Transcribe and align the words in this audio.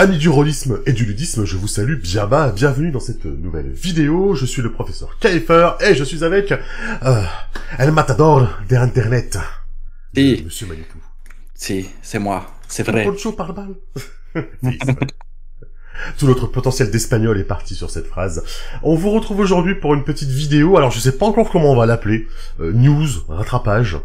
Amis 0.00 0.16
du 0.16 0.30
rôlisme 0.30 0.80
et 0.86 0.94
du 0.94 1.04
ludisme, 1.04 1.44
je 1.44 1.58
vous 1.58 1.68
salue 1.68 1.96
bien 1.96 2.26
bas, 2.26 2.52
bienvenue 2.52 2.90
dans 2.90 3.00
cette 3.00 3.26
nouvelle 3.26 3.70
vidéo. 3.70 4.34
Je 4.34 4.46
suis 4.46 4.62
le 4.62 4.72
professeur 4.72 5.18
Kaifer 5.18 5.72
et 5.78 5.94
je 5.94 6.02
suis 6.04 6.24
avec 6.24 6.52
euh, 6.52 7.22
El 7.78 7.92
Matador 7.92 8.48
de 8.66 8.76
Internet. 8.76 9.36
Si. 10.14 10.40
Monsieur 10.42 10.68
Manitou. 10.68 10.96
Si, 11.54 11.90
c'est 12.00 12.18
moi, 12.18 12.46
c'est 12.66 12.82
vrai. 12.82 13.04
Poncho 13.04 13.32
par 13.32 13.52
balle. 13.52 13.74
Tout 16.16 16.26
notre 16.26 16.46
potentiel 16.46 16.90
d'espagnol 16.90 17.38
est 17.38 17.44
parti 17.44 17.74
sur 17.74 17.90
cette 17.90 18.06
phrase. 18.06 18.42
On 18.82 18.94
vous 18.94 19.10
retrouve 19.10 19.40
aujourd'hui 19.40 19.74
pour 19.74 19.92
une 19.92 20.04
petite 20.04 20.30
vidéo. 20.30 20.78
Alors 20.78 20.92
je 20.92 20.98
sais 20.98 21.18
pas 21.18 21.26
encore 21.26 21.50
comment 21.50 21.72
on 21.72 21.76
va 21.76 21.84
l'appeler. 21.84 22.26
Euh, 22.60 22.72
news, 22.72 23.06
rattrapage, 23.28 23.98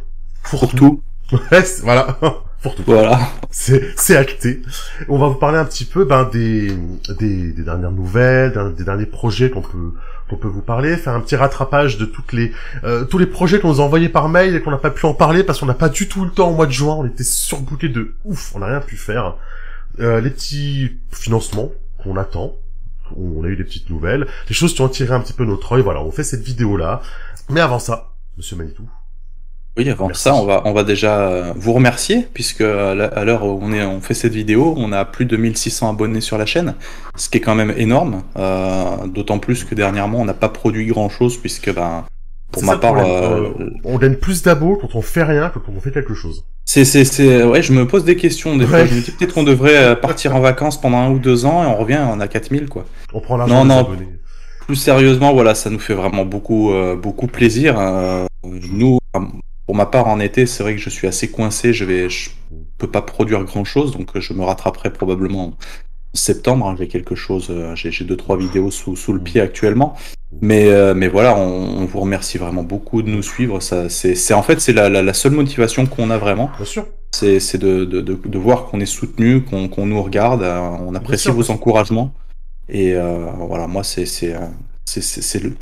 Pour 0.43 0.75
tout. 0.75 1.01
Ouais, 1.31 1.63
voilà. 1.83 2.19
Pour 2.65 2.73
tout. 2.73 2.81
Voilà. 2.87 3.19
C'est 3.51 3.93
c'est 3.95 4.17
acté. 4.17 4.63
On 5.07 5.19
va 5.19 5.27
vous 5.27 5.35
parler 5.35 5.59
un 5.59 5.65
petit 5.65 5.85
peu 5.85 6.03
ben, 6.03 6.23
des, 6.25 6.75
des, 7.19 7.53
des 7.53 7.61
dernières 7.61 7.91
nouvelles, 7.91 8.73
des 8.75 8.83
derniers 8.83 9.05
projets 9.05 9.51
qu'on 9.51 9.61
peut 9.61 9.93
qu'on 10.27 10.37
peut 10.37 10.47
vous 10.47 10.63
parler, 10.63 10.97
faire 10.97 11.13
un 11.13 11.21
petit 11.21 11.35
rattrapage 11.35 11.99
de 11.99 12.05
toutes 12.05 12.33
les 12.33 12.51
euh, 12.83 13.05
tous 13.05 13.19
les 13.19 13.27
projets 13.27 13.59
qu'on 13.59 13.67
nous 13.67 13.81
a 13.81 13.83
envoyés 13.83 14.09
par 14.09 14.29
mail 14.29 14.55
et 14.55 14.61
qu'on 14.63 14.71
n'a 14.71 14.79
pas 14.79 14.89
pu 14.89 15.05
en 15.05 15.13
parler 15.13 15.43
parce 15.43 15.59
qu'on 15.59 15.67
n'a 15.67 15.75
pas 15.75 15.89
du 15.89 16.07
tout 16.07 16.25
le 16.25 16.31
temps 16.31 16.49
au 16.49 16.55
mois 16.55 16.65
de 16.65 16.71
juin. 16.71 16.95
On 16.95 17.05
était 17.05 17.23
surbooké 17.23 17.87
de 17.87 18.15
ouf, 18.25 18.53
on 18.55 18.59
n'a 18.59 18.65
rien 18.65 18.81
pu 18.81 18.97
faire. 18.97 19.35
Euh, 19.99 20.19
les 20.19 20.31
petits 20.31 20.97
financements 21.11 21.71
qu'on 22.03 22.17
attend. 22.17 22.55
On 23.15 23.43
a 23.43 23.47
eu 23.47 23.55
des 23.55 23.63
petites 23.63 23.91
nouvelles, 23.91 24.25
des 24.47 24.55
choses 24.55 24.73
qui 24.73 24.81
ont 24.81 24.87
attiré 24.87 25.13
un 25.13 25.19
petit 25.19 25.33
peu 25.33 25.45
notre 25.45 25.73
œil. 25.73 25.83
Voilà, 25.83 26.01
on 26.01 26.09
fait 26.09 26.23
cette 26.23 26.41
vidéo 26.41 26.77
là. 26.77 27.03
Mais 27.47 27.61
avant 27.61 27.77
ça, 27.77 28.15
Monsieur 28.37 28.55
Manitou. 28.55 28.89
Oui, 29.77 29.89
avant 29.89 30.07
Merci. 30.07 30.23
ça, 30.23 30.35
on 30.35 30.45
va, 30.45 30.61
on 30.65 30.71
va 30.71 30.83
déjà 30.85 31.19
euh, 31.19 31.51
vous 31.57 31.73
remercier, 31.73 32.25
puisque 32.33 32.61
à 32.61 32.95
la- 32.95 33.05
à 33.07 33.25
l'heure 33.25 33.43
où 33.43 33.59
on, 33.61 33.73
est, 33.73 33.83
on 33.83 33.99
fait 33.99 34.13
cette 34.13 34.33
vidéo, 34.33 34.73
on 34.77 34.93
a 34.93 35.03
plus 35.03 35.25
de 35.25 35.35
1600 35.35 35.89
abonnés 35.89 36.21
sur 36.21 36.37
la 36.37 36.45
chaîne, 36.45 36.75
ce 37.17 37.27
qui 37.27 37.39
est 37.39 37.41
quand 37.41 37.55
même 37.55 37.73
énorme, 37.75 38.23
euh, 38.37 38.83
d'autant 39.07 39.37
plus 39.37 39.65
que 39.65 39.75
dernièrement, 39.75 40.19
on 40.21 40.25
n'a 40.25 40.33
pas 40.33 40.47
produit 40.47 40.85
grand-chose, 40.85 41.35
puisque 41.37 41.73
ben, 41.73 42.05
pour 42.53 42.63
ma 42.63 42.77
part, 42.77 42.95
euh, 42.97 43.49
Euh, 43.59 43.69
on 43.83 43.97
gagne 43.97 44.15
plus 44.15 44.43
d'abos 44.43 44.77
quand 44.79 44.95
on 44.95 45.01
fait 45.01 45.23
rien 45.23 45.49
que 45.49 45.59
quand 45.59 45.73
on 45.75 45.81
fait 45.81 45.91
quelque 45.91 46.13
chose. 46.13 46.45
c'est, 46.63 46.85
c'est, 46.85 47.03
c'est, 47.03 47.43
ouais, 47.43 47.61
je 47.61 47.73
me 47.73 47.85
pose 47.85 48.05
des 48.05 48.15
questions 48.15 48.55
des 48.55 48.65
fois. 48.65 48.85
Je 48.85 48.95
me 48.95 49.01
dis 49.01 49.11
peut-être 49.11 49.33
qu'on 49.33 49.43
devrait 49.43 49.75
euh, 49.77 49.95
partir 49.95 50.33
en 50.37 50.39
vacances 50.39 50.79
pendant 50.79 50.99
un 50.99 51.09
ou 51.09 51.19
deux 51.19 51.43
ans 51.45 51.63
et 51.65 51.67
on 51.67 51.75
revient, 51.75 51.99
on 52.09 52.21
a 52.21 52.29
4000 52.29 52.69
quoi. 52.69 52.85
On 53.13 53.19
prend 53.19 53.35
l'argent 53.35 53.55
Non, 53.55 53.63
des 53.63 53.67
non. 53.69 53.79
abonnés. 53.79 54.07
Plus 54.67 54.77
sérieusement, 54.77 55.33
voilà, 55.33 55.53
ça 55.53 55.69
nous 55.69 55.79
fait 55.79 55.93
vraiment 55.93 56.23
beaucoup, 56.25 56.71
euh, 56.71 56.95
beaucoup 56.95 57.27
plaisir. 57.27 57.75
Euh, 57.77 58.25
nous, 58.71 58.99
pour 59.65 59.75
ma 59.75 59.85
part, 59.85 60.07
en 60.07 60.19
été, 60.19 60.45
c'est 60.45 60.63
vrai 60.63 60.75
que 60.75 60.81
je 60.81 60.89
suis 60.89 61.07
assez 61.07 61.29
coincé. 61.31 61.73
Je 61.73 61.85
vais, 61.85 62.09
je 62.09 62.29
peux 62.77 62.89
pas 62.89 63.01
produire 63.01 63.43
grand 63.43 63.63
chose, 63.63 63.91
donc 63.91 64.15
euh, 64.15 64.21
je 64.21 64.33
me 64.33 64.43
rattraperai 64.43 64.91
probablement 64.93 65.45
en 65.47 65.53
septembre. 66.13 66.67
hein. 66.67 66.75
J'ai 66.77 66.87
quelque 66.87 67.15
chose, 67.15 67.47
euh, 67.49 67.75
j'ai 67.75 68.05
deux 68.05 68.17
trois 68.17 68.37
vidéos 68.37 68.71
sous, 68.71 68.95
sous 68.95 69.13
le 69.13 69.19
pied 69.19 69.41
actuellement. 69.41 69.95
Mais, 70.41 70.67
euh, 70.67 70.93
mais 70.93 71.07
voilà, 71.07 71.37
on, 71.37 71.77
on 71.81 71.85
vous 71.85 71.99
remercie 72.01 72.37
vraiment 72.37 72.63
beaucoup 72.63 73.01
de 73.01 73.09
nous 73.09 73.23
suivre. 73.23 73.61
Ça, 73.61 73.89
c'est, 73.89 74.33
en 74.33 74.43
fait, 74.43 74.59
c'est 74.59 74.73
la, 74.73 74.89
la, 74.89 75.01
la 75.01 75.13
seule 75.13 75.31
motivation 75.31 75.85
qu'on 75.85 76.09
a 76.09 76.17
vraiment. 76.17 76.51
Bien 76.57 76.65
sûr. 76.65 76.85
C'est, 77.13 77.57
de, 77.57 77.85
de, 77.85 78.01
de, 78.01 78.15
de 78.25 78.37
voir 78.37 78.65
qu'on 78.65 78.81
est 78.81 78.85
soutenu, 78.85 79.41
qu'on, 79.43 79.69
qu'on 79.69 79.85
nous 79.85 80.03
regarde. 80.03 80.43
euh, 80.43 80.59
on 80.59 80.93
apprécie 80.95 81.29
vos 81.29 81.49
encouragements. 81.51 82.13
Et 82.67 82.93
euh, 82.95 83.27
voilà, 83.47 83.67
moi, 83.67 83.83
c'est, 83.83 84.05
c'est, 84.05 84.35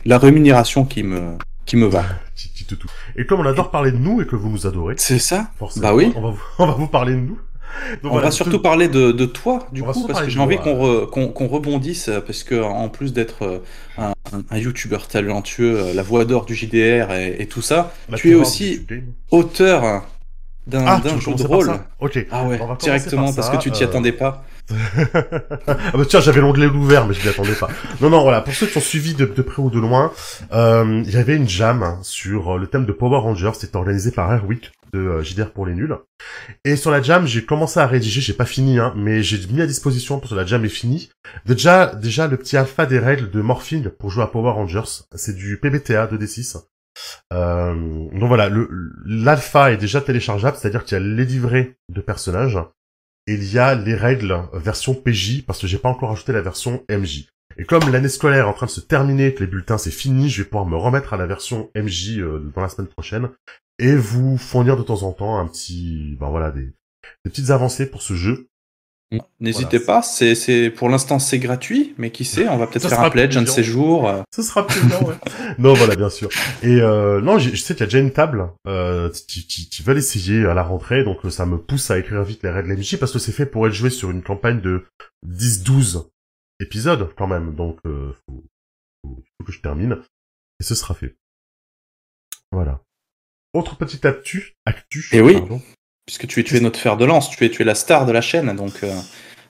la 0.06 0.18
rémunération 0.18 0.86
qui 0.86 1.04
me, 1.04 1.20
qui 1.66 1.78
me 1.78 1.86
va. 1.86 2.04
Et 3.16 3.26
comme 3.26 3.40
on 3.42 3.46
adore 3.46 3.72
parler 3.72 3.92
de 3.92 3.98
nous 3.98 4.22
et 4.22 4.26
que 4.26 4.36
vous 4.36 4.50
nous 4.50 4.66
adorez, 4.68 4.96
C'est 4.98 5.20
ça 5.20 5.50
forcément, 5.58 5.88
Bah 5.90 5.96
oui. 5.96 6.12
on 6.16 6.22
va 6.22 6.30
vous, 6.30 6.42
on 6.60 6.66
va 6.68 6.74
vous 6.74 6.88
parler 6.88 7.14
de 7.14 7.20
nous. 7.20 7.38
Donc 8.04 8.04
On 8.04 8.10
voilà, 8.10 8.26
va 8.28 8.32
surtout 8.32 8.60
parler 8.60 8.88
de, 8.88 9.12
de 9.12 9.26
toi, 9.26 9.68
du 9.72 9.82
On 9.82 9.92
coup, 9.92 10.06
parce 10.06 10.22
que 10.22 10.30
j'ai 10.30 10.40
envie 10.40 10.58
qu'on, 10.58 10.76
re- 10.76 11.10
qu'on, 11.10 11.30
qu'on 11.30 11.48
rebondisse, 11.48 12.08
parce 12.28 12.44
que 12.44 12.62
en 12.62 12.88
plus 12.88 13.14
d'être 13.14 13.42
euh, 13.44 13.60
un, 13.98 14.10
un, 14.32 14.44
un 14.52 14.58
youtubeur 14.60 15.08
talentueux, 15.08 15.80
euh, 15.80 15.94
la 15.96 16.04
voix 16.04 16.24
d'or 16.26 16.46
du 16.46 16.54
JDR 16.54 17.12
et, 17.14 17.36
et 17.40 17.48
tout 17.48 17.64
ça, 17.64 17.92
la 18.10 18.18
tu 18.18 18.30
es 18.32 18.36
aussi- 18.36 18.86
auteur 19.32 20.04
d'un, 20.68 20.86
Ah, 20.86 21.02
jeu 21.20 21.34
de 21.34 21.44
rôle. 21.44 21.72
Ok. 22.00 22.26
Ah 22.32 22.46
ouais, 22.46 22.60
directement, 22.80 23.26
par 23.28 23.36
parce 23.36 23.48
ça, 23.48 23.58
que 23.58 23.62
tu 23.62 23.72
t'y 23.72 23.84
euh, 23.84 23.88
attendais 23.88 24.12
pas. 24.12 24.46
ah 24.72 25.92
bah 25.94 26.06
tiens, 26.08 26.22
j'avais 26.22 26.40
l'onglet 26.40 26.68
ouvert, 26.68 27.06
mais 27.06 27.14
je 27.14 27.22
m'y 27.22 27.30
attendais 27.30 27.56
pas. 27.56 27.70
Non, 28.00 28.10
non, 28.10 28.24
voilà. 28.24 28.42
Pour 28.42 28.54
ceux 28.54 28.68
qui 28.68 28.78
ont 28.78 28.82
suivi 28.82 29.14
de, 29.14 29.26
de 29.26 29.42
près 29.42 29.62
ou 29.62 29.70
de 29.70 29.80
loin, 29.80 30.12
euh, 30.54 31.04
il 31.06 31.12
y 31.12 31.18
avait 31.18 31.36
une 31.36 31.50
jam 31.50 31.98
sur 32.02 32.56
euh, 32.56 32.58
le 32.60 32.68
thème 32.68 32.86
de 32.86 32.94
Power 32.94 33.20
Rangers. 33.20 33.52
C'était 33.56 33.76
organisé 33.76 34.12
par 34.12 34.32
Airwick 34.32 34.72
de 34.94 35.00
euh, 35.00 35.24
JDR 35.24 35.52
pour 35.52 35.66
les 35.66 35.74
nuls. 35.74 35.98
Et 36.64 36.78
sur 36.78 36.92
la 36.92 37.02
jam, 37.02 37.28
j'ai 37.28 37.44
commencé 37.44 37.80
à 37.80 37.88
rédiger. 37.88 38.22
J'ai 38.22 38.34
pas 38.34 38.46
fini, 38.46 38.80
hein, 38.80 38.94
mais 38.96 39.22
j'ai 39.22 39.46
mis 39.48 39.62
à 39.62 39.68
disposition 39.68 40.20
pour 40.20 40.30
que 40.30 40.36
la 40.36 40.46
jam 40.46 40.64
est 40.64 40.70
finie. 40.70 41.10
Déjà, 41.46 41.88
déjà 41.88 42.28
le 42.28 42.38
petit 42.38 42.56
alpha 42.56 42.86
des 42.86 43.00
règles 43.00 43.30
de 43.32 43.42
Morphine 43.42 43.90
pour 43.90 44.12
jouer 44.12 44.24
à 44.24 44.28
Power 44.28 44.52
Rangers. 44.52 45.04
C'est 45.16 45.36
du 45.36 45.58
PBTA 45.58 46.08
2D6. 46.08 46.58
Euh, 47.32 48.10
donc 48.12 48.28
voilà, 48.28 48.50
l'alpha 49.06 49.72
est 49.72 49.78
déjà 49.78 50.02
téléchargeable, 50.02 50.58
c'est-à-dire 50.58 50.84
qu'il 50.84 50.98
y 50.98 51.02
a 51.02 51.04
les 51.04 51.26
livrets 51.26 51.76
de 51.90 52.02
personnages 52.02 52.60
et 53.28 53.34
il 53.34 53.52
y 53.52 53.60
a 53.60 53.76
les 53.76 53.96
règles 53.96 54.38
version 54.54 54.94
PJ 54.94 55.46
parce 55.46 55.60
que 55.60 55.68
j'ai 55.68 55.78
pas 55.78 55.90
encore 55.90 56.12
ajouté 56.12 56.34
la 56.34 56.42
version 56.42 56.84
MJ. 56.90 57.28
Et 57.58 57.66
comme 57.66 57.92
l'année 57.92 58.10
scolaire 58.10 58.46
est 58.46 58.50
en 58.50 58.54
train 58.54 58.66
de 58.66 58.72
se 58.72 58.82
terminer, 58.82 59.34
que 59.34 59.42
les 59.42 59.50
bulletins 59.50 59.78
c'est 59.78 59.92
fini, 59.92 60.30
je 60.30 60.42
vais 60.42 60.50
pouvoir 60.50 60.66
me 60.66 60.76
remettre 60.76 61.14
à 61.14 61.18
la 61.18 61.28
version 61.28 61.70
MJ 61.76 62.20
euh, 62.20 62.52
dans 62.54 62.62
la 62.62 62.70
semaine 62.70 62.88
prochaine 62.88 63.30
et 63.80 63.96
vous 63.96 64.38
fournir 64.38 64.78
de 64.78 64.84
temps 64.84 65.04
en 65.04 65.14
temps 65.14 65.38
un 65.38 65.48
petit, 65.48 66.16
ben 66.20 66.30
voilà, 66.30 66.52
des 66.52 66.74
petites 67.24 67.50
avancées 67.50 67.90
pour 67.90 68.02
ce 68.02 68.14
jeu. 68.14 68.48
N'hésitez 69.40 69.78
Voilà. 69.78 69.86
pas, 69.86 70.02
c'est, 70.02 70.36
c'est, 70.36 70.70
pour 70.70 70.90
l'instant 70.90 71.20
c'est 71.20 71.40
gratuit, 71.40 71.94
mais 71.98 72.12
qui 72.12 72.26
sait, 72.26 72.48
on 72.48 72.58
va 72.58 72.68
peut-être 72.68 72.88
faire 72.90 73.00
un 73.02 73.10
pledge 73.10 73.38
un 73.38 73.42
de 73.44 73.48
ces 73.48 73.64
jours. 73.64 74.08
euh. 74.10 74.22
Ce 74.34 74.42
sera 74.42 74.66
plus 74.66 74.82
bien, 74.86 75.00
ouais. 75.02 75.16
non, 75.60 75.74
voilà, 75.74 75.96
bien 75.96 76.10
sûr. 76.10 76.30
Et 76.62 76.82
euh, 76.82 77.22
non, 77.22 77.38
je 77.38 77.56
sais 77.56 77.74
qu'il 77.74 77.82
y 77.82 77.84
a 77.84 77.88
déjà 77.88 78.00
une 78.00 78.12
table 78.12 78.50
euh, 78.68 79.12
qui, 79.28 79.46
qui, 79.48 79.70
qui 79.70 79.84
veulent 79.84 79.98
essayer 79.98 80.46
à 80.46 80.54
la 80.54 80.64
rentrée, 80.64 81.04
donc 81.04 81.26
euh, 81.26 81.30
ça 81.30 81.46
me 81.46 81.58
pousse 81.58 81.92
à 81.92 82.00
écrire 82.00 82.24
vite 82.24 82.44
les 82.44 82.50
règles 82.50 82.74
MJ 82.76 82.98
parce 82.98 83.12
que 83.12 83.20
c'est 83.20 83.32
fait 83.32 83.46
pour 83.46 83.68
être 83.68 83.74
joué 83.74 83.90
sur 83.90 84.10
une 84.12 84.24
campagne 84.24 84.62
de 84.62 84.86
10-12 85.28 86.08
épisodes 86.60 87.10
quand 87.18 87.28
même, 87.28 87.54
donc 87.56 87.80
euh, 87.86 88.14
faut, 88.28 88.44
faut, 89.04 89.16
faut 89.38 89.44
que 89.46 89.52
je 89.52 89.60
termine 89.62 89.98
et 90.60 90.64
ce 90.64 90.76
sera 90.76 90.94
fait. 90.94 91.16
Voilà. 92.52 92.82
Autre 93.54 93.76
petite 93.78 94.06
actu, 94.06 94.54
actu. 94.66 95.08
Eh 95.12 95.22
oui. 95.22 95.34
pardon. 95.34 95.62
Puisque 96.06 96.28
tu 96.28 96.40
es, 96.40 96.44
tu 96.44 96.58
es 96.58 96.60
notre 96.60 96.80
fer 96.80 96.98
de 96.98 97.06
lance, 97.06 97.30
tu 97.30 97.46
es, 97.46 97.50
tu 97.50 97.62
es 97.62 97.66
la 97.66 97.76
star 97.76 98.06
de 98.06 98.12
la 98.12 98.20
chaîne, 98.22 98.54
donc 98.56 98.74
euh, 98.84 98.94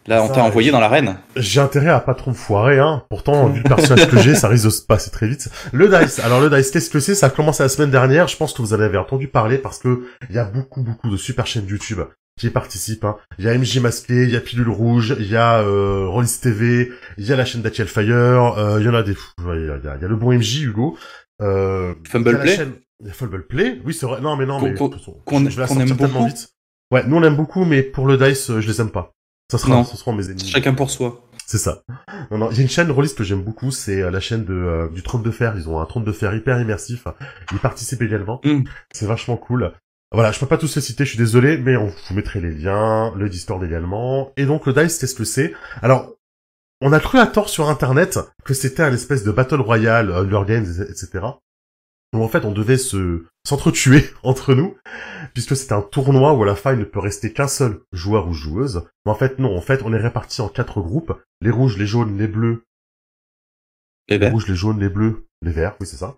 là 0.05 0.21
on 0.23 0.27
t'a 0.27 0.43
envoyé 0.43 0.67
je- 0.67 0.73
dans 0.73 0.79
l'arène. 0.79 1.17
J'ai 1.35 1.59
intérêt 1.61 1.89
à 1.89 1.99
pas 1.99 2.13
trop 2.13 2.29
me 2.31 2.35
foirer, 2.35 2.77
hein. 2.79 3.03
Pourtant, 3.09 3.47
vu 3.47 3.61
le 3.63 3.67
personnage 3.67 4.07
que 4.07 4.19
j'ai, 4.19 4.35
ça 4.35 4.49
risque 4.49 4.65
de 4.65 4.69
se 4.69 4.83
passer 4.83 5.09
très 5.09 5.27
vite. 5.27 5.49
Le 5.71 5.87
Dice. 5.89 6.19
Alors, 6.19 6.41
le 6.41 6.49
Dice, 6.49 6.69
qu'est-ce 6.71 6.89
que 6.91 6.99
c'est? 6.99 7.15
Ça 7.15 7.25
a 7.27 7.29
commencé 7.29 7.63
la 7.63 7.69
semaine 7.69 7.89
dernière. 7.89 8.27
Je 8.27 8.37
pense 8.37 8.53
que 8.53 8.61
vous 8.61 8.73
en 8.73 8.79
avez 8.79 8.97
entendu 8.99 9.27
parler 9.27 9.57
parce 9.57 9.79
que 9.79 10.05
il 10.29 10.35
y 10.35 10.39
a 10.39 10.45
beaucoup, 10.45 10.83
beaucoup 10.83 11.09
de 11.09 11.17
super 11.17 11.47
chaînes 11.47 11.65
YouTube 11.67 12.01
qui 12.39 12.47
y 12.47 12.49
participent, 12.51 13.05
hein. 13.05 13.17
Il 13.39 13.45
y 13.45 13.49
a 13.49 13.57
MJ 13.57 13.79
Masqué, 13.79 14.23
il 14.23 14.29
y 14.29 14.35
a 14.35 14.39
Pilule 14.41 14.69
Rouge, 14.69 15.15
il 15.19 15.27
y 15.31 15.35
a, 15.35 15.59
euh, 15.61 16.05
Rollis 16.07 16.37
TV, 16.41 16.91
il 17.17 17.25
y 17.25 17.31
a 17.33 17.35
la 17.35 17.45
chaîne 17.45 17.61
d'Atiel 17.63 17.87
Fire, 17.87 18.57
euh, 18.59 18.77
il 18.79 18.85
y 18.85 18.89
en 18.89 18.93
a 18.95 19.01
des. 19.03 19.15
Il 19.39 19.45
y 19.45 19.49
a, 19.49 19.55
il 19.55 19.65
y 19.65 19.69
a- 19.87 19.95
il 19.95 20.01
y 20.01 20.05
a 20.05 20.07
le 20.07 20.15
bon 20.15 20.31
MJ, 20.33 20.61
Hugo. 20.61 20.97
Euh, 21.41 21.93
Fumble 22.07 22.39
Play 22.39 22.55
chaîne- 22.55 22.73
il 23.01 23.07
y 23.07 23.09
a 23.09 23.13
Fumble 23.13 23.45
Play? 23.47 23.81
Oui, 23.85 23.93
c'est 23.93 24.05
vrai. 24.05 24.21
Non, 24.21 24.35
mais 24.35 24.45
non, 24.45 24.61
mais. 24.61 24.73
qu'on- 24.75 24.89
qu'on- 24.89 25.49
je 25.49 25.59
vais 25.59 25.67
qu'on 25.67 25.79
aime 25.79 25.95
tellement 25.97 26.19
beaucoup. 26.21 26.25
vite. 26.27 26.49
Ouais, 26.91 27.03
nous 27.07 27.15
on 27.17 27.23
aime 27.23 27.35
beaucoup, 27.35 27.65
mais 27.65 27.81
pour 27.81 28.05
le 28.05 28.17
Dice, 28.17 28.49
euh, 28.51 28.61
je 28.61 28.67
les 28.67 28.79
aime 28.81 28.91
pas. 28.91 29.11
Ça 29.51 29.57
sera, 29.57 29.71
Non. 29.71 29.83
ce 29.83 29.97
seront 29.97 30.13
mes 30.13 30.25
ennemis. 30.25 30.45
Chacun 30.47 30.73
pour 30.73 30.89
soi. 30.89 31.21
C'est 31.45 31.57
ça. 31.57 31.83
Non, 32.31 32.37
non, 32.37 32.51
il 32.51 32.57
y 32.57 32.59
a 32.59 32.63
une 32.63 32.69
chaîne 32.69 32.89
rôliste 32.91 33.17
que 33.17 33.23
j'aime 33.23 33.41
beaucoup, 33.43 33.71
c'est 33.71 34.01
euh, 34.01 34.09
la 34.11 34.19
chaîne 34.19 34.45
de, 34.45 34.53
euh, 34.53 34.87
du 34.89 35.01
trône 35.03 35.21
de 35.23 35.31
fer. 35.31 35.53
Ils 35.57 35.67
ont 35.67 35.79
un 35.81 35.85
trône 35.85 36.03
de 36.05 36.11
fer 36.11 36.33
hyper 36.33 36.59
immersif. 36.61 37.05
Ils 37.51 37.59
participent 37.59 38.01
également. 38.01 38.39
Mm. 38.43 38.63
C'est 38.93 39.05
vachement 39.05 39.37
cool. 39.37 39.73
Voilà, 40.13 40.31
je 40.31 40.39
peux 40.39 40.45
pas 40.45 40.57
tous 40.57 40.75
les 40.75 40.81
citer, 40.81 41.03
je 41.05 41.09
suis 41.09 41.17
désolé, 41.17 41.57
mais 41.57 41.75
on 41.75 41.87
vous 41.87 42.13
mettrait 42.15 42.39
les 42.39 42.51
liens, 42.51 43.11
le 43.17 43.27
Discord 43.29 43.63
également. 43.63 44.31
Et 44.37 44.45
donc 44.45 44.65
le 44.67 44.73
Dice, 44.73 44.99
qu'est-ce 44.99 45.15
que 45.15 45.23
c'est? 45.23 45.53
Alors, 45.81 46.13
on 46.81 46.93
a 46.93 46.99
cru 46.99 47.17
à 47.19 47.25
tort 47.25 47.49
sur 47.49 47.67
Internet 47.69 48.19
que 48.45 48.53
c'était 48.53 48.83
un 48.83 48.93
espèce 48.93 49.23
de 49.23 49.31
battle 49.31 49.59
royale, 49.61 50.11
Hunger 50.11 50.43
Games, 50.47 50.85
etc. 50.89 51.25
Où 52.13 52.23
en 52.23 52.27
fait 52.27 52.45
on 52.45 52.51
devait 52.51 52.77
se 52.77 53.25
s'entretuer 53.45 54.09
entre 54.23 54.53
nous, 54.53 54.77
puisque 55.33 55.55
c'est 55.55 55.71
un 55.71 55.81
tournoi 55.81 56.33
où 56.33 56.43
à 56.43 56.45
la 56.45 56.55
fin 56.55 56.73
il 56.73 56.79
ne 56.79 56.83
peut 56.85 56.99
rester 56.99 57.33
qu'un 57.33 57.47
seul 57.47 57.79
joueur 57.91 58.27
ou 58.27 58.33
joueuse. 58.33 58.83
Mais 59.05 59.11
en 59.11 59.15
fait 59.15 59.39
non, 59.39 59.57
en 59.57 59.61
fait 59.61 59.81
on 59.83 59.93
est 59.93 59.97
répartis 59.97 60.41
en 60.41 60.49
quatre 60.49 60.81
groupes, 60.81 61.13
les 61.41 61.49
rouges, 61.51 61.77
les 61.77 61.87
jaunes, 61.87 62.17
les 62.17 62.27
bleus, 62.27 62.63
Les 64.07 64.15
les 64.15 64.19
verts. 64.19 64.31
rouges, 64.31 64.47
les 64.47 64.55
jaunes, 64.55 64.79
les 64.79 64.89
bleus, 64.89 65.25
les 65.41 65.51
verts, 65.51 65.75
oui 65.79 65.87
c'est 65.87 65.97
ça. 65.97 66.17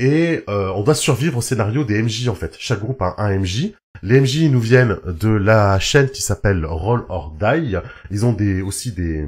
Et 0.00 0.42
euh, 0.48 0.70
on 0.70 0.82
doit 0.82 0.94
survivre 0.96 1.38
au 1.38 1.40
scénario 1.40 1.84
des 1.84 2.02
MJ 2.02 2.28
en 2.28 2.34
fait. 2.34 2.56
Chaque 2.58 2.80
groupe 2.80 3.00
a 3.00 3.14
un 3.18 3.38
MJ. 3.38 3.72
Les 4.02 4.20
MJ 4.20 4.36
ils 4.42 4.50
nous 4.50 4.60
viennent 4.60 4.98
de 5.06 5.28
la 5.28 5.78
chaîne 5.78 6.10
qui 6.10 6.20
s'appelle 6.20 6.66
Roll 6.66 7.06
or 7.08 7.30
Die. 7.38 7.76
Ils 8.10 8.26
ont 8.26 8.32
des 8.32 8.60
aussi 8.60 8.92
des 8.92 9.26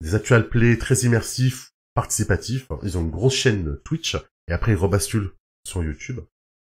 des 0.00 0.14
actual 0.14 0.48
play 0.48 0.78
très 0.78 0.94
immersifs, 1.00 1.72
participatifs. 1.94 2.68
Ils 2.82 2.96
ont 2.96 3.02
une 3.02 3.10
grosse 3.10 3.34
chaîne 3.34 3.76
Twitch 3.84 4.16
et 4.48 4.52
après 4.52 4.72
ils 4.72 4.78
rebasculent 4.78 5.32
sur 5.66 5.84
YouTube. 5.84 6.20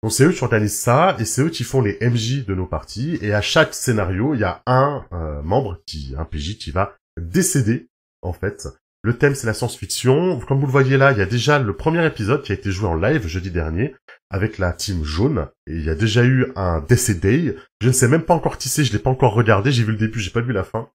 Donc 0.02 0.12
c'est 0.12 0.24
eux 0.24 0.32
qui 0.32 0.42
organisent 0.42 0.78
ça 0.78 1.16
et 1.18 1.24
c'est 1.24 1.42
eux 1.42 1.50
qui 1.50 1.64
font 1.64 1.80
les 1.80 1.98
MJ 2.00 2.44
de 2.44 2.54
nos 2.54 2.66
parties 2.66 3.18
et 3.22 3.32
à 3.32 3.40
chaque 3.40 3.74
scénario 3.74 4.34
il 4.34 4.40
y 4.40 4.44
a 4.44 4.62
un 4.66 5.04
euh, 5.12 5.42
membre 5.42 5.80
qui 5.86 6.14
un 6.18 6.24
PJ 6.24 6.58
qui 6.58 6.70
va 6.70 6.96
décédé, 7.20 7.88
en 8.22 8.32
fait. 8.32 8.68
Le 9.02 9.16
thème, 9.16 9.34
c'est 9.34 9.46
la 9.46 9.54
science-fiction. 9.54 10.40
Comme 10.40 10.58
vous 10.58 10.66
le 10.66 10.72
voyez 10.72 10.96
là, 10.96 11.12
il 11.12 11.18
y 11.18 11.22
a 11.22 11.26
déjà 11.26 11.58
le 11.58 11.76
premier 11.76 12.04
épisode 12.04 12.42
qui 12.42 12.52
a 12.52 12.56
été 12.56 12.72
joué 12.72 12.88
en 12.88 12.96
live 12.96 13.26
jeudi 13.26 13.50
dernier 13.50 13.94
avec 14.30 14.58
la 14.58 14.72
team 14.72 15.04
jaune. 15.04 15.48
Et 15.68 15.76
il 15.76 15.84
y 15.84 15.90
a 15.90 15.94
déjà 15.94 16.24
eu 16.24 16.52
un 16.56 16.80
décédé. 16.80 17.56
Je 17.80 17.88
ne 17.88 17.92
sais 17.92 18.08
même 18.08 18.24
pas 18.24 18.34
encore 18.34 18.58
qui 18.58 18.68
c'est, 18.68 18.84
je 18.84 18.92
l'ai 18.92 18.98
pas 18.98 19.10
encore 19.10 19.34
regardé. 19.34 19.70
J'ai 19.70 19.84
vu 19.84 19.92
le 19.92 19.98
début, 19.98 20.18
j'ai 20.18 20.30
pas 20.30 20.40
vu 20.40 20.52
la 20.52 20.64
fin. 20.64 20.90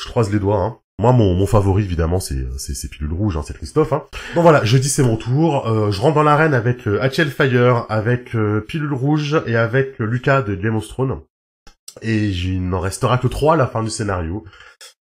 Je 0.00 0.06
croise 0.08 0.32
les 0.32 0.38
doigts, 0.38 0.60
hein. 0.60 0.78
Moi, 1.00 1.12
mon, 1.12 1.34
mon 1.34 1.46
favori, 1.46 1.84
évidemment, 1.84 2.18
c'est 2.18 2.44
c'est 2.58 2.88
Pilule 2.90 3.12
Rouge, 3.12 3.36
hein, 3.36 3.42
c'est 3.46 3.56
Christophe. 3.56 3.92
Hein. 3.92 4.04
Bon 4.34 4.42
voilà, 4.42 4.64
jeudi 4.64 4.88
c'est 4.88 5.04
mon 5.04 5.16
tour. 5.16 5.68
Euh, 5.68 5.92
je 5.92 6.00
rentre 6.00 6.16
dans 6.16 6.24
l'arène 6.24 6.54
avec 6.54 6.88
euh, 6.88 7.08
Fire, 7.08 7.86
avec 7.88 8.34
euh, 8.34 8.60
Pilule 8.60 8.94
Rouge 8.94 9.40
et 9.46 9.54
avec 9.54 10.00
euh, 10.00 10.04
Lucas 10.04 10.42
de 10.42 10.56
Game 10.56 10.74
of 10.74 10.88
Thrones. 10.88 11.20
Et 12.02 12.30
il 12.30 12.68
n'en 12.68 12.80
restera 12.80 13.18
que 13.18 13.28
trois 13.28 13.54
à 13.54 13.56
la 13.56 13.68
fin 13.68 13.84
du 13.84 13.90
scénario. 13.90 14.44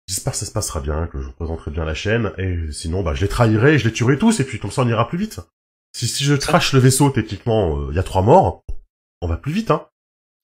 J'espère 0.08 0.32
que 0.32 0.38
ça 0.38 0.46
se 0.46 0.52
passera 0.52 0.80
bien, 0.80 1.06
que 1.08 1.20
je 1.20 1.28
représenterai 1.28 1.70
bien 1.70 1.84
la 1.84 1.94
chaîne, 1.94 2.32
et 2.38 2.72
sinon, 2.72 3.02
bah, 3.02 3.14
je 3.14 3.20
les 3.20 3.28
trahirai, 3.28 3.78
je 3.78 3.86
les 3.86 3.92
tuerai 3.92 4.18
tous, 4.18 4.40
et 4.40 4.44
puis 4.44 4.58
comme 4.58 4.70
ça, 4.70 4.82
on 4.82 4.88
ira 4.88 5.08
plus 5.08 5.18
vite. 5.18 5.40
Si, 5.94 6.08
si 6.08 6.24
je 6.24 6.34
trash 6.34 6.72
le 6.72 6.80
vaisseau, 6.80 7.10
techniquement, 7.10 7.90
il 7.90 7.96
y 7.96 7.98
a 7.98 8.02
trois 8.02 8.22
morts, 8.22 8.62
on 9.20 9.28
va 9.28 9.36
plus 9.36 9.52
vite, 9.52 9.70
hein. 9.70 9.86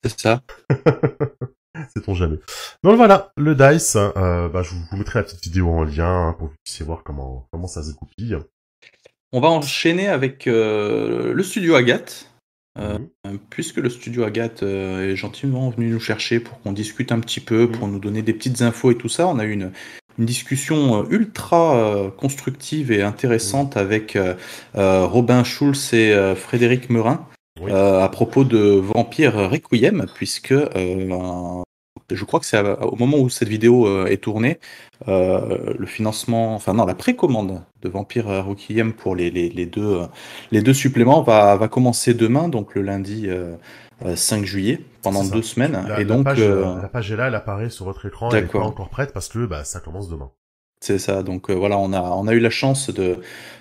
C'est 0.04 0.20
ça. 0.20 0.42
C'est 1.94 2.02
ton 2.02 2.14
jamais. 2.14 2.38
Donc 2.82 2.96
voilà, 2.96 3.32
le 3.36 3.54
dice, 3.54 3.96
euh, 3.96 4.48
bah, 4.48 4.62
je 4.62 4.70
vous 4.70 4.96
mettrai 4.96 5.20
la 5.20 5.24
petite 5.24 5.42
vidéo 5.42 5.70
en 5.70 5.84
lien 5.84 6.34
pour 6.38 6.48
que 6.48 6.52
vous 6.52 6.58
puissiez 6.64 6.84
voir 6.84 7.02
comment, 7.04 7.46
comment 7.52 7.66
ça 7.66 7.82
se 7.82 7.90
découpille. 7.90 8.36
On 9.32 9.40
va 9.40 9.48
enchaîner 9.48 10.08
avec 10.08 10.46
euh, 10.46 11.32
le 11.34 11.42
studio 11.42 11.74
Agathe. 11.74 12.30
Euh, 12.78 12.98
mhm. 13.24 13.38
Puisque 13.50 13.78
le 13.78 13.90
studio 13.90 14.22
Agathe 14.24 14.62
est 14.62 15.16
gentiment 15.16 15.68
venu 15.70 15.90
nous 15.90 16.00
chercher 16.00 16.38
pour 16.38 16.60
qu'on 16.60 16.72
discute 16.72 17.10
un 17.10 17.20
petit 17.20 17.40
peu, 17.40 17.68
pour 17.68 17.86
mhm. 17.86 17.94
nous 17.94 17.98
donner 17.98 18.22
des 18.22 18.32
petites 18.32 18.62
infos 18.62 18.92
et 18.92 18.96
tout 18.96 19.08
ça, 19.08 19.26
on 19.26 19.38
a 19.38 19.44
eu 19.44 19.52
une, 19.52 19.72
une 20.18 20.26
discussion 20.26 21.08
ultra 21.10 22.12
constructive 22.16 22.92
et 22.92 23.02
intéressante 23.02 23.74
mhm. 23.76 23.82
avec 23.82 24.18
Robin 24.74 25.42
Schulz 25.44 25.92
et 25.92 26.34
Frédéric 26.36 26.88
Merin. 26.88 27.26
à 27.68 28.08
propos 28.10 28.44
de 28.44 28.58
Vampire 28.58 29.50
Requiem, 29.50 30.06
puisque 30.14 30.54
je 32.16 32.24
crois 32.24 32.40
que 32.40 32.46
c'est 32.46 32.58
au 32.58 32.96
moment 32.96 33.18
où 33.18 33.28
cette 33.28 33.48
vidéo 33.48 33.86
euh, 33.86 34.06
est 34.06 34.18
tournée, 34.18 34.58
euh, 35.08 35.74
le 35.78 35.86
financement, 35.86 36.54
enfin 36.54 36.72
non, 36.72 36.86
la 36.86 36.94
précommande 36.94 37.62
de 37.82 37.88
Vampire 37.88 38.44
Requiem 38.46 38.92
pour 38.92 39.14
les, 39.14 39.30
les, 39.30 39.66
deux, 39.66 40.00
euh, 40.00 40.06
les 40.50 40.62
deux 40.62 40.74
suppléments 40.74 41.22
va, 41.22 41.56
va 41.56 41.68
commencer 41.68 42.14
demain, 42.14 42.48
donc 42.48 42.74
le 42.74 42.82
lundi 42.82 43.28
5 44.14 44.44
juillet, 44.44 44.80
pendant 45.02 45.24
deux 45.24 45.42
semaines. 45.42 45.84
La, 45.88 46.00
et 46.00 46.04
donc, 46.04 46.24
page, 46.24 46.40
la 46.40 46.88
page 46.88 47.12
est 47.12 47.16
là, 47.16 47.28
elle 47.28 47.34
apparaît 47.34 47.70
sur 47.70 47.84
votre 47.84 48.06
écran, 48.06 48.30
elle 48.30 48.44
n'est 48.44 48.48
pas 48.48 48.60
encore 48.60 48.88
prête 48.88 49.12
parce 49.12 49.28
que 49.28 49.46
bah, 49.46 49.64
ça 49.64 49.80
commence 49.80 50.08
demain. 50.08 50.30
C'est 50.80 51.00
ça, 51.00 51.24
donc 51.24 51.50
voilà, 51.50 51.76
on 51.76 51.92
a, 51.92 52.00
on 52.00 52.28
a 52.28 52.34
eu 52.34 52.38
la 52.38 52.50
chance 52.50 52.90
de 52.90 53.18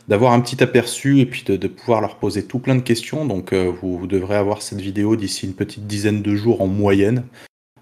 d'avoir 0.07 0.33
un 0.33 0.39
petit 0.39 0.61
aperçu 0.61 1.19
et 1.19 1.25
puis 1.25 1.43
de, 1.43 1.57
de, 1.57 1.67
pouvoir 1.67 1.99
leur 1.99 2.17
poser 2.17 2.45
tout 2.45 2.59
plein 2.59 2.75
de 2.75 2.81
questions. 2.81 3.25
Donc 3.25 3.53
vous, 3.53 3.97
vous, 3.97 4.07
devrez 4.07 4.35
avoir 4.35 4.61
cette 4.61 4.79
vidéo 4.79 5.15
d'ici 5.15 5.47
une 5.47 5.55
petite 5.55 5.87
dizaine 5.87 6.21
de 6.21 6.35
jours 6.35 6.61
en 6.61 6.67
moyenne. 6.67 7.25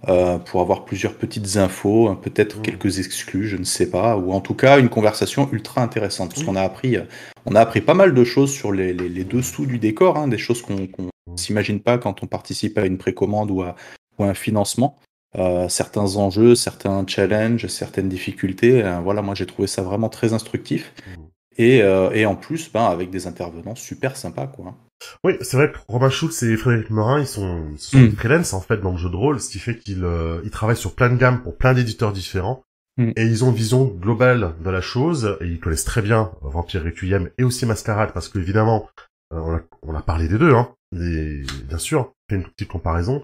Euh, 0.07 0.37
pour 0.37 0.61
avoir 0.61 0.85
plusieurs 0.85 1.15
petites 1.15 1.57
infos, 1.57 2.09
hein, 2.09 2.19
peut-être 2.21 2.59
mmh. 2.59 2.61
quelques 2.61 2.99
exclus, 2.99 3.47
je 3.47 3.57
ne 3.57 3.63
sais 3.63 3.89
pas, 3.89 4.15
ou 4.17 4.33
en 4.33 4.41
tout 4.41 4.53
cas 4.53 4.79
une 4.79 4.89
conversation 4.89 5.49
ultra 5.51 5.81
intéressante, 5.81 6.29
parce 6.29 6.43
qu'on 6.43 6.55
a 6.55 6.61
appris, 6.61 6.97
euh, 6.97 7.05
on 7.47 7.55
a 7.55 7.59
appris 7.59 7.81
pas 7.81 7.95
mal 7.95 8.13
de 8.13 8.23
choses 8.23 8.51
sur 8.51 8.71
les, 8.71 8.93
les, 8.93 9.23
dessous 9.23 9.65
du 9.65 9.79
décor, 9.79 10.17
hein, 10.17 10.27
des 10.27 10.37
choses 10.37 10.61
qu'on 10.61 10.75
ne 10.75 11.37
s'imagine 11.37 11.79
pas 11.79 11.97
quand 11.97 12.21
on 12.21 12.27
participe 12.27 12.77
à 12.77 12.85
une 12.85 12.99
précommande 12.99 13.49
ou 13.49 13.63
à, 13.63 13.75
ou 14.19 14.25
un 14.25 14.35
financement. 14.35 14.95
Euh, 15.37 15.67
certains 15.69 16.17
enjeux, 16.17 16.53
certains 16.53 17.03
challenges, 17.07 17.65
certaines 17.65 18.07
difficultés. 18.07 18.83
voilà, 19.03 19.23
moi 19.23 19.33
j'ai 19.33 19.47
trouvé 19.47 19.67
ça 19.67 19.81
vraiment 19.81 20.09
très 20.09 20.33
instructif. 20.33 20.93
Mmh. 21.07 21.25
Et, 21.57 21.77
et 21.77 22.25
en 22.25 22.35
plus, 22.35 22.71
ben, 22.71 22.85
avec 22.85 23.09
des 23.09 23.27
intervenants 23.27 23.75
super 23.75 24.17
sympas, 24.17 24.47
quoi. 24.47 24.75
Oui, 25.23 25.33
c'est 25.41 25.57
vrai 25.57 25.71
que 25.71 25.77
Robin 25.87 26.09
Schultz 26.09 26.43
et 26.43 26.55
Frédéric 26.57 26.89
Morin, 26.89 27.19
ils 27.19 27.27
sont, 27.27 27.65
ils 27.71 27.79
sont 27.79 27.97
mm. 27.97 28.11
freelance 28.13 28.53
en 28.53 28.61
fait 28.61 28.77
dans 28.77 28.91
le 28.91 28.97
jeu 28.97 29.09
de 29.09 29.15
rôle, 29.15 29.39
ce 29.39 29.49
qui 29.49 29.59
fait 29.59 29.77
qu'ils 29.77 30.03
euh, 30.03 30.41
ils 30.43 30.51
travaillent 30.51 30.77
sur 30.77 30.95
plein 30.95 31.09
de 31.09 31.17
gammes 31.17 31.41
pour 31.41 31.57
plein 31.57 31.73
d'éditeurs 31.73 32.13
différents. 32.13 32.63
Mm. 32.97 33.11
Et 33.15 33.25
ils 33.25 33.43
ont 33.43 33.49
une 33.49 33.55
vision 33.55 33.85
globale 33.85 34.55
de 34.63 34.69
la 34.69 34.81
chose, 34.81 35.37
et 35.41 35.47
ils 35.47 35.59
connaissent 35.59 35.85
très 35.85 36.01
bien 36.01 36.31
Vampire 36.41 36.83
Requiem 36.83 37.29
et 37.37 37.43
aussi 37.43 37.65
Mascarade, 37.65 38.11
parce 38.13 38.29
que 38.29 38.39
évidemment, 38.39 38.89
euh, 39.33 39.39
on, 39.39 39.55
a, 39.55 39.61
on, 39.81 39.95
a, 39.95 40.01
parlé 40.01 40.27
des 40.27 40.37
deux, 40.37 40.53
hein, 40.53 40.69
et 40.93 41.43
bien 41.67 41.77
sûr, 41.77 42.13
fait 42.29 42.37
une 42.37 42.43
petite 42.43 42.69
comparaison. 42.69 43.23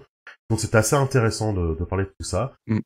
Donc 0.50 0.60
c'est 0.60 0.74
assez 0.74 0.96
intéressant 0.96 1.54
de, 1.54 1.74
de, 1.74 1.84
parler 1.84 2.04
de 2.04 2.10
tout 2.18 2.26
ça. 2.26 2.52
Mm. 2.66 2.80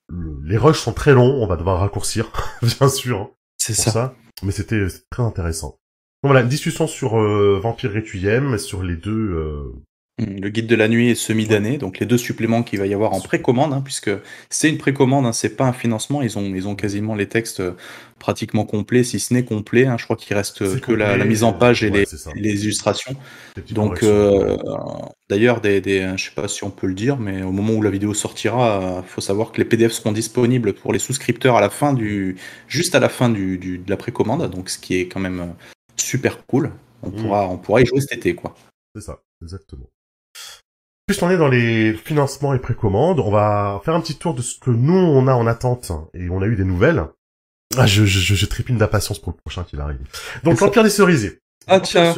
les 0.44 0.56
rushs 0.56 0.78
sont 0.78 0.92
très 0.92 1.12
longs, 1.12 1.42
on 1.42 1.46
va 1.46 1.56
devoir 1.56 1.80
raccourcir, 1.80 2.30
bien 2.62 2.88
sûr. 2.88 3.20
Hein, 3.20 3.30
c'est 3.58 3.74
ça. 3.74 3.90
ça. 3.90 4.14
Mais 4.42 4.52
c'était 4.52 4.86
très 5.10 5.22
intéressant 5.22 5.78
voilà, 6.26 6.40
une 6.40 6.48
discussion 6.48 6.86
sur 6.86 7.20
euh, 7.20 7.60
Vampire 7.62 7.92
Requiem, 7.92 8.58
sur 8.58 8.82
les 8.82 8.96
deux. 8.96 9.72
Euh, 10.20 10.24
hmm, 10.24 10.40
le 10.40 10.48
guide 10.48 10.66
de 10.66 10.76
la 10.76 10.88
nuit 10.88 11.10
et 11.10 11.14
semi 11.14 11.46
d'année, 11.46 11.78
donc 11.78 11.98
les 11.98 12.06
deux 12.06 12.18
suppléments 12.18 12.62
qu'il 12.62 12.78
va 12.78 12.86
y 12.86 12.94
avoir 12.94 13.12
en 13.12 13.20
précommande, 13.20 13.72
hein, 13.72 13.82
puisque 13.82 14.10
c'est 14.50 14.68
une 14.68 14.78
précommande, 14.78 15.26
hein, 15.26 15.32
c'est 15.32 15.56
pas 15.56 15.64
un 15.64 15.72
financement. 15.72 16.22
Ils 16.22 16.38
ont, 16.38 16.54
ils 16.54 16.68
ont 16.68 16.74
quasiment 16.74 17.14
les 17.14 17.28
textes 17.28 17.60
euh, 17.60 17.72
pratiquement 18.18 18.64
complets, 18.64 19.04
si 19.04 19.20
ce 19.20 19.34
n'est 19.34 19.44
complet. 19.44 19.86
Hein, 19.86 19.96
je 19.98 20.04
crois 20.04 20.16
qu'il 20.16 20.36
reste 20.36 20.80
que 20.80 20.92
la, 20.92 21.22
mise 21.24 21.44
en 21.44 21.52
page 21.52 21.82
et 21.84 21.90
les, 21.90 22.04
les, 22.34 22.64
illustrations. 22.64 23.14
Donc, 23.70 24.04
d'ailleurs, 25.28 25.60
des, 25.60 25.80
des, 25.80 26.12
je 26.16 26.24
sais 26.24 26.34
pas 26.34 26.48
si 26.48 26.64
on 26.64 26.70
peut 26.70 26.86
le 26.86 26.94
dire, 26.94 27.18
mais 27.18 27.42
au 27.42 27.52
moment 27.52 27.74
où 27.74 27.82
la 27.82 27.90
vidéo 27.90 28.14
sortira, 28.14 29.02
il 29.04 29.08
faut 29.08 29.20
savoir 29.20 29.52
que 29.52 29.58
les 29.58 29.64
PDF 29.64 29.92
seront 29.92 30.12
disponibles 30.12 30.72
pour 30.72 30.92
les 30.92 30.98
souscripteurs 30.98 31.56
à 31.56 31.60
la 31.60 31.70
fin 31.70 31.92
du, 31.92 32.36
juste 32.68 32.94
à 32.94 33.00
la 33.00 33.08
fin 33.08 33.28
du, 33.28 33.58
du 33.58 33.78
de 33.78 33.90
la 33.90 33.96
précommande, 33.96 34.50
donc 34.50 34.70
ce 34.70 34.78
qui 34.78 34.96
est 34.96 35.08
quand 35.08 35.20
même 35.20 35.54
super 35.96 36.46
cool. 36.46 36.72
On, 37.02 37.10
mm. 37.10 37.16
pourra, 37.16 37.48
on 37.48 37.58
pourra 37.58 37.82
y 37.82 37.86
jouer 37.86 38.00
cet 38.00 38.12
été, 38.18 38.34
quoi. 38.34 38.54
C'est 38.94 39.02
ça, 39.02 39.20
exactement. 39.42 39.90
Puisqu'on 41.06 41.30
est 41.30 41.36
dans 41.36 41.46
les 41.46 41.94
financements 41.94 42.52
et 42.52 42.58
précommandes, 42.58 43.20
on 43.20 43.30
va 43.30 43.80
faire 43.84 43.94
un 43.94 44.00
petit 44.00 44.16
tour 44.16 44.34
de 44.34 44.42
ce 44.42 44.58
que 44.58 44.70
nous, 44.70 44.92
on 44.92 45.28
a 45.28 45.34
en 45.34 45.46
attente. 45.46 45.92
Et 46.14 46.28
on 46.30 46.42
a 46.42 46.46
eu 46.46 46.56
des 46.56 46.64
nouvelles. 46.64 47.04
Ah, 47.76 47.86
je, 47.86 48.04
je, 48.04 48.34
je 48.34 48.46
tripine 48.46 48.76
d'impatience 48.76 49.20
pour 49.20 49.32
le 49.32 49.36
prochain 49.36 49.62
qui 49.62 49.76
va 49.76 49.84
arriver. 49.84 50.02
Donc, 50.42 50.60
l'Empire 50.60 50.82
des 50.82 50.90
Cerisiers. 50.90 51.38
Ah 51.68 51.78
tiens. 51.78 52.12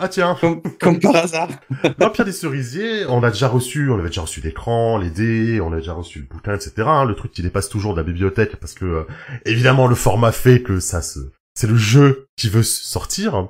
Ah 0.00 0.08
tiens. 0.08 0.36
Comme, 0.80 0.98
par 0.98 1.14
hasard. 1.14 1.48
L'Empire 1.98 2.24
des 2.24 2.32
Cerisiers, 2.32 3.06
on 3.06 3.22
a 3.22 3.30
déjà 3.30 3.46
reçu, 3.46 3.90
on 3.90 3.98
avait 3.98 4.08
déjà 4.08 4.22
reçu 4.22 4.40
l'écran, 4.40 4.98
les 4.98 5.10
dés, 5.10 5.60
on 5.60 5.72
a 5.72 5.76
déjà 5.76 5.92
reçu 5.92 6.18
le 6.18 6.24
bouquin, 6.24 6.54
etc. 6.54 6.72
Le 7.06 7.14
truc 7.14 7.30
qui 7.30 7.42
dépasse 7.42 7.68
toujours 7.68 7.92
de 7.94 7.98
la 8.00 8.04
bibliothèque 8.04 8.56
parce 8.56 8.74
que, 8.74 8.84
euh, 8.84 9.02
évidemment, 9.44 9.86
le 9.86 9.94
format 9.94 10.32
fait 10.32 10.62
que 10.62 10.80
ça 10.80 11.00
se, 11.00 11.18
c'est 11.54 11.68
le 11.68 11.76
jeu 11.76 12.26
qui 12.36 12.48
veut 12.48 12.62
sortir. 12.64 13.48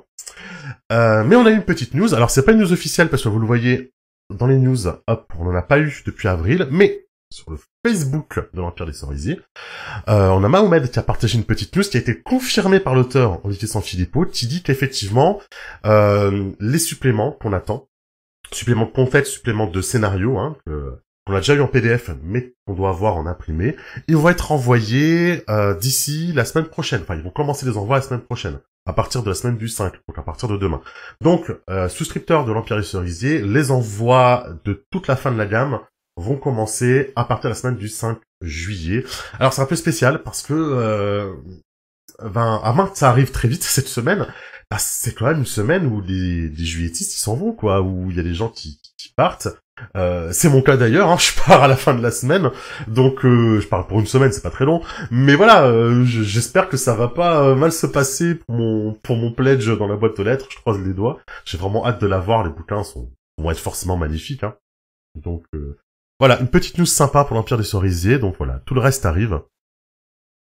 Euh, 0.91 1.23
mais 1.23 1.35
on 1.35 1.45
a 1.45 1.51
une 1.51 1.63
petite 1.63 1.93
news. 1.93 2.13
Alors 2.13 2.29
c'est 2.29 2.43
pas 2.43 2.51
une 2.51 2.59
news 2.59 2.73
officielle 2.73 3.09
parce 3.09 3.23
que 3.23 3.29
vous 3.29 3.39
le 3.39 3.47
voyez 3.47 3.92
dans 4.29 4.47
les 4.47 4.57
news, 4.57 4.87
hop, 4.87 5.33
on 5.37 5.45
n'en 5.45 5.55
a 5.55 5.61
pas 5.61 5.79
eu 5.79 6.03
depuis 6.05 6.27
avril, 6.27 6.67
mais 6.71 7.07
sur 7.33 7.49
le 7.51 7.57
Facebook 7.85 8.39
de 8.53 8.61
l'Empire 8.61 8.85
des 8.85 8.93
Cerisiers, 8.93 9.39
euh, 10.07 10.29
on 10.29 10.43
a 10.43 10.49
Mahomed 10.49 10.89
qui 10.89 10.99
a 10.99 11.03
partagé 11.03 11.37
une 11.37 11.45
petite 11.45 11.75
news 11.75 11.83
qui 11.83 11.97
a 11.97 11.99
été 11.99 12.21
confirmée 12.21 12.79
par 12.79 12.93
l'auteur 12.93 13.43
Olivier 13.43 13.67
Sanfilippo, 13.67 14.25
qui 14.25 14.47
dit 14.47 14.61
qu'effectivement, 14.61 15.41
euh, 15.85 16.51
les 16.59 16.79
suppléments 16.79 17.31
qu'on 17.31 17.53
attend, 17.53 17.87
suppléments 18.51 18.85
de 18.85 18.91
contexte, 18.91 19.33
suppléments 19.33 19.67
de 19.67 19.81
scénario, 19.81 20.37
hein, 20.37 20.55
qu'on 21.25 21.33
a 21.33 21.39
déjà 21.39 21.55
eu 21.55 21.61
en 21.61 21.67
PDF, 21.67 22.11
mais 22.21 22.53
qu'on 22.65 22.73
doit 22.73 22.89
avoir 22.89 23.15
en 23.17 23.25
imprimé. 23.25 23.75
Ils 24.07 24.17
vont 24.17 24.29
être 24.29 24.51
envoyés 24.51 25.43
euh, 25.49 25.73
d'ici 25.73 26.33
la 26.33 26.45
semaine 26.45 26.67
prochaine. 26.67 27.01
Enfin, 27.01 27.15
ils 27.15 27.23
vont 27.23 27.29
commencer 27.29 27.65
les 27.65 27.77
envois 27.77 27.97
la 27.97 28.01
semaine 28.01 28.21
prochaine, 28.21 28.59
à 28.85 28.93
partir 28.93 29.23
de 29.23 29.29
la 29.29 29.35
semaine 29.35 29.57
du 29.57 29.67
5, 29.67 29.93
donc 30.07 30.17
à 30.17 30.23
partir 30.23 30.49
de 30.49 30.57
demain. 30.57 30.81
Donc, 31.21 31.51
euh, 31.69 31.87
souscripteurs 31.89 32.45
de 32.45 32.51
l'Empire 32.51 32.77
des 32.77 32.83
Cerisiers, 32.83 33.41
les 33.41 33.71
envois 33.71 34.47
de 34.65 34.85
toute 34.91 35.07
la 35.07 35.15
fin 35.15 35.31
de 35.31 35.37
la 35.37 35.45
gamme 35.45 35.79
vont 36.17 36.37
commencer 36.37 37.11
à 37.15 37.23
partir 37.25 37.49
de 37.49 37.53
la 37.53 37.59
semaine 37.59 37.77
du 37.77 37.87
5 37.87 38.19
juillet. 38.41 39.05
Alors, 39.39 39.53
c'est 39.53 39.61
un 39.61 39.65
peu 39.67 39.75
spécial 39.75 40.21
parce 40.23 40.41
que... 40.41 40.53
Euh, 40.53 41.33
ben, 42.21 42.61
à 42.63 42.73
moins 42.73 42.91
ça 42.93 43.09
arrive 43.09 43.31
très 43.31 43.47
vite 43.47 43.63
cette 43.63 43.87
semaine, 43.87 44.27
bah, 44.69 44.77
c'est 44.79 45.13
quand 45.13 45.25
même 45.25 45.39
une 45.39 45.45
semaine 45.45 45.87
où 45.87 46.01
les 46.01 46.53
juilletistes 46.55 47.15
ils 47.15 47.19
s'en 47.19 47.35
vont 47.35 47.53
quoi, 47.53 47.81
où 47.81 48.11
il 48.11 48.17
y 48.17 48.19
a 48.19 48.23
des 48.23 48.35
gens 48.35 48.49
qui, 48.49 48.79
qui 48.97 49.09
partent, 49.15 49.47
euh, 49.95 50.31
c'est 50.31 50.49
mon 50.49 50.61
cas 50.61 50.77
d'ailleurs, 50.77 51.09
hein, 51.09 51.17
je 51.19 51.31
pars 51.33 51.63
à 51.63 51.67
la 51.67 51.75
fin 51.75 51.93
de 51.93 52.01
la 52.01 52.11
semaine, 52.11 52.51
donc 52.87 53.25
euh, 53.25 53.59
je 53.59 53.67
pars 53.67 53.87
pour 53.87 53.99
une 53.99 54.05
semaine, 54.05 54.31
c'est 54.31 54.43
pas 54.43 54.49
très 54.49 54.65
long, 54.65 54.81
mais 55.11 55.35
voilà, 55.35 55.65
euh, 55.65 56.03
j'espère 56.05 56.69
que 56.69 56.77
ça 56.77 56.95
va 56.95 57.07
pas 57.07 57.55
mal 57.55 57.71
se 57.71 57.87
passer 57.87 58.35
pour 58.35 58.55
mon 58.55 58.93
pour 58.93 59.15
mon 59.15 59.31
pledge 59.31 59.69
dans 59.77 59.87
la 59.87 59.95
boîte 59.95 60.19
aux 60.19 60.23
lettres, 60.23 60.47
je 60.49 60.57
croise 60.57 60.79
les 60.79 60.93
doigts, 60.93 61.19
j'ai 61.45 61.57
vraiment 61.57 61.85
hâte 61.85 62.01
de 62.01 62.07
la 62.07 62.19
voir, 62.19 62.43
les 62.43 62.51
bouquins 62.51 62.83
sont 62.83 63.09
vont 63.39 63.49
être 63.49 63.59
forcément 63.59 63.97
magnifiques, 63.97 64.43
hein. 64.43 64.55
donc 65.15 65.45
voilà, 66.19 66.39
une 66.39 66.47
petite 66.47 66.77
news 66.77 66.85
sympa 66.85 67.25
pour 67.25 67.35
l'Empire 67.35 67.57
des 67.57 67.63
Cerisiers, 67.63 68.19
donc 68.19 68.35
voilà, 68.37 68.61
tout 68.65 68.75
le 68.75 68.79
reste 68.79 69.05
arrive. 69.05 69.41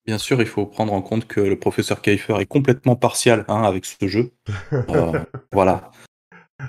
Bien 0.05 0.19
sûr, 0.19 0.41
il 0.41 0.49
faut 0.49 0.67
prendre 0.67 0.93
en 0.93 1.01
compte 1.01 1.29
que 1.29 1.41
le 1.41 1.57
professeur 1.57 2.03
Kiefer 2.03 2.41
est 2.41 2.47
complètement 2.47 2.97
partial 2.97 3.45
hein, 3.47 3.63
avec 3.63 3.85
ce 3.85 4.09
jeu. 4.09 4.33
voilà. 5.53 5.93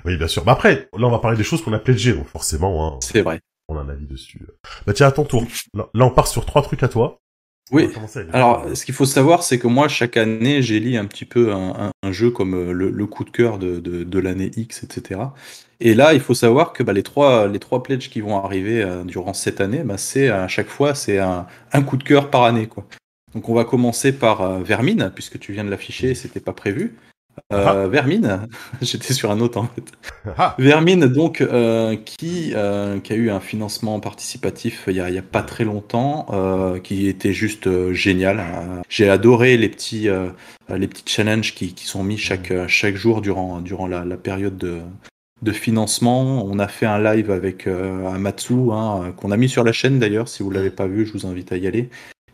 Oui, 0.04 0.16
bien 0.16 0.28
sûr. 0.28 0.44
Mais 0.44 0.52
après, 0.52 0.88
là, 0.96 1.06
on 1.06 1.10
va 1.10 1.18
parler 1.18 1.36
des 1.36 1.44
choses 1.44 1.62
qu'on 1.62 1.72
a 1.72 1.78
pledgées, 1.78 2.12
donc 2.12 2.26
forcément, 2.28 2.86
hein, 2.86 2.98
C'est 3.00 3.22
vrai. 3.22 3.40
On 3.68 3.76
a 3.78 3.80
un 3.80 3.88
avis 3.88 4.06
dessus. 4.06 4.46
Bah 4.86 4.92
tiens, 4.92 5.06
à 5.06 5.12
ton 5.12 5.24
tour. 5.24 5.44
Là, 5.74 6.04
on 6.04 6.10
part 6.10 6.26
sur 6.26 6.44
trois 6.44 6.62
trucs 6.62 6.82
à 6.82 6.88
toi. 6.88 7.18
Oui. 7.72 7.88
Alors, 8.32 8.76
ce 8.76 8.84
qu'il 8.84 8.94
faut 8.94 9.06
savoir, 9.06 9.42
c'est 9.42 9.58
que 9.58 9.66
moi, 9.66 9.88
chaque 9.88 10.18
année, 10.18 10.60
j'élis 10.60 10.98
un 10.98 11.06
petit 11.06 11.24
peu 11.24 11.52
un, 11.52 11.92
jeu 12.10 12.30
comme 12.30 12.54
euh, 12.54 12.72
le, 12.72 13.06
coup 13.06 13.24
de 13.24 13.30
cœur 13.30 13.58
de, 13.58 13.80
de, 13.80 14.18
l'année 14.18 14.50
X, 14.54 14.84
etc. 14.84 15.20
Et 15.80 15.94
là, 15.94 16.12
il 16.12 16.20
faut 16.20 16.34
savoir 16.34 16.74
que 16.74 16.82
bah, 16.82 16.92
les 16.92 17.02
trois 17.02 17.48
les 17.48 17.58
trois 17.58 17.82
pledges 17.82 18.10
qui 18.10 18.20
vont 18.20 18.36
arriver 18.36 18.82
euh, 18.82 19.02
durant 19.04 19.32
cette 19.32 19.62
année, 19.62 19.82
bah, 19.82 19.96
c'est 19.96 20.28
à 20.28 20.46
chaque 20.46 20.68
fois 20.68 20.94
c'est 20.94 21.18
un, 21.18 21.46
un, 21.72 21.82
coup 21.82 21.96
de 21.96 22.04
cœur 22.04 22.30
par 22.30 22.44
année, 22.44 22.66
quoi. 22.66 22.86
Donc, 23.34 23.48
on 23.48 23.54
va 23.54 23.64
commencer 23.64 24.12
par 24.12 24.42
euh, 24.42 24.62
Vermine, 24.62 25.10
puisque 25.14 25.38
tu 25.38 25.52
viens 25.52 25.64
de 25.64 25.70
l'afficher, 25.70 26.14
c'était 26.14 26.40
pas 26.40 26.52
prévu. 26.52 26.96
Euh, 27.52 27.84
ah. 27.84 27.88
Vermine, 27.88 28.48
j'étais 28.82 29.12
sur 29.12 29.30
un 29.30 29.40
autre 29.40 29.58
en 29.58 29.68
fait. 29.68 29.84
Ah. 30.38 30.54
Vermine, 30.58 31.06
donc, 31.06 31.40
euh, 31.40 31.96
qui, 31.96 32.52
euh, 32.54 33.00
qui 33.00 33.12
a 33.12 33.16
eu 33.16 33.30
un 33.30 33.40
financement 33.40 34.00
participatif 34.00 34.84
il 34.88 34.96
y 34.96 35.00
a, 35.00 35.22
pas 35.22 35.42
très 35.42 35.64
longtemps, 35.64 36.26
qui 36.82 37.08
était 37.08 37.32
juste 37.32 37.92
génial. 37.92 38.42
J'ai 38.88 39.08
adoré 39.08 39.56
les 39.56 39.68
petits, 39.68 40.08
les 40.68 40.88
petits 40.88 41.04
challenges 41.06 41.54
qui, 41.54 41.74
qui, 41.74 41.86
sont 41.86 42.04
mis 42.04 42.18
chaque, 42.18 42.52
chaque 42.68 42.96
jour 42.96 43.20
durant, 43.20 43.60
durant 43.60 43.86
la, 43.86 44.04
la 44.04 44.16
période 44.16 44.56
de, 44.56 44.80
de 45.42 45.52
financement. 45.52 46.44
On 46.44 46.58
a 46.58 46.68
fait 46.68 46.86
un 46.86 47.02
live 47.02 47.30
avec 47.30 47.66
Amatsu, 47.66 48.72
hein, 48.72 49.12
qu'on 49.16 49.30
a 49.30 49.36
mis 49.36 49.48
sur 49.48 49.64
la 49.64 49.72
chaîne 49.72 49.98
d'ailleurs. 49.98 50.28
Si 50.28 50.42
vous 50.42 50.50
l'avez 50.50 50.70
pas 50.70 50.86
vu, 50.86 51.06
je 51.06 51.12
vous 51.12 51.26
invite 51.26 51.52
à 51.52 51.56
y 51.56 51.66
aller. 51.66 51.90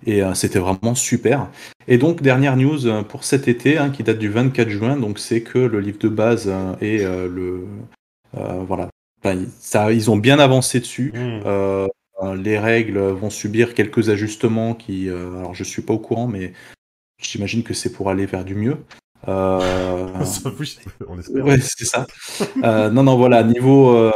Et 0.07 0.23
euh, 0.23 0.35
c'était 0.35 0.59
vraiment 0.59 0.95
super. 0.95 1.49
Et 1.89 1.99
donc, 1.99 2.23
dernière 2.23 2.57
news 2.57 2.87
euh, 2.87 3.03
pour 3.03 3.25
cet 3.25 3.49
été, 3.49 3.79
hein, 3.79 3.91
qui 3.91 4.03
date 4.03 4.19
du 4.19 4.29
24 4.29 4.69
juin, 4.69 4.97
donc 4.97 5.19
c'est 5.19 5.43
que 5.43 5.59
le 5.59 5.81
livre 5.81 5.99
de 5.99 6.09
base 6.09 6.49
euh, 6.49 6.75
et 6.81 6.99
le. 7.05 7.67
voilà. 8.33 8.89
ça, 9.59 9.93
ils 9.93 10.11
ont 10.11 10.17
bien 10.17 10.39
avancé 10.39 10.81
dessus. 10.81 11.13
Hmm. 11.15 12.35
les 12.37 12.59
règles 12.59 12.99
vont 12.99 13.31
subir 13.31 13.75
quelques 13.75 14.09
ajustements 14.09 14.75
qui. 14.75 15.09
alors, 15.09 15.55
je 15.55 15.65
suis 15.65 15.83
pas 15.83 15.95
au 15.95 15.99
courant, 15.99 16.27
mais 16.27 16.53
j'imagine 17.21 17.63
que 17.63 17.75
c'est 17.75 17.93
pour 17.93 18.11
aller 18.11 18.27
vers 18.27 18.45
du 18.45 18.55
mieux. 18.55 18.79
Euh... 19.29 20.09
on 21.09 21.19
espère. 21.19 21.45
Ouais, 21.45 21.59
c'est 21.61 21.85
ça. 21.85 22.07
non, 22.63 23.03
non, 23.03 23.17
voilà, 23.17 23.43
niveau, 23.43 24.11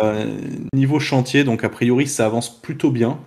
niveau 0.73 0.99
chantier, 0.99 1.45
donc 1.45 1.63
a 1.65 1.69
priori 1.69 2.07
ça 2.07 2.25
avance 2.25 2.63
plutôt 2.63 2.91
bien. 2.91 3.19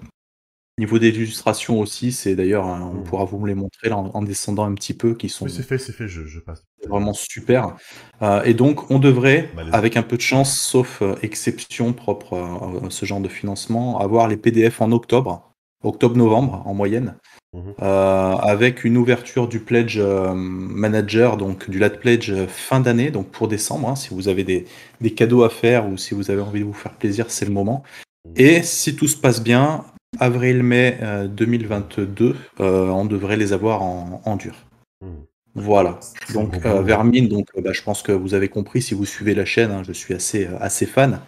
Niveau 0.80 1.00
des 1.00 1.10
illustrations 1.10 1.80
aussi, 1.80 2.12
c'est 2.12 2.36
d'ailleurs, 2.36 2.68
hein, 2.68 2.92
on 2.94 3.00
mmh. 3.00 3.04
pourra 3.06 3.26
vous 3.26 3.44
les 3.48 3.56
montrer 3.56 3.90
là, 3.90 3.98
en, 3.98 4.22
descendant 4.22 4.64
un 4.64 4.76
petit 4.76 4.94
peu, 4.94 5.16
qui 5.16 5.28
sont. 5.28 5.46
Oui, 5.46 5.52
c'est 5.52 5.64
fait, 5.64 5.80
c'est 5.80 5.92
fait, 5.92 6.08
je, 6.08 6.40
passe. 6.40 6.64
Vraiment 6.88 7.14
super. 7.14 7.76
Euh, 8.22 8.44
et 8.44 8.54
donc, 8.54 8.92
on 8.92 9.00
devrait, 9.00 9.50
bah, 9.56 9.64
avec 9.72 9.98
un 9.98 10.04
peu 10.04 10.18
de 10.18 10.22
chance, 10.22 10.56
sauf 10.56 11.02
euh, 11.02 11.16
exception 11.24 11.94
propre 11.94 12.36
à 12.36 12.92
ce 12.92 13.08
genre 13.08 13.22
de 13.22 13.28
financement, 13.28 14.00
avoir 14.00 14.28
les 14.28 14.38
PDF 14.38 14.80
en 14.80 14.92
octobre, 14.92 15.52
octobre-novembre 15.84 16.62
en 16.68 16.76
moyenne, 16.76 17.16
mmh 17.54 17.60
euh, 17.82 18.36
avec 18.36 18.84
une 18.84 18.98
ouverture 18.98 19.48
du 19.48 19.60
pledge 19.60 20.00
manager, 20.00 21.38
donc 21.38 21.72
du 21.72 21.80
lat 21.80 21.90
pledge 21.90 22.32
fin 22.46 22.82
d'année, 22.82 23.10
donc 23.10 23.30
pour 23.30 23.48
décembre. 23.48 23.90
Hein, 23.90 23.96
si 23.96 24.10
vous 24.14 24.28
avez 24.28 24.44
des, 24.44 24.66
des 25.02 25.12
cadeaux 25.12 25.44
à 25.44 25.50
faire 25.50 25.90
ou 25.90 25.98
si 25.98 26.14
vous 26.14 26.30
avez 26.30 26.42
envie 26.42 26.60
de 26.60 26.66
vous 26.66 26.74
faire 26.74 26.94
plaisir, 26.94 27.32
c'est 27.32 27.46
le 27.46 27.52
moment. 27.52 27.82
Mmh. 28.26 28.32
Et 28.36 28.62
si 28.62 28.96
tout 28.96 29.08
se 29.08 29.18
passe 29.18 29.42
bien, 29.42 29.84
avril-mai 30.20 31.00
2022, 31.30 32.26
euh, 32.26 32.34
euh, 32.60 32.90
on 32.90 33.06
devrait 33.06 33.38
les 33.38 33.54
avoir 33.54 33.82
en, 33.82 34.36
dur. 34.36 34.56
Hmm. 35.02 35.24
Voilà. 35.56 36.00
Donc 36.34 36.66
euh, 36.66 36.82
Vermine, 36.82 37.28
donc 37.28 37.48
bah, 37.62 37.74
je 37.74 37.82
pense 37.82 38.02
que 38.04 38.12
vous 38.12 38.34
avez 38.34 38.50
compris 38.50 38.82
si 38.82 38.94
vous 38.94 39.06
suivez 39.06 39.34
la 39.34 39.46
chaîne, 39.46 39.72
hein, 39.72 39.84
je 39.84 39.92
suis 39.92 40.14
assez 40.14 40.48
assez 40.60 40.86
fan. 40.86 41.22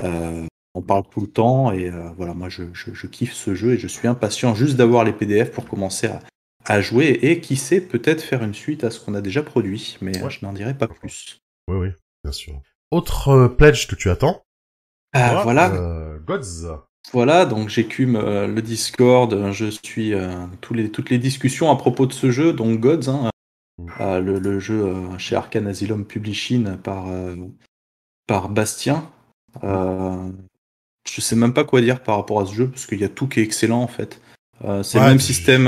on 0.00 0.82
parle 0.82 1.04
tout 1.10 1.20
le 1.20 1.26
temps 1.26 1.72
et 1.72 1.90
voilà, 2.16 2.34
moi 2.34 2.48
je, 2.48 2.64
kiffe 3.06 3.32
ce 3.32 3.54
jeu 3.54 3.72
et 3.72 3.78
je 3.78 3.88
suis 3.88 4.08
impatient 4.08 4.54
juste 4.54 4.76
d'avoir 4.76 5.04
les 5.04 5.12
PDF 5.12 5.50
pour 5.50 5.68
commencer 5.68 6.08
à, 6.64 6.80
jouer 6.80 7.18
et 7.22 7.40
qui 7.40 7.56
sait 7.56 7.80
peut-être 7.80 8.22
faire 8.22 8.44
une 8.44 8.54
suite 8.54 8.84
à 8.84 8.90
ce 8.90 9.00
qu'on 9.00 9.14
a 9.14 9.20
déjà 9.20 9.42
produit, 9.42 9.98
mais 10.00 10.12
je 10.14 10.44
n'en 10.44 10.52
dirai 10.52 10.74
pas 10.74 10.86
plus. 10.86 11.40
Oui 11.68 11.76
oui, 11.76 11.88
bien 12.22 12.32
sûr. 12.32 12.54
Autre 12.92 13.48
pledge 13.48 13.88
que 13.88 13.96
tu 13.96 14.10
attends. 14.10 14.42
voilà. 15.12 15.72
Gods. 16.24 16.82
Voilà, 17.10 17.44
donc 17.44 17.68
j'écume 17.68 18.16
euh, 18.16 18.46
le 18.46 18.62
Discord, 18.62 19.52
je 19.52 19.66
suis 19.66 20.14
euh, 20.14 20.46
tous 20.60 20.72
les, 20.72 20.90
toutes 20.90 21.10
les 21.10 21.18
discussions 21.18 21.70
à 21.70 21.76
propos 21.76 22.06
de 22.06 22.12
ce 22.12 22.30
jeu, 22.30 22.52
donc 22.52 22.80
Gods, 22.80 23.10
hein, 23.10 23.30
euh, 24.00 24.20
le, 24.20 24.60
jeu 24.60 24.94
chez 25.18 25.34
Arkane 25.36 25.66
Asylum 25.66 26.06
Publishing 26.06 26.76
par, 26.76 27.06
par 28.26 28.48
Bastien. 28.48 29.10
je 29.62 31.20
sais 31.20 31.36
même 31.36 31.52
pas 31.52 31.64
quoi 31.64 31.80
dire 31.80 32.02
par 32.02 32.16
rapport 32.16 32.40
à 32.40 32.46
ce 32.46 32.54
jeu, 32.54 32.68
parce 32.68 32.86
qu'il 32.86 33.00
y 33.00 33.04
a 33.04 33.08
tout 33.08 33.26
qui 33.26 33.40
est 33.40 33.42
excellent 33.42 33.82
en 33.82 33.88
fait. 33.88 34.20
c'est 34.82 34.98
le 34.98 35.06
même 35.06 35.20
système, 35.20 35.64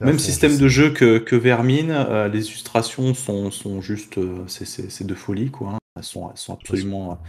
même 0.00 0.18
système 0.18 0.56
de 0.56 0.66
jeu 0.66 0.90
que, 0.90 1.18
que 1.18 1.36
Vermine. 1.36 1.92
les 2.32 2.48
illustrations 2.48 3.14
sont, 3.14 3.50
sont 3.50 3.80
juste, 3.80 4.18
c'est 4.48 5.06
de 5.06 5.14
folie 5.14 5.50
quoi. 5.50 5.74
Hein. 5.74 5.78
Elles, 5.96 6.04
sont, 6.04 6.30
elles 6.30 6.38
sont 6.38 6.54
absolument 6.54 7.20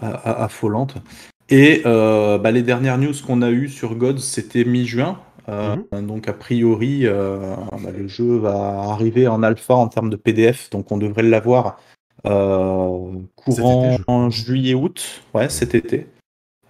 affolantes. 0.00 0.94
Et 1.52 1.82
euh, 1.84 2.38
bah, 2.38 2.50
les 2.50 2.62
dernières 2.62 2.96
news 2.96 3.12
qu'on 3.26 3.42
a 3.42 3.50
eues 3.50 3.68
sur 3.68 3.94
Gods, 3.94 4.20
c'était 4.20 4.64
mi-juin. 4.64 5.20
Euh, 5.50 5.76
mhm. 5.92 6.06
Donc 6.06 6.26
a 6.26 6.32
priori, 6.32 7.06
euh, 7.06 7.54
bah, 7.72 7.90
le 7.94 8.08
jeu 8.08 8.38
va 8.38 8.84
arriver 8.90 9.28
en 9.28 9.42
alpha 9.42 9.74
en 9.74 9.88
termes 9.88 10.08
de 10.08 10.16
PDF, 10.16 10.70
donc 10.70 10.90
on 10.90 10.96
devrait 10.96 11.22
l'avoir 11.22 11.78
courant 12.24 13.98
en 14.06 14.30
juillet-août, 14.30 15.22
ouais, 15.34 15.48
cet 15.48 15.74
été. 15.74 16.06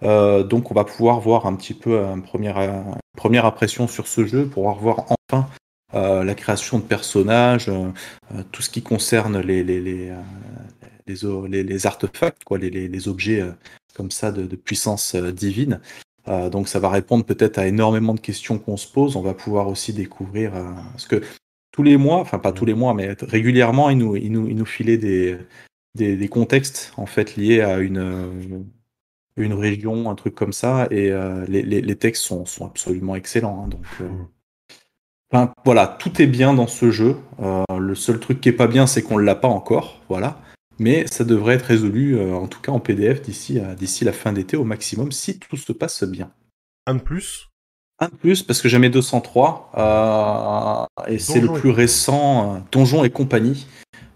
donc 0.01 0.71
on 0.71 0.73
va 0.73 0.83
pouvoir 0.83 1.19
voir 1.19 1.45
un 1.45 1.55
petit 1.55 1.75
peu 1.75 1.99
une 1.99 2.23
première, 2.23 2.83
première 3.15 3.45
impression 3.45 3.87
sur 3.87 4.07
ce 4.07 4.25
jeu, 4.25 4.47
pouvoir 4.47 4.77
voir 4.77 5.05
enfin 5.31 5.47
la 5.93 6.33
création 6.33 6.79
de 6.79 6.83
personnages, 6.83 7.71
tout 8.51 8.63
ce 8.63 8.71
qui 8.71 8.81
concerne 8.81 9.39
les, 9.41 9.63
les, 9.63 9.79
les, 9.79 10.11
les, 11.07 11.63
les 11.63 11.85
artefacts, 11.87 12.43
quoi, 12.43 12.57
les, 12.57 13.07
objets 13.07 13.43
comme 13.93 14.11
ça 14.11 14.31
de, 14.31 14.55
puissance 14.55 15.15
euh, 15.15 15.31
divine. 15.31 15.79
Euh, 16.27 16.49
donc 16.49 16.67
ça 16.67 16.79
va 16.79 16.89
répondre 16.89 17.25
peut-être 17.25 17.57
à 17.57 17.67
énormément 17.67 18.13
de 18.13 18.19
questions 18.19 18.57
qu'on 18.57 18.77
se 18.77 18.91
pose. 18.91 19.15
On 19.15 19.21
va 19.21 19.33
pouvoir 19.33 19.67
aussi 19.67 19.93
découvrir 19.93 20.55
euh, 20.55 20.71
ce 20.97 21.07
que 21.07 21.21
tous 21.71 21.83
les 21.83 21.97
mois, 21.97 22.17
enfin 22.17 22.39
pas 22.39 22.51
tous 22.51 22.65
les 22.65 22.73
mois, 22.73 22.93
mais 22.93 23.15
régulièrement, 23.21 23.89
il 23.89 23.97
nous, 23.97 24.15
il 24.15 24.31
nous, 24.31 24.47
il 24.47 24.55
nous 24.55 24.65
filait 24.65 24.97
des, 24.97 25.37
des, 25.95 26.27
contextes 26.27 26.93
en 26.97 27.07
fait 27.07 27.35
liés 27.35 27.61
à 27.61 27.79
une, 27.79 28.63
une 29.37 29.53
région, 29.53 30.11
un 30.11 30.15
truc 30.15 30.35
comme 30.35 30.53
ça, 30.53 30.87
et 30.91 31.11
les, 31.47 31.95
textes 31.95 32.21
sont, 32.21 32.45
sont 32.45 32.67
absolument 32.67 33.15
excellents. 33.15 33.63
Hein. 33.63 33.69
donc 33.69 33.81
enfin, 35.31 35.51
voilà, 35.65 35.87
tout 35.87 36.21
est 36.21 36.27
bien 36.27 36.53
dans 36.53 36.67
ce 36.67 36.91
jeu. 36.91 37.17
le 37.39 37.95
seul 37.95 38.19
truc 38.19 38.39
qui 38.39 38.49
est 38.49 38.53
pas 38.53 38.67
bien, 38.67 38.85
c'est 38.85 39.01
qu'on 39.01 39.17
l'a 39.17 39.33
pas 39.33 39.47
encore. 39.47 39.99
Voilà 40.09 40.39
mais 40.83 41.07
ça 41.07 41.23
devrait 41.23 41.55
être 41.55 41.63
résolu, 41.63 42.17
euh, 42.17 42.35
en 42.35 42.47
tout 42.47 42.59
cas 42.59 42.73
en 42.73 42.81
PDF, 42.81 43.21
d'ici 43.21 43.59
d'ici 43.79 44.03
la 44.03 44.11
fin 44.11 44.33
d'été 44.33 44.57
au 44.57 44.65
maximum, 44.65 45.13
si 45.13 45.39
tout 45.39 45.55
se 45.55 45.71
passe 45.71 46.03
bien. 46.03 46.29
Un 46.85 46.95
de 46.95 46.99
plus? 46.99 47.47
Un 47.99 48.09
de 48.09 48.15
plus, 48.15 48.43
parce 48.43 48.61
que 48.61 48.67
j'ai 48.67 48.79
mes 48.79 48.89
203, 48.89 49.71
euh, 49.77 51.11
et 51.11 51.19
c'est 51.19 51.39
le 51.39 51.53
plus 51.53 51.69
récent, 51.69 52.55
euh, 52.55 52.59
Donjon 52.73 53.05
et 53.05 53.09
compagnie. 53.09 53.65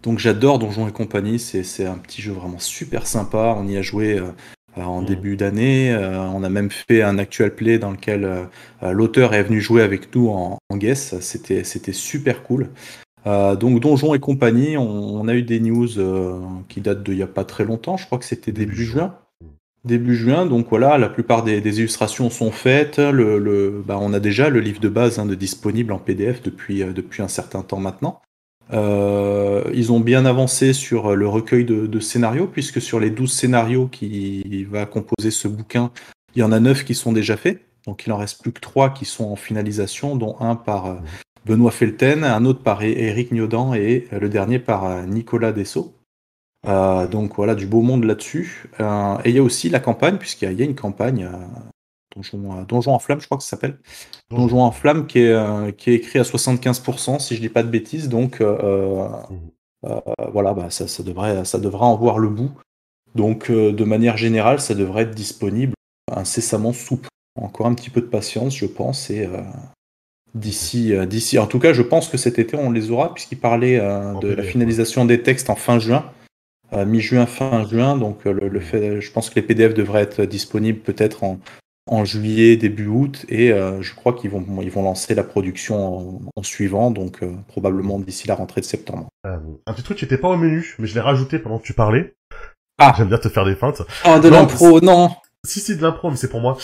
Donc 0.03 0.19
j'adore 0.19 0.59
Donjon 0.59 0.89
et 0.89 0.91
compagnie, 0.91 1.39
c'est 1.39 1.85
un 1.85 1.97
petit 1.97 2.21
jeu 2.21 2.33
vraiment 2.33 2.59
super 2.59 3.07
sympa, 3.07 3.55
on 3.57 3.65
y 3.67 3.77
a 3.77 3.81
joué 3.81 4.21
en 4.75 5.01
mmh. 5.01 5.05
début 5.05 5.37
d'année, 5.37 5.95
on 5.95 6.43
a 6.43 6.49
même 6.49 6.69
fait 6.69 7.01
un 7.01 7.17
actual 7.17 7.55
play 7.55 7.79
dans 7.79 7.91
lequel 7.91 8.47
l'auteur 8.81 9.33
est 9.33 9.43
venu 9.43 9.59
jouer 9.59 9.81
avec 9.81 10.13
nous 10.15 10.29
en, 10.29 10.59
en 10.69 10.77
guest, 10.77 11.19
c'était 11.19 11.93
super 11.93 12.43
cool. 12.43 12.69
Euh, 13.25 13.55
donc 13.55 13.79
Donjon 13.79 14.13
et 14.13 14.19
compagnie, 14.19 14.77
on, 14.77 15.27
a 15.27 15.33
eu 15.33 15.43
des 15.43 15.59
news 15.59 15.97
euh, 15.97 16.39
qui 16.69 16.81
datent 16.81 17.03
d'il 17.03 17.15
n'y 17.15 17.23
a 17.23 17.27
pas 17.27 17.43
très 17.43 17.65
longtemps, 17.65 17.97
je 17.97 18.05
crois 18.05 18.19
que 18.19 18.25
c'était 18.25 18.51
début 18.51 18.85
juin. 18.85 19.15
Début 19.85 20.15
juin, 20.15 20.45
donc 20.45 20.67
voilà, 20.69 20.97
la 20.97 21.09
plupart 21.09 21.43
des, 21.43 21.59
illustrations 21.79 22.29
sont 22.29 22.51
faites. 22.51 22.99
Le, 22.99 23.83
bah, 23.85 23.97
on 23.99 24.13
a 24.13 24.19
déjà 24.19 24.49
le 24.49 24.59
livre 24.59 24.79
de 24.79 24.89
base 24.89 25.17
hein, 25.19 25.25
de 25.25 25.35
disponible 25.35 25.93
en 25.93 25.99
PDF 25.99 26.41
depuis, 26.41 26.83
euh, 26.83 26.93
depuis 26.93 27.21
un 27.21 27.27
certain 27.27 27.61
temps 27.61 27.79
maintenant. 27.79 28.21
ils 28.71 29.91
ont 29.91 29.99
bien 29.99 30.25
avancé 30.25 30.73
sur 30.73 31.15
le 31.15 31.27
recueil 31.27 31.65
de, 31.65 31.99
scénarios, 31.99 32.47
puisque 32.47 32.81
sur 32.81 32.99
les 32.99 33.09
12 33.09 33.31
scénarios 33.31 33.87
qui 33.87 34.65
va 34.69 34.85
composer 34.85 35.31
ce 35.31 35.47
bouquin, 35.47 35.91
il 36.35 36.39
y 36.39 36.43
en 36.43 36.51
a 36.51 36.59
9 36.59 36.83
qui 36.83 36.95
sont 36.95 37.13
déjà 37.13 37.35
faits. 37.37 37.61
Donc 37.85 38.05
il 38.05 38.11
en 38.11 38.17
reste 38.17 38.41
plus 38.41 38.51
que 38.51 38.59
3 38.59 38.93
qui 38.93 39.05
sont 39.05 39.25
en 39.25 39.37
finalisation, 39.37 40.17
dont 40.17 40.35
un 40.41 40.55
par 40.55 40.97
Benoît 41.47 41.71
Felten, 41.71 42.25
un 42.25 42.43
autre 42.43 42.61
par 42.61 42.83
Eric 42.83 43.31
Niodan 43.31 43.73
et 43.73 44.09
euh, 44.11 44.19
le 44.19 44.27
dernier 44.27 44.59
par 44.59 44.83
euh, 44.83 45.05
Nicolas 45.05 45.53
Dessau. 45.53 45.93
Euh, 46.67 47.07
donc 47.07 47.37
voilà, 47.37 47.55
du 47.55 47.65
beau 47.65 47.81
monde 47.81 48.03
là-dessus. 48.03 48.69
et 48.79 49.29
il 49.29 49.35
y 49.35 49.39
a 49.39 49.43
aussi 49.43 49.69
la 49.69 49.79
campagne, 49.79 50.17
puisqu'il 50.17 50.51
y, 50.51 50.61
a 50.61 50.65
une 50.65 50.75
campagne, 50.75 51.29
Donjon, 52.67 52.93
en 52.93 52.99
flamme, 52.99 53.21
je 53.21 53.25
crois 53.25 53.37
que 53.37 53.43
ça 53.43 53.51
s'appelle. 53.51 53.77
Donjon 54.29 54.61
en 54.61 54.71
flamme, 54.71 55.07
qui 55.07 55.19
est, 55.19 55.77
qui 55.77 55.91
est 55.91 55.93
écrit 55.93 56.19
à 56.19 56.23
75%, 56.23 57.19
si 57.19 57.35
je 57.35 57.41
dis 57.41 57.47
pas 57.47 57.63
de 57.63 57.69
bêtises. 57.69 58.09
Donc 58.09 58.41
voilà, 58.41 59.23
bah, 60.53 60.69
ça, 60.69 60.87
ça, 60.87 61.03
devrait, 61.03 61.45
ça 61.45 61.59
devrait 61.59 61.85
en 61.85 61.95
voir 61.95 62.19
le 62.19 62.27
bout. 62.27 62.51
Donc 63.15 63.49
de 63.49 63.83
manière 63.85 64.17
générale, 64.17 64.59
ça 64.59 64.73
devrait 64.73 65.03
être 65.03 65.15
disponible 65.15 65.73
incessamment 66.11 66.73
sous 66.73 66.99
Encore 67.39 67.67
un 67.67 67.75
petit 67.75 67.91
peu 67.91 68.01
de 68.01 68.07
patience, 68.07 68.57
je 68.57 68.65
pense, 68.65 69.09
et 69.09 69.29
d'ici, 70.35 70.93
d'ici. 71.07 71.39
En 71.39 71.47
tout 71.47 71.59
cas, 71.59 71.73
je 71.73 71.81
pense 71.81 72.09
que 72.09 72.17
cet 72.17 72.39
été 72.39 72.55
on 72.55 72.71
les 72.71 72.91
aura 72.91 73.13
puisqu'il 73.13 73.39
parlait 73.39 73.79
de 73.79 74.27
la 74.27 74.43
finalisation 74.43 75.05
des 75.05 75.21
textes 75.21 75.49
en 75.49 75.55
fin 75.55 75.79
juin, 75.79 76.11
mi-juin, 76.73 77.25
fin 77.25 77.67
juin. 77.67 77.97
Donc 77.97 78.25
le, 78.25 78.59
fait, 78.59 79.01
je 79.01 79.11
pense 79.11 79.29
que 79.29 79.35
les 79.35 79.41
PDF 79.41 79.73
devraient 79.73 80.03
être 80.03 80.23
disponibles 80.23 80.79
peut-être 80.79 81.23
en, 81.23 81.39
en 81.87 82.05
juillet, 82.05 82.57
début 82.57 82.87
août, 82.87 83.25
et 83.29 83.51
euh, 83.51 83.81
je 83.81 83.95
crois 83.95 84.13
qu'ils 84.13 84.29
vont, 84.29 84.45
ils 84.61 84.71
vont 84.71 84.83
lancer 84.83 85.15
la 85.15 85.23
production 85.23 86.21
en, 86.35 86.43
suivant, 86.43 86.91
donc 86.91 87.23
euh, 87.23 87.33
probablement 87.47 87.99
d'ici 87.99 88.27
la 88.27 88.35
rentrée 88.35 88.61
de 88.61 88.65
septembre. 88.65 89.07
Euh, 89.25 89.37
un 89.65 89.73
petit 89.73 89.83
truc 89.83 89.97
qui 89.97 90.05
n'était 90.05 90.17
pas 90.17 90.29
au 90.29 90.37
menu, 90.37 90.75
mais 90.79 90.87
je 90.87 90.95
l'ai 90.95 91.01
rajouté 91.01 91.39
pendant 91.39 91.59
que 91.59 91.65
tu 91.65 91.73
parlais. 91.73 92.13
Ah 92.77 92.93
J'aime 92.95 93.07
bien 93.07 93.17
te 93.17 93.29
faire 93.29 93.45
des 93.45 93.55
feintes. 93.55 93.81
Oh, 94.05 94.19
de 94.19 94.27
l'impro, 94.29 94.81
non 94.81 95.09
Si, 95.47 95.59
si, 95.59 95.75
de 95.77 95.81
l'impro, 95.81 96.11
mais 96.11 96.17
c'est 96.17 96.29
pour 96.29 96.41
moi. 96.41 96.57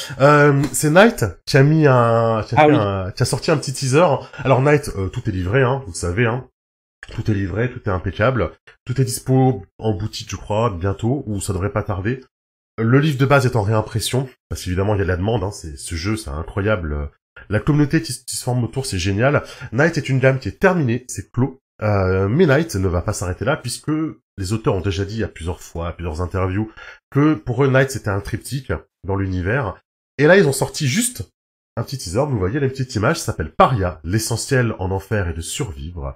c'est 0.71 0.89
Night 0.89 1.25
qui 1.45 1.57
a 1.57 1.63
mis 1.63 1.87
un... 1.87 2.43
Qui 2.47 2.55
a, 2.55 3.05
ah 3.07 3.11
qui 3.15 3.23
a 3.23 3.25
sorti 3.25 3.49
un 3.51 3.57
petit 3.57 3.73
teaser. 3.73 4.05
Alors 4.43 4.61
Night, 4.61 4.91
tout 5.11 5.21
est 5.27 5.31
livré, 5.31 5.61
hein, 5.61 5.83
vous 5.87 5.93
savez, 5.93 6.25
hein. 6.25 6.47
Tout 7.11 7.29
est 7.29 7.33
livré, 7.33 7.71
tout 7.71 7.81
est 7.85 7.91
impeccable. 7.91 8.51
Tout 8.85 8.99
est 8.99 9.05
dispo 9.05 9.63
en 9.77 9.93
boutique, 9.93 10.29
je 10.31 10.35
crois, 10.35 10.69
bientôt, 10.69 11.23
ou 11.27 11.41
ça 11.41 11.53
devrait 11.53 11.71
pas 11.71 11.83
tarder. 11.83 12.21
Le 12.77 12.99
livre 12.99 13.19
de 13.19 13.25
base 13.25 13.45
est 13.45 13.55
en 13.55 13.61
réimpression, 13.61 14.27
parce 14.49 14.63
qu'évidemment 14.63 14.95
il 14.95 14.99
y 14.99 15.01
a 15.01 15.05
de 15.05 15.09
la 15.09 15.17
demande, 15.17 15.43
hein, 15.43 15.51
c'est, 15.51 15.77
ce 15.77 15.95
jeu 15.95 16.17
c'est 16.17 16.31
incroyable. 16.31 17.11
La 17.49 17.59
communauté 17.59 18.01
qui, 18.01 18.13
se 18.13 18.43
forme 18.43 18.63
autour 18.63 18.85
c'est 18.85 18.97
génial. 18.97 19.43
Night 19.71 19.97
est 19.97 20.09
une 20.09 20.19
gamme 20.19 20.39
qui 20.39 20.49
est 20.49 20.59
terminée, 20.59 21.05
c'est 21.07 21.31
clos. 21.31 21.61
Euh, 21.81 22.27
mais 22.27 22.45
Night 22.45 22.75
ne 22.75 22.87
va 22.87 23.01
pas 23.01 23.13
s'arrêter 23.13 23.45
là, 23.45 23.57
puisque 23.57 23.91
les 24.37 24.53
auteurs 24.53 24.75
ont 24.75 24.81
déjà 24.81 25.05
dit 25.05 25.23
à 25.23 25.27
plusieurs 25.27 25.61
fois, 25.61 25.89
à 25.89 25.93
plusieurs 25.93 26.21
interviews, 26.21 26.71
que 27.11 27.33
pour 27.33 27.63
eux 27.63 27.67
Night 27.67 27.91
c'était 27.91 28.09
un 28.09 28.21
triptyque 28.21 28.71
dans 29.03 29.15
l'univers. 29.15 29.75
Et 30.17 30.27
là 30.27 30.37
ils 30.37 30.47
ont 30.47 30.53
sorti 30.53 30.87
juste 30.87 31.29
un 31.75 31.83
petit 31.83 31.97
teaser, 31.97 32.25
vous 32.27 32.37
voyez 32.37 32.59
la 32.59 32.69
petite 32.69 32.93
image, 32.93 33.19
s'appelle 33.19 33.51
Paria, 33.51 33.99
l'essentiel 34.03 34.75
en 34.77 34.91
enfer 34.91 35.27
est 35.27 35.33
de 35.33 35.41
survivre. 35.41 36.15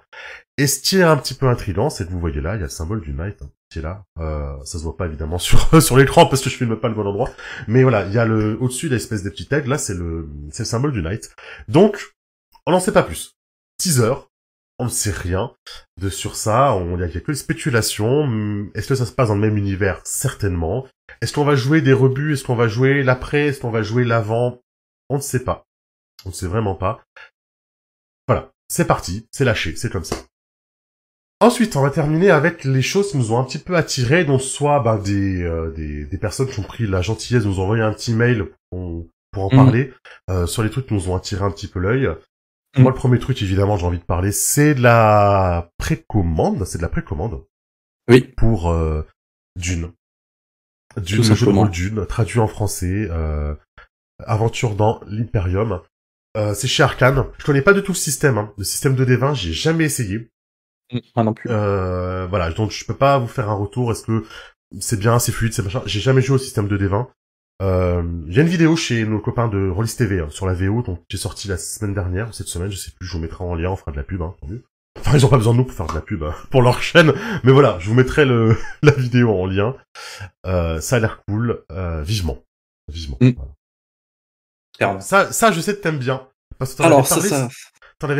Et 0.57 0.67
ce 0.67 0.79
qui 0.79 0.97
est 0.97 1.03
un 1.03 1.17
petit 1.17 1.33
peu 1.33 1.47
intrigant, 1.47 1.89
c'est 1.89 2.05
que 2.05 2.11
vous 2.11 2.19
voyez 2.19 2.41
là, 2.41 2.55
il 2.55 2.59
y 2.59 2.61
a 2.61 2.67
le 2.67 2.69
symbole 2.69 3.01
du 3.01 3.13
Night, 3.13 3.41
hein 3.41 3.49
qui 3.69 3.79
est 3.79 3.81
là. 3.81 4.05
Euh, 4.19 4.55
ça 4.63 4.77
se 4.77 4.83
voit 4.83 4.95
pas 4.95 5.07
évidemment 5.07 5.37
sur 5.37 5.81
sur 5.81 5.97
l'écran 5.97 6.25
parce 6.25 6.41
que 6.41 6.49
je 6.49 6.55
filme 6.55 6.75
pas 6.77 6.87
le 6.87 6.95
bon 6.95 7.05
endroit. 7.05 7.29
Mais 7.67 7.83
voilà, 7.83 8.05
il 8.05 8.13
y 8.13 8.19
a 8.19 8.25
le 8.25 8.57
au-dessus 8.61 8.89
l'espèce 8.89 9.23
des 9.23 9.31
petits 9.31 9.47
tags. 9.47 9.61
Là, 9.61 9.77
c'est 9.77 9.93
le 9.93 10.29
c'est 10.51 10.63
le 10.63 10.67
symbole 10.67 10.91
du 10.91 11.01
Night. 11.01 11.31
Donc, 11.67 12.13
on 12.65 12.71
n'en 12.71 12.79
sait 12.79 12.93
pas 12.93 13.03
plus. 13.03 13.35
Teaser. 13.77 14.13
On 14.79 14.85
ne 14.85 14.89
sait 14.89 15.11
rien 15.11 15.55
de 15.99 16.09
sur 16.09 16.35
ça. 16.35 16.73
On 16.73 16.99
y 16.99 17.03
a 17.03 17.09
quelques 17.09 17.35
spéculations. 17.35 18.69
Est-ce 18.75 18.87
que 18.87 18.95
ça 18.95 19.05
se 19.05 19.11
passe 19.11 19.29
dans 19.29 19.35
le 19.35 19.41
même 19.41 19.57
univers? 19.57 20.01
Certainement. 20.05 20.87
Est-ce 21.21 21.33
qu'on 21.33 21.45
va 21.45 21.55
jouer 21.55 21.81
des 21.81 21.93
rebuts? 21.93 22.33
Est-ce 22.33 22.43
qu'on 22.43 22.55
va 22.55 22.67
jouer 22.67 23.03
l'après? 23.03 23.47
Est-ce 23.47 23.61
qu'on 23.61 23.71
va 23.71 23.81
jouer 23.81 24.03
l'avant? 24.03 24.61
On 25.09 25.15
ne 25.15 25.21
sait 25.21 25.43
pas. 25.43 25.65
On 26.25 26.29
ne 26.29 26.33
sait 26.33 26.47
vraiment 26.47 26.75
pas. 26.75 27.03
Voilà, 28.27 28.51
c'est 28.67 28.85
parti, 28.85 29.25
c'est 29.31 29.45
lâché, 29.45 29.75
c'est 29.75 29.91
comme 29.91 30.03
ça. 30.03 30.17
Ensuite, 31.39 31.75
on 31.75 31.81
va 31.81 31.91
terminer 31.91 32.31
avec 32.31 32.63
les 32.63 32.81
choses 32.81 33.11
qui 33.11 33.17
nous 33.17 33.31
ont 33.31 33.39
un 33.39 33.43
petit 33.43 33.59
peu 33.59 33.75
attirés, 33.75 34.25
dont 34.25 34.39
soit 34.39 34.79
bah, 34.79 34.97
des, 34.97 35.43
euh, 35.43 35.71
des, 35.71 36.05
des, 36.05 36.17
personnes 36.17 36.49
qui 36.49 36.59
ont 36.59 36.63
pris 36.63 36.87
la 36.87 37.01
gentillesse 37.01 37.43
de 37.43 37.47
nous 37.47 37.59
envoyer 37.59 37.83
un 37.83 37.93
petit 37.93 38.13
mail 38.13 38.47
pour, 38.71 39.05
pour 39.31 39.43
en 39.45 39.53
mm. 39.53 39.55
parler, 39.55 39.93
euh, 40.31 40.47
sur 40.47 40.63
les 40.63 40.71
trucs 40.71 40.87
qui 40.87 40.95
nous 40.95 41.09
ont 41.09 41.15
attiré 41.15 41.45
un 41.45 41.51
petit 41.51 41.67
peu 41.67 41.79
l'œil. 41.79 42.09
Mm. 42.77 42.81
Moi, 42.81 42.91
le 42.91 42.97
premier 42.97 43.19
truc, 43.19 43.41
évidemment, 43.41 43.77
j'ai 43.77 43.85
envie 43.85 43.99
de 43.99 44.03
parler, 44.03 44.31
c'est 44.31 44.75
de 44.75 44.81
la 44.81 45.71
précommande, 45.77 46.63
c'est 46.65 46.77
de 46.77 46.83
la 46.83 46.89
précommande. 46.89 47.43
Oui. 48.09 48.21
Pour 48.21 48.69
euh, 48.69 49.05
Dune. 49.55 49.91
Dune, 50.97 51.17
le 51.17 51.35
jeu 51.35 51.45
de 51.45 51.51
rôle 51.51 51.69
Dune, 51.69 52.05
traduit 52.05 52.39
en 52.39 52.47
français, 52.47 53.07
euh, 53.11 53.53
Aventure 54.25 54.75
dans 54.75 55.01
l'Imperium. 55.07 55.81
Euh, 56.37 56.53
c'est 56.53 56.67
chez 56.67 56.83
Arkane. 56.83 57.25
Je 57.37 57.45
connais 57.45 57.61
pas 57.61 57.73
du 57.73 57.83
tout 57.83 57.91
le 57.91 57.97
système. 57.97 58.37
Hein. 58.37 58.53
Le 58.57 58.63
système 58.63 58.95
de 58.95 59.05
D20, 59.05 59.35
j'ai 59.35 59.53
jamais 59.53 59.85
essayé. 59.85 60.29
Moi 61.15 61.23
non 61.23 61.33
plus. 61.33 61.49
Euh, 61.51 62.27
voilà, 62.27 62.51
donc 62.51 62.71
je 62.71 62.85
peux 62.85 62.95
pas 62.95 63.17
vous 63.17 63.27
faire 63.27 63.49
un 63.49 63.55
retour. 63.55 63.91
Est-ce 63.91 64.03
que 64.03 64.23
c'est 64.79 64.99
bien, 64.99 65.19
c'est 65.19 65.31
fluide, 65.31 65.53
c'est 65.53 65.63
machin? 65.63 65.81
J'ai 65.85 65.99
jamais 65.99 66.21
joué 66.21 66.35
au 66.35 66.39
système 66.39 66.67
de 66.67 66.77
D20. 66.77 67.07
Euh, 67.61 68.03
il 68.27 68.35
y 68.35 68.39
a 68.39 68.43
une 68.43 68.47
vidéo 68.47 68.75
chez 68.75 69.05
nos 69.05 69.19
copains 69.19 69.47
de 69.47 69.69
Rollis 69.69 69.95
TV 69.95 70.19
hein, 70.19 70.27
sur 70.29 70.45
la 70.45 70.53
VO, 70.53 70.83
donc 70.83 71.01
j'ai 71.09 71.17
sorti 71.17 71.47
la 71.47 71.57
semaine 71.57 71.93
dernière, 71.93 72.33
cette 72.33 72.47
semaine, 72.47 72.69
je 72.69 72.77
sais 72.77 72.91
plus, 72.91 73.07
je 73.07 73.13
vous 73.13 73.19
mettrai 73.19 73.43
en 73.43 73.55
lien, 73.55 73.71
on 73.71 73.75
fera 73.75 73.91
de 73.91 73.97
la 73.97 74.03
pub, 74.03 74.21
hein, 74.21 74.35
Enfin, 74.99 75.15
ils 75.15 75.25
ont 75.25 75.29
pas 75.29 75.37
besoin 75.37 75.53
de 75.53 75.59
nous 75.59 75.63
pour 75.63 75.75
faire 75.75 75.87
de 75.87 75.93
la 75.93 76.01
pub 76.01 76.23
hein, 76.23 76.35
pour 76.51 76.61
leur 76.61 76.81
chaîne, 76.81 77.13
mais 77.43 77.51
voilà, 77.51 77.77
je 77.79 77.89
vous 77.89 77.95
mettrai 77.95 78.25
le 78.25 78.57
la 78.83 78.91
vidéo 78.91 79.31
en 79.31 79.45
lien. 79.47 79.75
Euh, 80.45 80.79
ça 80.81 80.97
a 80.97 80.99
l'air 80.99 81.23
cool, 81.27 81.63
euh, 81.71 82.03
vivement, 82.03 82.43
vivement. 82.87 83.17
Mm. 83.21 83.31
Ça, 84.99 85.31
ça, 85.31 85.51
je 85.51 85.59
sais 85.59 85.75
que 85.75 85.81
t'aimes 85.81 85.97
bien. 85.97 86.27
Parce 86.59 86.75
que 86.75 86.83
Alors 86.83 87.07
ça, 87.07 87.19
ça, 87.21 87.49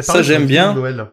ça 0.01 0.21
j'aime 0.23 0.47
bien. 0.47 0.73
Noël. 0.73 1.11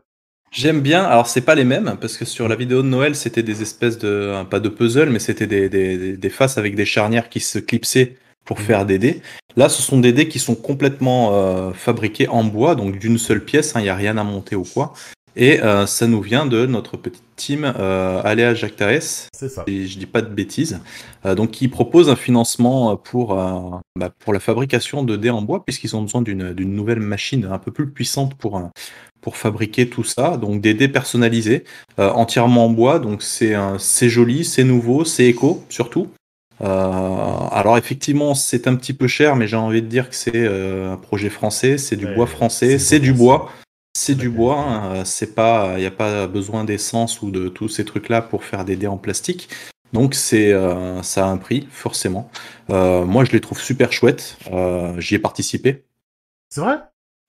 J'aime 0.55 0.81
bien. 0.81 1.03
Alors 1.03 1.27
c'est 1.27 1.40
pas 1.40 1.57
les 1.57 1.64
mêmes 1.64 1.97
parce 2.01 2.17
que 2.17 2.25
sur 2.25 2.47
la 2.47 2.55
vidéo 2.55 2.83
de 2.83 2.87
Noël 2.87 3.17
c'était 3.17 3.43
des 3.43 3.61
espèces 3.61 3.99
de 3.99 4.45
pas 4.49 4.61
de 4.61 4.69
puzzle 4.69 5.11
mais 5.11 5.19
c'était 5.19 5.49
des, 5.49 5.69
des, 5.69 6.17
des, 6.17 6.31
faces 6.31 6.59
avec 6.59 6.77
des 6.77 6.85
charnières 6.85 7.29
qui 7.29 7.40
se 7.40 7.59
clipsaient 7.59 8.17
pour 8.45 8.61
mhm. 8.61 8.64
faire 8.64 8.87
des 8.87 8.99
dés. 9.01 9.21
Là 9.57 9.69
ce 9.69 9.83
sont 9.83 9.99
des 9.99 10.12
dés 10.12 10.29
qui 10.29 10.38
sont 10.38 10.55
complètement 10.55 11.35
euh, 11.35 11.73
fabriqués 11.73 12.29
en 12.29 12.45
bois 12.45 12.77
donc 12.77 13.01
d'une 13.01 13.19
seule 13.19 13.45
pièce. 13.45 13.73
Il 13.75 13.79
hein, 13.79 13.83
n'y 13.83 13.88
a 13.88 13.97
rien 13.97 14.17
à 14.17 14.23
monter 14.23 14.55
ou 14.55 14.62
quoi. 14.62 14.95
Et 15.37 15.61
euh, 15.62 15.87
ça 15.87 16.07
nous 16.07 16.20
vient 16.20 16.47
de 16.47 16.64
notre 16.66 16.97
petite 16.97 17.25
team 17.37 17.64
euh, 17.79 18.20
Aléa 18.25 18.55
Jactares. 18.55 19.29
C'est 19.33 19.49
ça. 19.49 19.64
Et 19.66 19.87
je 19.87 19.99
dis 19.99 20.07
pas 20.07 20.23
de 20.23 20.33
bêtises. 20.33 20.81
Euh, 21.27 21.35
donc, 21.35 21.51
qui 21.51 21.68
propose 21.68 22.09
un 22.09 22.16
financement 22.16 22.97
pour, 22.97 23.38
euh, 23.38 23.79
bah, 23.99 24.11
pour 24.18 24.33
la 24.33 24.40
fabrication 24.40 25.03
de 25.03 25.16
dés 25.16 25.31
en 25.31 25.42
bois, 25.42 25.64
puisqu'ils 25.64 25.97
ont 25.97 26.03
besoin 26.03 26.23
d'une 26.23 26.53
nouvelle 26.55 27.01
machine 27.01 27.49
un 27.51 27.59
peu 27.59 27.73
plus 27.73 27.90
puissante 27.90 28.35
pour, 28.35 28.70
pour 29.20 29.37
fabriquer 29.37 29.88
tout 29.88 30.05
ça. 30.05 30.37
Donc, 30.37 30.61
des 30.61 30.75
dés 30.75 30.88
personnalisés, 30.88 31.64
entièrement 31.99 32.66
en 32.66 32.70
bois. 32.70 32.99
Donc, 32.99 33.23
c'est 33.23 34.09
joli, 34.09 34.44
c'est 34.44 34.64
nouveau, 34.64 35.05
c'est 35.05 35.27
éco, 35.27 35.64
surtout. 35.68 36.09
alors 36.61 37.77
effectivement, 37.79 38.35
c'est 38.35 38.68
un 38.68 38.77
petit 38.77 38.92
peu 38.92 39.09
cher, 39.09 39.35
mais 39.35 39.49
j'ai 39.49 39.57
envie 39.57 39.83
de 39.83 39.88
dire 39.88 40.09
que 40.09 40.14
c'est 40.14 40.47
un 40.47 40.97
projet 40.97 41.31
français, 41.31 41.79
c'est 41.79 41.97
du 41.97 42.07
bois 42.07 42.27
français, 42.27 42.79
c'est 42.79 43.01
du 43.01 43.12
bois. 43.12 43.51
C'est 44.07 44.14
du 44.14 44.29
bois, 44.29 44.61
hein, 44.61 45.07
c'est 45.07 45.35
pas, 45.35 45.77
il 45.77 45.81
n'y 45.81 45.87
a 45.87 45.90
pas 45.90 46.27
besoin 46.27 46.64
d'essence 46.64 47.23
ou 47.23 47.31
de 47.31 47.49
tous 47.49 47.71
ces 47.71 47.87
trucs-là 47.87 48.21
pour 48.21 48.45
faire 48.45 48.67
des 48.67 48.77
dés 48.77 48.87
en 48.87 48.99
plastique. 48.99 49.49
Donc 49.95 50.14
c'est, 50.14 50.53
euh, 50.53 51.03
ça 51.03 51.25
a 51.25 51.29
un 51.31 51.38
prix 51.38 51.67
forcément. 51.71 52.31
Euh, 52.69 53.07
moi 53.07 53.25
je 53.25 53.33
les 53.33 53.40
trouve 53.40 53.59
super 53.59 53.93
chouettes. 53.93 54.37
Euh, 54.53 55.01
j'y 55.01 55.14
ai 55.14 55.19
participé. 55.19 55.87
C'est 56.51 56.61
vrai? 56.61 56.81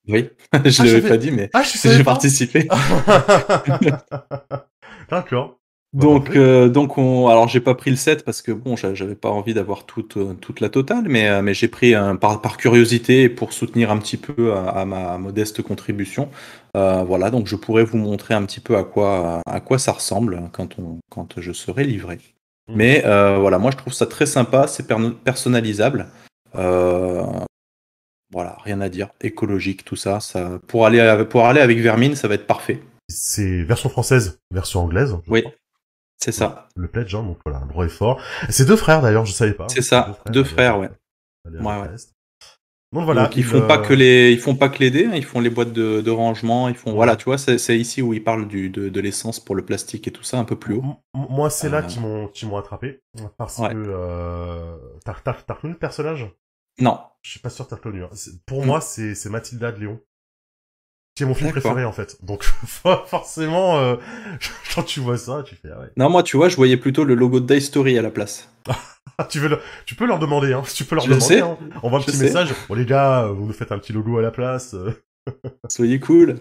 Oui, 0.10 0.28
je 0.54 0.60
ne 0.60 0.90
ah, 0.90 0.92
l'avais 0.92 1.08
pas 1.08 1.16
dit, 1.16 1.32
mais 1.32 1.50
ah, 1.54 1.64
j'ai 1.64 2.04
participé. 2.04 2.68
D'accord. 5.10 5.58
Donc, 5.96 6.36
euh, 6.36 6.68
donc 6.68 6.98
on, 6.98 7.30
alors 7.30 7.48
j'ai 7.48 7.62
pas 7.62 7.74
pris 7.74 7.90
le 7.90 7.96
7 7.96 8.26
parce 8.26 8.42
que 8.42 8.52
bon, 8.52 8.76
j'avais 8.76 9.16
pas 9.16 9.30
envie 9.30 9.54
d'avoir 9.54 9.86
toute, 9.86 10.18
euh, 10.18 10.34
toute 10.34 10.60
la 10.60 10.68
totale, 10.68 11.06
mais, 11.08 11.30
euh, 11.30 11.42
mais 11.42 11.54
j'ai 11.54 11.70
pris 11.70 11.96
un, 11.96 12.18
par, 12.18 12.42
par 12.42 12.58
curiosité 12.58 13.30
pour 13.30 13.54
soutenir 13.54 13.92
un 13.92 13.98
petit 13.98 14.18
peu 14.18 14.54
à, 14.54 14.84
ma 14.84 15.18
modeste 15.18 15.62
contribution. 15.62 16.30
voilà, 16.74 17.32
donc 17.32 17.48
je 17.48 17.56
pourrais 17.56 17.86
vous 17.86 17.98
montrer 17.98 18.34
un 18.34 18.46
petit 18.46 18.60
peu 18.60 18.76
à 18.76 18.84
quoi, 18.84 19.40
à 19.46 19.62
quoi 19.62 19.80
ça 19.80 19.94
ressemble 19.94 20.50
quand, 20.52 20.78
on, 20.80 21.00
quand 21.10 21.40
je 21.40 21.54
serai 21.54 21.86
livré. 21.86 22.20
Mmh. 22.68 22.74
Mais 22.76 23.02
voilà, 23.40 23.58
moi 23.58 23.72
je 23.72 23.78
trouve 23.78 23.94
ça 23.94 24.06
très 24.06 24.26
sympa, 24.26 24.68
c'est 24.68 24.86
personnalisable. 25.24 26.08
voilà, 26.54 27.46
rien 28.66 28.82
à 28.82 28.90
dire, 28.90 29.12
écologique, 29.22 29.86
tout 29.86 29.96
ça. 29.96 30.20
ça 30.20 30.60
pour, 30.68 30.86
aller, 30.86 31.24
pour 31.30 31.46
aller 31.46 31.62
avec 31.62 31.80
Vermine, 31.80 32.16
ça 32.16 32.28
va 32.28 32.36
être 32.36 32.48
parfait. 32.48 32.82
C'est 33.08 33.64
version 33.64 33.88
française, 33.88 34.42
version 34.52 34.82
anglaise. 34.82 35.16
Oui. 35.30 35.46
C'est 36.26 36.32
ça. 36.32 36.70
Le 36.76 36.88
pledge, 36.88 37.14
hein, 37.14 37.22
donc 37.22 37.38
voilà, 37.46 37.60
un 37.60 37.68
droit 37.68 37.86
est 37.86 37.90
fort. 37.90 38.20
C'est 38.50 38.66
deux 38.66 38.76
frères 38.76 39.04
d'ailleurs, 39.04 39.28
je 39.28 39.32
savais 39.32 39.54
pas. 39.54 39.68
C'est 39.70 39.84
ça, 39.84 40.18
deux 40.32 40.44
frères, 40.44 40.80
ouais. 40.80 40.90
ouais, 41.46 41.62
ouais. 41.62 41.90
Donc 42.92 43.06
voilà. 43.06 43.30
ils 43.36 43.44
font 43.44 43.68
pas 43.68 43.78
que 43.78 43.94
les, 43.94 44.32
ils 44.32 44.40
font 44.40 44.56
pas 44.56 44.70
que 44.70 44.80
les 44.80 44.90
dés, 44.90 45.06
hein, 45.06 45.12
ils 45.14 45.24
font 45.24 45.40
les 45.40 45.52
boîtes 45.52 45.72
de, 45.72 46.02
de 46.02 46.10
rangement, 46.10 46.68
ils 46.68 46.74
font, 46.74 46.94
voilà, 46.94 47.16
tu 47.16 47.26
vois, 47.26 47.38
c'est 47.38 47.78
ici 47.78 48.02
où 48.02 48.16
ils 48.16 48.24
parlent 48.24 48.48
du, 48.48 48.72
de, 48.72 48.90
de 48.90 49.00
l'essence 49.02 49.40
pour 49.40 49.54
le 49.54 49.64
plastique 49.64 50.08
et 50.08 50.12
tout 50.12 50.24
ça, 50.24 50.40
un 50.40 50.46
peu 50.46 50.56
plus 50.56 50.74
haut. 50.74 50.96
moi, 51.14 51.52
c'est 51.52 51.70
là 51.70 51.80
euh. 51.80 51.82
qui 51.84 52.00
m'ont, 52.00 52.28
qui 52.30 52.48
m'ont 52.48 52.58
attrapé, 52.58 53.02
parce 53.38 53.58
que 53.58 53.64
euh... 53.72 54.78
t'as, 55.04 55.14
reconnu 55.54 55.74
le 55.74 55.80
personnage? 55.80 56.34
Non. 56.80 57.02
Je 57.22 57.30
suis 57.30 57.40
pas 57.40 57.52
sûr 57.52 57.66
que 57.66 57.70
t'as 57.70 57.76
reconnu. 57.76 58.04
Hein. 58.04 58.10
Pour 58.48 58.64
mm. 58.64 58.66
moi, 58.66 58.82
c'est, 58.82 59.14
c'est 59.14 59.30
Mathilda 59.30 59.72
de 59.72 59.80
Léon 59.80 60.00
c'est 61.18 61.26
mon 61.26 61.34
film 61.34 61.52
préféré 61.52 61.86
en 61.86 61.94
fait. 61.94 62.18
Donc 62.24 62.44
forcément, 63.08 63.78
euh, 63.78 63.96
quand 64.76 64.84
tu 64.84 65.00
vois 65.00 65.18
ça, 65.18 65.44
tu 65.46 65.56
fais 65.56 65.70
ah 65.74 65.80
ouais. 65.80 65.88
Non 65.96 66.10
moi 66.10 66.24
tu 66.24 66.36
vois, 66.36 66.50
je 66.50 66.58
voyais 66.58 66.78
plutôt 66.78 67.06
le 67.06 67.16
logo 67.16 67.40
de 67.40 67.54
Die 67.54 67.62
Story 67.62 67.98
à 67.98 68.02
la 68.02 68.12
place. 68.12 68.50
tu 69.30 69.40
veux, 69.40 69.58
tu 69.86 69.96
peux 69.96 70.06
leur 70.06 70.20
demander, 70.20 70.52
hein. 70.52 70.64
Tu 70.74 70.84
peux 70.84 70.96
leur 70.96 71.08
demander. 71.08 71.40
Hein. 71.40 71.58
On 71.84 71.90
voit 71.90 72.00
un 72.00 72.02
petit 72.02 72.18
message. 72.18 72.54
Bon 72.68 72.76
les 72.76 72.86
gars, 72.86 73.28
vous 73.28 73.46
nous 73.46 73.54
faites 73.54 73.72
un 73.72 73.80
petit 73.80 73.94
logo 73.94 74.18
à 74.18 74.22
la 74.22 74.32
place. 74.32 74.76
Soyez 75.70 76.00
cool. 76.00 76.36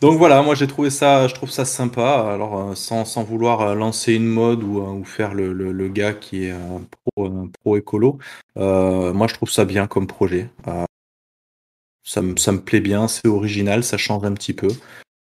Donc 0.00 0.18
voilà, 0.18 0.42
moi 0.42 0.54
j'ai 0.54 0.66
trouvé 0.66 0.90
ça, 0.90 1.26
je 1.26 1.34
trouve 1.34 1.50
ça 1.50 1.64
sympa. 1.64 2.32
Alors 2.32 2.60
euh, 2.60 2.74
sans, 2.76 3.04
sans 3.04 3.24
vouloir 3.24 3.62
euh, 3.62 3.74
lancer 3.74 4.12
une 4.14 4.26
mode 4.26 4.62
ou, 4.62 4.80
ou 4.80 5.04
faire 5.04 5.34
le, 5.34 5.52
le, 5.52 5.72
le, 5.72 5.88
gars 5.88 6.12
qui 6.12 6.44
est 6.44 6.54
pro, 7.16 7.48
pro 7.60 7.76
écolo, 7.76 8.18
moi 8.54 9.26
je 9.26 9.34
trouve 9.34 9.50
ça 9.50 9.64
bien 9.64 9.88
comme 9.88 10.06
projet. 10.06 10.50
Ça 12.08 12.22
me, 12.22 12.38
ça 12.38 12.52
me 12.52 12.60
plaît 12.60 12.80
bien, 12.80 13.06
c'est 13.06 13.28
original, 13.28 13.84
ça 13.84 13.98
change 13.98 14.24
un 14.24 14.32
petit 14.32 14.54
peu. 14.54 14.68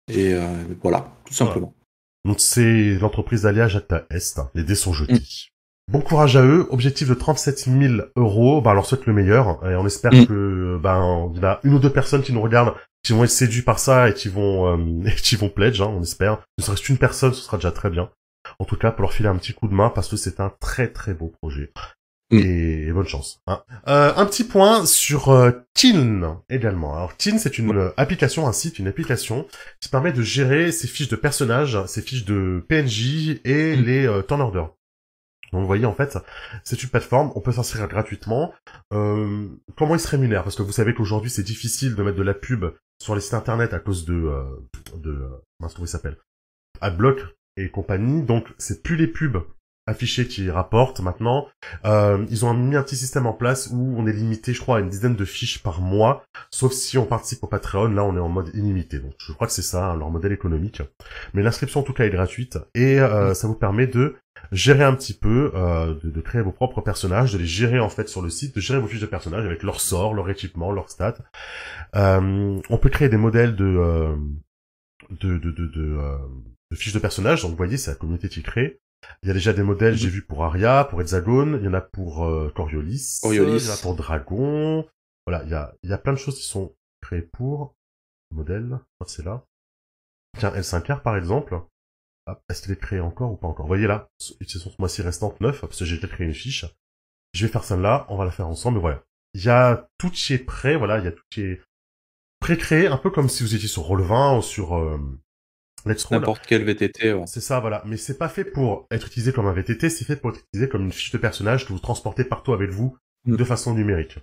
Et 0.09 0.33
euh, 0.35 0.47
voilà, 0.83 1.13
tout 1.25 1.35
simplement. 1.35 1.75
Donc 2.25 2.39
c'est 2.39 2.97
l'entreprise 3.01 3.43
d'Alia 3.43 3.67
Jacta 3.67 4.07
Est. 4.09 4.41
Les 4.55 4.63
dés 4.63 4.77
sont 4.77 4.93
jetés. 4.93 5.15
Mm. 5.15 5.91
Bon 5.91 6.01
courage 6.01 6.37
à 6.37 6.45
eux. 6.45 6.69
Objectif 6.71 7.09
de 7.09 7.15
37 7.15 7.59
000 7.59 7.95
euros. 8.15 8.61
Bah, 8.61 8.71
alors 8.71 8.87
souhaite 8.87 9.05
le 9.07 9.13
meilleur. 9.13 9.69
Et 9.69 9.75
on 9.75 9.85
espère 9.85 10.15
mm. 10.15 10.27
que, 10.27 10.79
ben, 10.81 11.33
il 11.35 11.43
y 11.43 11.45
a 11.45 11.59
une 11.65 11.75
ou 11.75 11.81
deux 11.81 11.93
personnes 11.93 12.23
qui 12.23 12.33
nous 12.33 12.43
regardent, 12.43 12.75
qui 13.03 13.13
vont 13.13 13.25
être 13.25 13.31
séduits 13.31 13.63
par 13.63 13.81
ça 13.81 14.09
et 14.09 14.15
qui 14.15 14.29
vont, 14.29 14.79
euh, 14.79 15.05
et 15.07 15.15
qui 15.17 15.35
vont 15.35 15.49
pledge, 15.49 15.81
hein, 15.81 15.93
on 15.93 16.03
espère. 16.03 16.39
Ne 16.57 16.63
serait-ce 16.63 16.83
qu'une 16.83 16.99
personne, 16.99 17.35
ce 17.35 17.43
sera 17.43 17.57
déjà 17.57 17.73
très 17.73 17.91
bien. 17.91 18.11
En 18.61 18.65
tout 18.65 18.77
cas, 18.77 18.93
pour 18.93 19.03
leur 19.03 19.13
filer 19.13 19.29
un 19.29 19.37
petit 19.39 19.55
coup 19.55 19.67
de 19.67 19.75
main 19.75 19.91
parce 19.91 20.09
que 20.09 20.17
c'est 20.17 20.39
un 20.39 20.53
très 20.61 20.87
très 20.93 21.15
beau 21.15 21.33
projet. 21.43 21.73
Mm. 22.31 22.39
Et, 22.39 22.93
bonne 22.93 23.07
chance. 23.07 23.41
Hein. 23.47 23.63
Euh, 23.89 24.13
un 24.17 24.27
petit 24.27 24.45
point 24.45 24.85
sur 24.87 25.29
euh, 25.29 25.53
Tin 25.75 26.43
également. 26.49 26.97
Alors 26.97 27.17
Tin, 27.17 27.39
c'est 27.39 27.59
une 27.59 27.77
euh, 27.77 27.91
application, 27.97 28.49
un 28.49 28.53
site, 28.53 28.79
une 28.79 28.89
application 28.89 29.47
qui 29.81 29.89
permet 29.89 30.13
de 30.13 30.23
gérer 30.23 30.73
ses 30.73 30.89
fiches 30.89 31.09
de 31.09 31.17
personnages, 31.17 31.79
ses 31.87 32.03
fiches 32.03 32.25
de 32.25 32.65
PNJ 32.69 33.41
et 33.45 33.77
mm. 33.77 33.81
les 33.83 34.07
euh, 34.07 34.23
turn 34.23 34.41
order. 34.41 34.65
Donc 35.53 35.61
vous 35.61 35.67
voyez 35.67 35.87
en 35.87 35.95
fait, 35.95 36.19
c'est 36.65 36.83
une 36.83 36.89
plateforme, 36.89 37.33
on 37.35 37.41
peut 37.41 37.53
s'inscrire 37.53 37.87
gratuitement. 37.89 38.53
Euh, 38.93 39.49
comment 39.77 39.95
il 39.95 40.01
se 40.01 40.09
rémunère 40.09 40.43
Parce 40.43 40.57
que 40.57 40.63
vous 40.63 40.73
savez 40.73 40.95
qu'aujourd'hui 40.95 41.31
c'est 41.31 41.43
difficile 41.43 41.95
de 41.95 42.03
mettre 42.03 42.19
de 42.19 42.23
la 42.23 42.35
pub 42.35 42.67
sur 43.01 43.15
les 43.15 43.21
sites 43.21 43.35
internet 43.35 43.73
à 43.73 43.79
cause 43.79 44.05
de 44.05 44.15
euh, 44.15 44.45
de 44.97 45.29
comment 45.59 45.71
il 45.79 45.89
s'appelle? 45.89 46.17
Adblock 46.81 47.21
et 47.57 47.71
compagnie. 47.71 48.23
Donc 48.23 48.49
c'est 48.59 48.83
plus 48.83 48.97
les 48.97 49.07
pubs 49.07 49.39
affichés 49.87 50.27
qui 50.27 50.51
rapportent 50.51 51.01
maintenant. 51.01 51.47
Euh, 51.85 52.25
ils 52.29 52.45
ont 52.45 52.53
mis 52.55 52.77
un 52.77 52.83
petit 52.83 52.97
système 52.97 53.27
en 53.27 53.33
place 53.33 53.71
où 53.73 53.95
on 53.97 54.07
est 54.07 54.13
limité, 54.13 54.53
je 54.53 54.61
crois, 54.61 54.79
à 54.79 54.81
une 54.81 54.89
dizaine 54.89 55.15
de 55.15 55.25
fiches 55.25 55.63
par 55.63 55.81
mois, 55.81 56.25
sauf 56.51 56.73
si 56.73 56.99
on 56.99 57.07
participe 57.07 57.43
au 57.45 57.47
Patreon. 57.47 57.89
Là, 57.89 58.05
on 58.05 58.17
est 58.17 58.21
en 58.21 58.29
mode 58.29 58.51
illimité. 58.55 58.99
Donc, 58.99 59.15
je 59.19 59.33
crois 59.33 59.47
que 59.47 59.53
c'est 59.53 59.63
ça 59.63 59.91
hein, 59.91 59.97
leur 59.97 60.11
modèle 60.11 60.33
économique. 60.33 60.83
Mais 61.35 61.43
l'inscription, 61.43 61.81
en 61.81 61.83
tout 61.85 61.93
cas, 61.93 62.05
est 62.05 62.11
gratuite 62.11 62.59
et 62.75 63.01
euh, 63.01 63.35
ça 63.35 63.47
vous 63.47 63.55
permet 63.55 63.87
de 63.87 64.17
gérer 64.53 64.85
un 64.85 64.95
petit 64.95 65.15
peu, 65.15 65.53
euh, 65.55 65.95
de, 66.03 66.21
créer 66.21 66.43
vos 66.43 66.53
propres 66.53 66.81
personnages, 66.81 67.33
de 67.33 67.39
les 67.39 67.47
gérer 67.47 67.81
en 67.81 67.89
fait 67.89 68.09
sur 68.09 68.23
le 68.23 68.31
site, 68.31 68.55
de 68.55 68.61
gérer 68.61 68.81
vos 68.81 68.87
fiches 68.87 69.01
de 69.01 69.07
personnages 69.07 69.45
avec 69.45 69.63
leur 69.63 69.81
sort, 69.81 70.15
leur 70.15 70.29
équipement, 70.29 70.73
leur 70.73 70.91
stats. 70.91 71.19
on 71.95 72.79
peut 72.81 72.91
créer 72.91 73.09
des 73.09 73.17
modèles 73.17 73.57
de 73.57 74.15
de, 75.11 75.39
de, 75.39 75.51
de, 75.53 75.67
de 75.67 76.77
fiches 76.77 76.93
de 76.93 76.99
personnages. 76.99 77.43
Donc, 77.43 77.53
vous 77.53 77.57
voyez, 77.57 77.77
c'est 77.77 77.93
la 77.93 77.97
communauté 77.97 78.29
qui 78.29 78.43
crée. 78.43 78.81
Il 79.23 79.29
y 79.29 79.31
a 79.31 79.35
déjà 79.35 79.53
des 79.53 79.63
modèles, 79.63 79.95
j'ai 79.95 80.09
vu 80.09 80.23
pour 80.23 80.45
Aria, 80.45 80.85
pour 80.85 81.01
Hexagone, 81.01 81.59
il 81.61 81.65
y 81.65 81.69
en 81.69 81.75
a 81.75 81.81
pour 81.81 82.25
euh, 82.25 82.53
Coriolis, 82.55 83.19
Coriolis, 83.23 83.65
il 83.65 83.67
y 83.67 83.71
en 83.71 83.75
a 83.75 83.77
pour 83.79 83.95
Dragon. 83.95 84.87
Voilà, 85.27 85.43
il 85.45 85.51
y 85.51 85.55
a, 85.55 85.75
il 85.83 85.91
y 85.91 85.93
a 85.93 85.99
plein 85.99 86.13
de 86.13 86.19
choses 86.19 86.37
qui 86.37 86.47
sont 86.47 86.75
créées 87.01 87.23
pour 87.23 87.75
modèle. 88.31 88.79
C'est 89.07 89.25
là. 89.25 89.45
Tiens, 90.39 90.51
L5R 90.51 91.03
par 91.03 91.17
exemple. 91.17 91.61
Est-ce 92.49 92.63
qu'elle 92.63 92.73
est 92.73 92.81
créée 92.81 93.01
encore 93.01 93.33
ou 93.33 93.37
pas 93.37 93.47
encore? 93.47 93.67
Vous 93.67 93.71
voyez 93.71 93.87
là, 93.87 94.09
ce 94.19 94.59
sont 94.59 94.71
ce 94.71 94.77
mois-ci 94.81 95.01
restant 95.03 95.35
9, 95.41 95.61
parce 95.61 95.79
que 95.79 95.85
j'ai 95.85 95.97
déjà 95.97 96.09
créé 96.09 96.27
une 96.27 96.35
fiche. 96.35 96.67
Je 97.35 97.47
vais 97.47 97.53
faire 97.53 97.63
celle-là, 97.63 98.07
on 98.09 98.17
va 98.17 98.25
la 98.25 98.33
faire 98.33 98.49
ensemble, 98.49 98.79
voilà. 98.79 99.05
Il 99.35 99.45
y 99.45 99.49
a 99.49 99.89
tout 99.99 100.11
qui 100.11 100.33
est 100.33 100.39
prêt, 100.39 100.77
voilà, 100.77 100.99
il 100.99 101.05
y 101.05 101.09
a 101.09 101.13
tout 101.13 101.23
qui 101.31 101.43
est 101.43 101.63
pré-créé, 102.41 102.89
un 102.89 102.97
peu 102.97 103.11
comme 103.11 103.29
si 103.29 103.45
vous 103.45 103.55
étiez 103.55 103.69
sur 103.69 103.83
Roll20 103.83 104.39
ou 104.39 104.43
sur 104.43 104.77
euh, 104.77 104.99
N'importe 106.11 106.45
quel 106.47 106.65
VTT. 106.65 107.15
C'est 107.27 107.41
ça, 107.41 107.61
voilà. 107.61 107.83
Mais 107.87 107.97
c'est 107.97 108.19
pas 108.19 108.29
fait 108.29 108.45
pour 108.45 108.87
être 108.91 109.07
utilisé 109.07 109.33
comme 109.33 109.47
un 109.47 109.53
VTT, 109.53 109.89
c'est 109.89 110.05
fait 110.05 110.17
pour 110.17 110.31
être 110.31 110.41
utilisé 110.41 110.69
comme 110.69 110.85
une 110.85 110.93
fiche 110.93 111.13
de 111.13 111.19
personnage 111.19 111.67
que 111.67 111.73
vous 111.73 111.79
transportez 111.79 112.25
partout 112.25 112.53
avec 112.53 112.71
vous 112.71 112.97
mm. 113.25 113.37
de 113.37 113.45
façon 113.45 113.75
numérique. 113.75 114.19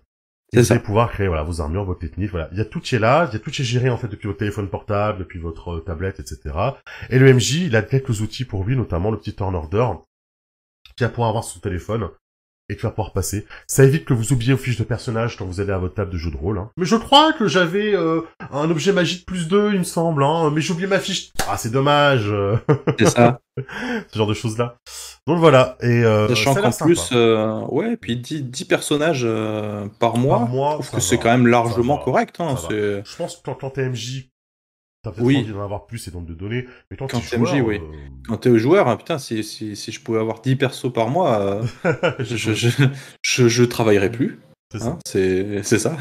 Et 0.53 0.59
vous 0.59 0.71
allez 0.71 0.81
pouvoir 0.81 1.11
créer 1.11 1.27
voilà 1.27 1.41
vos 1.41 1.61
armures, 1.61 1.83
vos 1.83 1.95
techniques, 1.95 2.29
voilà. 2.29 2.47
Il 2.51 2.59
y 2.59 2.61
a 2.61 2.65
tout 2.65 2.79
qui 2.79 2.95
est 2.95 2.99
là, 2.99 3.27
il 3.31 3.33
y 3.33 3.37
a 3.37 3.39
tout 3.39 3.49
qui 3.49 3.63
est 3.63 3.65
géré 3.65 3.89
en 3.89 3.97
fait 3.97 4.07
depuis 4.07 4.27
votre 4.27 4.37
téléphone 4.37 4.69
portable, 4.69 5.17
depuis 5.19 5.39
votre 5.39 5.77
euh, 5.77 5.79
tablette, 5.79 6.19
etc. 6.19 6.55
Et 7.09 7.17
le 7.17 7.33
MJ, 7.33 7.63
il 7.63 7.75
a 7.75 7.81
quelques 7.81 8.21
outils 8.21 8.45
pour 8.45 8.63
lui, 8.63 8.75
notamment 8.75 9.09
le 9.09 9.17
petit 9.17 9.35
turn 9.35 9.55
order, 9.55 9.87
qui 10.95 11.03
va 11.03 11.09
pouvoir 11.09 11.29
avoir 11.29 11.43
sur 11.43 11.55
son 11.55 11.59
téléphone 11.59 12.09
et 12.73 12.75
tu 12.75 12.83
vas 12.83 12.89
pouvoir 12.89 13.13
passer. 13.13 13.45
Ça 13.67 13.83
évite 13.83 14.05
que 14.05 14.13
vous 14.13 14.33
oubliez 14.33 14.53
vos 14.53 14.59
fiches 14.59 14.77
de 14.77 14.83
personnage 14.83 15.37
quand 15.37 15.45
vous 15.45 15.59
allez 15.61 15.71
à 15.71 15.77
votre 15.77 15.95
table 15.95 16.11
de 16.11 16.17
jeu 16.17 16.31
de 16.31 16.37
rôle. 16.37 16.57
Hein. 16.57 16.69
Mais 16.77 16.85
je 16.85 16.95
crois 16.95 17.33
que 17.33 17.47
j'avais 17.47 17.95
euh, 17.95 18.21
un 18.51 18.69
objet 18.69 18.91
magique 18.91 19.25
plus 19.25 19.47
2, 19.47 19.71
il 19.73 19.79
me 19.79 19.83
semble. 19.83 20.23
Hein. 20.23 20.51
Mais 20.53 20.61
j'ai 20.61 20.73
oublié 20.73 20.87
ma 20.87 20.99
fiche. 20.99 21.31
Ah, 21.47 21.57
c'est 21.57 21.71
dommage. 21.71 22.31
C'est 22.99 23.07
ça. 23.07 23.39
Ce 24.11 24.17
genre 24.17 24.27
de 24.27 24.33
choses-là. 24.33 24.75
Donc 25.27 25.39
voilà. 25.39 25.77
Et 25.81 26.03
euh, 26.03 26.27
Sachant 26.27 26.55
qu'en 26.55 26.71
plus, 26.71 27.09
euh, 27.13 27.61
ouais, 27.69 27.97
puis 27.97 28.17
10, 28.17 28.43
10 28.43 28.65
personnages 28.65 29.23
euh, 29.23 29.85
par 29.99 30.17
mois, 30.17 30.39
par 30.39 30.49
mois, 30.49 30.77
je 30.81 30.87
trouve 30.87 30.99
que 30.99 31.05
c'est 31.05 31.17
quand 31.17 31.31
même 31.31 31.47
largement 31.47 31.97
correct. 31.97 32.35
Hein, 32.39 32.55
je 32.69 33.15
pense 33.17 33.37
que 33.37 33.51
quand 33.51 33.69
t'es 33.69 33.87
MJ, 33.87 34.29
T'as 35.03 35.11
peut-être 35.11 35.25
oui. 35.25 35.37
envie 35.37 35.51
d'en 35.51 35.63
avoir 35.63 35.85
plus 35.85 36.07
et 36.07 36.11
donc 36.11 36.25
de 36.25 36.33
donner. 36.33 36.65
Mais 36.89 36.95
quand, 36.95 37.07
quand 37.11 37.19
t'es 37.19 37.37
MJ, 37.37 37.61
oui. 37.61 37.75
Euh, 37.77 38.07
quand 38.25 38.37
t'es 38.37 38.57
joueur, 38.57 38.87
hein, 38.87 38.95
putain, 38.95 39.17
si, 39.17 39.43
si, 39.43 39.75
si, 39.75 39.91
je 39.91 39.99
pouvais 39.99 40.19
avoir 40.19 40.41
10 40.41 40.55
persos 40.55 40.93
par 40.93 41.09
mois, 41.09 41.39
euh, 41.41 41.63
je, 42.19 42.37
je, 42.37 42.69
je, 43.21 43.47
je, 43.49 43.63
travaillerais 43.63 44.11
plus. 44.11 44.39
C'est 44.71 44.81
hein, 44.81 45.63
ça. 45.63 45.97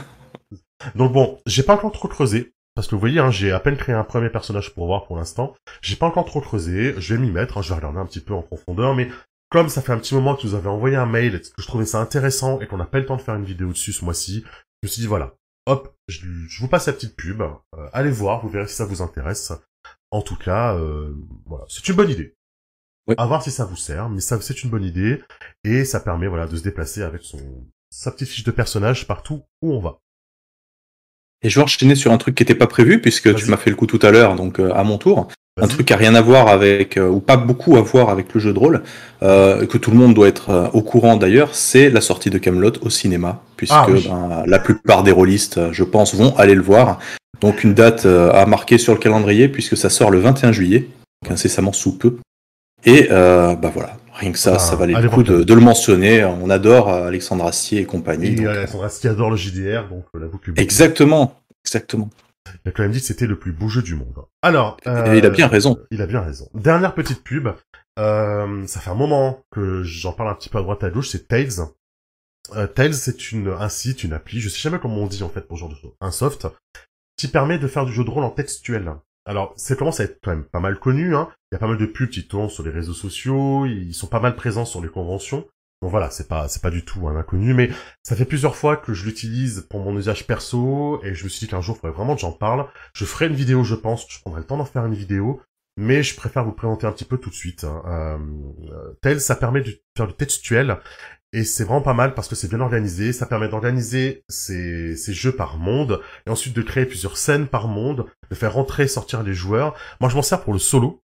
Donc 0.94 1.12
bon, 1.12 1.38
j'ai 1.46 1.64
pas 1.64 1.74
encore 1.74 1.92
trop 1.92 2.08
creusé. 2.08 2.52
Parce 2.74 2.86
que 2.86 2.94
vous 2.94 3.00
voyez, 3.00 3.18
hein, 3.18 3.30
j'ai 3.30 3.50
à 3.52 3.60
peine 3.60 3.76
créé 3.76 3.94
un 3.94 4.04
premier 4.04 4.30
personnage 4.30 4.72
pour 4.72 4.86
voir 4.86 5.04
pour 5.04 5.16
l'instant. 5.16 5.54
J'ai 5.82 5.96
pas 5.96 6.06
encore 6.06 6.24
trop 6.24 6.40
creusé. 6.40 6.94
Je 6.96 7.14
vais 7.14 7.20
m'y 7.20 7.30
mettre. 7.30 7.58
Hein, 7.58 7.62
je 7.62 7.68
vais 7.68 7.74
regarder 7.74 7.98
un 7.98 8.06
petit 8.06 8.20
peu 8.20 8.32
en 8.32 8.40
profondeur. 8.40 8.94
Mais 8.94 9.08
comme 9.50 9.68
ça 9.68 9.82
fait 9.82 9.92
un 9.92 9.98
petit 9.98 10.14
moment 10.14 10.34
que 10.34 10.46
vous 10.46 10.54
avez 10.54 10.68
envoyé 10.68 10.96
un 10.96 11.06
mail 11.06 11.34
et 11.34 11.40
que 11.40 11.48
je 11.58 11.66
trouvais 11.66 11.84
ça 11.84 12.00
intéressant 12.00 12.60
et 12.60 12.66
qu'on 12.66 12.78
n'a 12.78 12.86
pas 12.86 12.98
le 12.98 13.04
temps 13.04 13.16
de 13.16 13.20
faire 13.20 13.34
une 13.34 13.44
vidéo 13.44 13.68
dessus 13.68 13.92
ce 13.92 14.04
mois-ci, 14.04 14.44
je 14.82 14.86
me 14.86 14.88
suis 14.88 15.02
dit 15.02 15.06
voilà, 15.06 15.34
hop, 15.66 15.94
je, 16.08 16.20
vous 16.60 16.68
passe 16.68 16.86
la 16.86 16.92
petite 16.92 17.16
pub. 17.16 17.42
Euh, 17.42 17.88
allez 17.92 18.10
voir, 18.10 18.42
vous 18.42 18.48
verrez 18.48 18.68
si 18.68 18.74
ça 18.74 18.84
vous 18.84 19.02
intéresse. 19.02 19.52
En 20.10 20.22
tout 20.22 20.36
cas, 20.36 20.76
euh, 20.76 21.14
voilà, 21.46 21.64
c'est 21.68 21.88
une 21.88 21.96
bonne 21.96 22.10
idée. 22.10 22.34
Oui. 23.08 23.14
À 23.18 23.26
voir 23.26 23.42
si 23.42 23.50
ça 23.50 23.64
vous 23.64 23.76
sert, 23.76 24.08
mais 24.08 24.20
ça 24.20 24.40
c'est 24.40 24.62
une 24.62 24.70
bonne 24.70 24.84
idée 24.84 25.20
et 25.64 25.84
ça 25.84 25.98
permet 25.98 26.28
voilà 26.28 26.46
de 26.46 26.56
se 26.56 26.62
déplacer 26.62 27.02
avec 27.02 27.22
son 27.22 27.38
sa 27.90 28.10
petite 28.10 28.28
fiche 28.28 28.44
de 28.44 28.50
personnage 28.50 29.06
partout 29.06 29.42
où 29.60 29.72
on 29.72 29.80
va. 29.80 29.98
Et 31.42 31.50
je 31.50 31.58
vais 31.58 31.64
enchaîner 31.64 31.94
sur 31.94 32.12
un 32.12 32.18
truc 32.18 32.34
qui 32.34 32.42
n'était 32.42 32.54
pas 32.54 32.66
prévu 32.66 33.00
puisque 33.00 33.34
tu 33.34 33.46
m'as 33.46 33.56
fait 33.56 33.70
le 33.70 33.76
coup 33.76 33.86
tout 33.86 33.98
à 34.02 34.10
l'heure, 34.10 34.36
donc 34.36 34.60
euh, 34.60 34.72
à 34.74 34.84
mon 34.84 34.98
tour. 34.98 35.28
Un 35.60 35.66
truc 35.66 35.86
qui 35.86 35.92
a 35.92 35.96
rien 35.96 36.14
à 36.14 36.22
voir 36.22 36.48
avec, 36.48 36.96
euh, 36.96 37.10
ou 37.10 37.20
pas 37.20 37.36
beaucoup 37.36 37.76
à 37.76 37.82
voir 37.82 38.08
avec 38.08 38.32
le 38.32 38.40
jeu 38.40 38.54
de 38.54 38.58
rôle, 38.58 38.82
euh, 39.22 39.66
que 39.66 39.76
tout 39.76 39.90
le 39.90 39.98
monde 39.98 40.14
doit 40.14 40.28
être 40.28 40.70
au 40.72 40.80
courant 40.80 41.16
d'ailleurs, 41.16 41.54
c'est 41.54 41.90
la 41.90 42.00
sortie 42.00 42.30
de 42.30 42.38
Camelot 42.38 42.72
au 42.80 42.88
cinéma, 42.88 43.42
puisque 43.62 43.74
ah 43.74 43.86
ben, 43.86 44.44
la 44.44 44.58
plupart 44.58 45.04
des 45.04 45.12
rôlistes, 45.12 45.72
je 45.72 45.84
pense, 45.84 46.14
vont 46.14 46.36
aller 46.36 46.56
le 46.56 46.62
voir. 46.62 46.98
Donc 47.40 47.62
une 47.62 47.74
date 47.74 48.06
à 48.06 48.44
marquer 48.46 48.78
sur 48.78 48.92
le 48.92 48.98
calendrier, 48.98 49.48
puisque 49.48 49.76
ça 49.76 49.88
sort 49.88 50.10
le 50.10 50.18
21 50.18 50.50
juillet, 50.50 50.88
donc 51.22 51.32
incessamment 51.32 51.72
sous 51.72 51.96
peu. 51.96 52.16
Et 52.84 53.08
bah 53.08 53.70
voilà, 53.72 53.96
rien 54.14 54.32
que 54.32 54.38
ça, 54.38 54.54
ah, 54.56 54.58
ça 54.58 54.74
valait 54.74 55.00
le 55.00 55.08
coup 55.08 55.22
de, 55.22 55.42
de, 55.42 55.54
le 55.54 55.60
mentionner. 55.60 56.24
On 56.24 56.50
adore 56.50 56.88
Alexandre 56.88 57.46
Astier 57.46 57.80
et 57.80 57.84
compagnie. 57.84 58.40
Et 58.40 58.46
Alexandre 58.46 58.84
Astier 58.84 59.10
adore 59.10 59.30
le 59.30 59.36
JDR, 59.36 59.88
donc 59.88 60.04
la 60.14 60.26
boucle. 60.26 60.52
Exactement, 60.56 61.40
exactement. 61.64 62.10
Il 62.64 62.68
a 62.68 62.72
quand 62.72 62.82
même 62.82 62.92
dit 62.92 63.00
que 63.00 63.06
c'était 63.06 63.26
le 63.26 63.38
plus 63.38 63.52
beau 63.52 63.68
jeu 63.68 63.82
du 63.82 63.94
monde. 63.94 64.24
Alors, 64.42 64.76
euh, 64.86 65.14
il 65.16 65.24
a 65.24 65.30
bien 65.30 65.46
raison. 65.46 65.78
Il 65.90 66.02
a 66.02 66.06
bien 66.06 66.20
raison. 66.20 66.48
Dernière 66.54 66.94
petite 66.94 67.22
pub. 67.22 67.48
Euh, 67.98 68.66
ça 68.66 68.80
fait 68.80 68.90
un 68.90 68.94
moment 68.94 69.44
que 69.50 69.82
j'en 69.82 70.12
parle 70.12 70.30
un 70.30 70.34
petit 70.34 70.48
peu 70.48 70.58
à 70.58 70.62
droite 70.62 70.82
à 70.84 70.90
gauche. 70.90 71.08
C'est 71.08 71.28
Tails. 71.28 71.60
Euh, 72.54 72.66
Tails, 72.66 72.94
c'est 72.94 73.32
une 73.32 73.48
un 73.48 73.68
site, 73.68 74.04
une 74.04 74.12
appli. 74.12 74.40
Je 74.40 74.48
sais 74.48 74.58
jamais 74.58 74.78
comment 74.78 74.96
on 74.96 75.06
dit 75.06 75.22
en 75.22 75.28
fait 75.28 75.42
pour 75.42 75.56
ce 75.56 75.60
genre 75.60 75.70
de. 75.70 75.76
Un 76.00 76.10
soft 76.10 76.46
qui 77.16 77.28
permet 77.28 77.58
de 77.58 77.68
faire 77.68 77.86
du 77.86 77.92
jeu 77.92 78.04
de 78.04 78.10
rôle 78.10 78.24
en 78.24 78.30
textuel. 78.30 78.92
Alors, 79.24 79.54
c'est 79.56 79.78
commence 79.78 80.00
à 80.00 80.04
être 80.04 80.18
quand 80.22 80.32
même 80.32 80.44
pas 80.44 80.60
mal 80.60 80.78
connu. 80.78 81.14
Hein. 81.14 81.28
Il 81.50 81.54
y 81.54 81.56
a 81.56 81.58
pas 81.58 81.68
mal 81.68 81.78
de 81.78 81.86
pubs 81.86 82.10
qui 82.10 82.26
tournent 82.26 82.50
sur 82.50 82.64
les 82.64 82.70
réseaux 82.70 82.94
sociaux. 82.94 83.66
Ils 83.66 83.94
sont 83.94 84.08
pas 84.08 84.20
mal 84.20 84.34
présents 84.34 84.64
sur 84.64 84.82
les 84.82 84.88
conventions. 84.88 85.46
Bon 85.82 85.88
voilà, 85.88 86.10
c'est 86.10 86.28
pas 86.28 86.46
c'est 86.46 86.62
pas 86.62 86.70
du 86.70 86.84
tout 86.84 87.08
un 87.08 87.16
inconnu, 87.16 87.54
mais 87.54 87.68
ça 88.04 88.14
fait 88.14 88.24
plusieurs 88.24 88.54
fois 88.54 88.76
que 88.76 88.94
je 88.94 89.04
l'utilise 89.04 89.66
pour 89.68 89.80
mon 89.80 89.98
usage 89.98 90.28
perso 90.28 91.02
et 91.02 91.12
je 91.12 91.24
me 91.24 91.28
suis 91.28 91.40
dit 91.40 91.48
qu'un 91.48 91.60
jour 91.60 91.74
il 91.76 91.80
faudrait 91.80 91.96
vraiment 91.96 92.14
que 92.14 92.20
j'en 92.20 92.30
parle. 92.30 92.68
Je 92.94 93.04
ferai 93.04 93.26
une 93.26 93.34
vidéo, 93.34 93.64
je 93.64 93.74
pense, 93.74 94.06
je 94.08 94.20
prendrai 94.20 94.42
le 94.42 94.46
temps 94.46 94.56
d'en 94.56 94.64
faire 94.64 94.86
une 94.86 94.94
vidéo, 94.94 95.42
mais 95.76 96.04
je 96.04 96.14
préfère 96.14 96.44
vous 96.44 96.52
présenter 96.52 96.86
un 96.86 96.92
petit 96.92 97.04
peu 97.04 97.18
tout 97.18 97.30
de 97.30 97.34
suite. 97.34 97.64
Hein. 97.64 97.82
Euh, 97.86 98.92
tel, 99.02 99.20
ça 99.20 99.34
permet 99.34 99.60
de 99.60 99.76
faire 99.96 100.06
du 100.06 100.14
textuel 100.14 100.78
et 101.32 101.44
c'est 101.44 101.64
vraiment 101.64 101.80
pas 101.80 101.94
mal 101.94 102.14
parce 102.14 102.28
que 102.28 102.34
c'est 102.34 102.48
bien 102.48 102.60
organisé. 102.60 103.12
Ça 103.12 103.26
permet 103.26 103.48
d'organiser 103.48 104.24
ces, 104.28 104.94
jeux 104.96 105.32
par 105.32 105.56
monde 105.56 106.00
et 106.26 106.30
ensuite 106.30 106.54
de 106.54 106.62
créer 106.62 106.86
plusieurs 106.86 107.16
scènes 107.16 107.46
par 107.46 107.68
monde, 107.68 108.06
de 108.30 108.34
faire 108.34 108.52
rentrer 108.52 108.84
et 108.84 108.88
sortir 108.88 109.22
les 109.22 109.34
joueurs. 109.34 109.74
Moi, 110.00 110.10
je 110.10 110.16
m'en 110.16 110.22
sers 110.22 110.42
pour 110.42 110.52
le 110.52 110.58
solo 110.58 111.02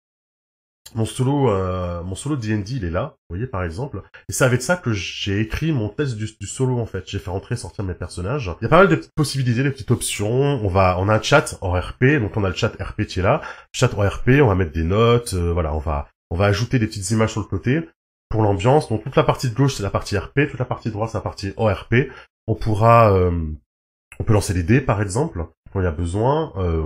mon 0.94 1.04
solo, 1.04 1.50
euh, 1.50 2.02
mon 2.02 2.14
solo 2.16 2.36
D&D, 2.36 2.64
il 2.72 2.84
est 2.84 2.90
là, 2.90 3.14
vous 3.28 3.36
voyez 3.36 3.46
par 3.46 3.62
exemple. 3.62 4.02
Et 4.28 4.32
c'est 4.32 4.44
avec 4.44 4.60
ça 4.60 4.76
que 4.76 4.92
j'ai 4.92 5.40
écrit 5.40 5.70
mon 5.70 5.88
test 5.88 6.16
du, 6.16 6.26
solo 6.46 6.78
en 6.78 6.86
fait. 6.86 7.04
J'ai 7.06 7.20
fait 7.20 7.30
rentrer, 7.30 7.54
sortir 7.54 7.84
mes 7.84 7.94
personnages. 7.94 8.50
Il 8.60 8.64
y 8.64 8.66
a 8.66 8.68
pas 8.68 8.78
mal 8.78 8.88
de 8.88 8.96
petites 8.96 9.14
possibilités, 9.14 9.62
de 9.62 9.70
petites 9.70 9.90
options. 9.90 10.28
On 10.28 10.68
va, 10.68 10.96
on 10.98 11.08
a 11.08 11.14
un 11.14 11.22
chat 11.22 11.56
en 11.60 11.78
RP, 11.78 12.18
donc 12.20 12.36
on 12.36 12.42
a 12.42 12.48
le 12.48 12.54
chat 12.54 12.72
RP 12.80 13.04
qui 13.04 13.20
est 13.20 13.22
là. 13.22 13.40
Chat 13.72 13.94
en 13.94 14.08
RP, 14.08 14.40
on 14.42 14.48
va 14.48 14.54
mettre 14.56 14.72
des 14.72 14.82
notes, 14.82 15.34
euh, 15.34 15.52
voilà, 15.52 15.74
on 15.74 15.78
va, 15.78 16.08
on 16.30 16.36
va 16.36 16.46
ajouter 16.46 16.78
des 16.78 16.88
petites 16.88 17.10
images 17.12 17.30
sur 17.30 17.40
le 17.40 17.46
côté 17.46 17.82
pour 18.30 18.42
l'ambiance. 18.42 18.88
Donc 18.88 19.02
toute 19.02 19.16
la 19.16 19.24
partie 19.24 19.50
de 19.50 19.54
gauche 19.54 19.74
c'est 19.74 19.82
la 19.82 19.90
partie 19.90 20.16
RP, 20.16 20.48
toute 20.48 20.58
la 20.58 20.64
partie 20.64 20.88
de 20.88 20.94
droite 20.94 21.10
c'est 21.10 21.18
la 21.18 21.22
partie 21.22 21.52
ORP. 21.58 21.94
On 22.46 22.54
pourra, 22.54 23.12
euh, 23.12 23.30
On 24.18 24.24
peut 24.24 24.32
lancer 24.32 24.54
les 24.54 24.62
dés, 24.62 24.80
par 24.80 25.00
exemple, 25.00 25.46
quand 25.72 25.80
il 25.80 25.84
y 25.84 25.86
a 25.86 25.92
besoin. 25.92 26.52
Euh, 26.56 26.82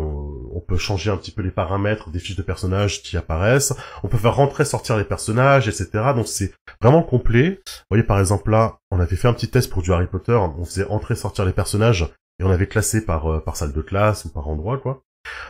on 0.52 0.60
peut 0.60 0.76
changer 0.76 1.10
un 1.10 1.16
petit 1.16 1.30
peu 1.30 1.42
les 1.42 1.50
paramètres 1.50 2.10
des 2.10 2.18
fiches 2.18 2.36
de 2.36 2.42
personnages 2.42 3.02
qui 3.02 3.16
apparaissent. 3.16 3.74
On 4.02 4.08
peut 4.08 4.18
faire 4.18 4.36
rentrer, 4.36 4.64
sortir 4.64 4.96
les 4.96 5.04
personnages, 5.04 5.68
etc. 5.68 6.12
Donc 6.14 6.28
c'est 6.28 6.52
vraiment 6.80 7.02
complet. 7.02 7.60
Vous 7.66 7.86
voyez, 7.90 8.04
par 8.04 8.20
exemple, 8.20 8.50
là, 8.50 8.78
on 8.90 9.00
avait 9.00 9.16
fait 9.16 9.28
un 9.28 9.32
petit 9.32 9.50
test 9.50 9.70
pour 9.70 9.82
du 9.82 9.92
Harry 9.92 10.06
Potter. 10.06 10.34
On 10.34 10.64
faisait 10.64 10.86
entrer, 10.88 11.14
sortir 11.14 11.44
les 11.44 11.52
personnages 11.52 12.08
et 12.38 12.44
on 12.44 12.50
avait 12.50 12.68
classé 12.68 13.04
par, 13.04 13.26
euh, 13.26 13.40
par 13.40 13.56
salle 13.56 13.72
de 13.72 13.82
classe 13.82 14.24
ou 14.24 14.28
par 14.28 14.48
endroit, 14.48 14.78
quoi. 14.78 15.02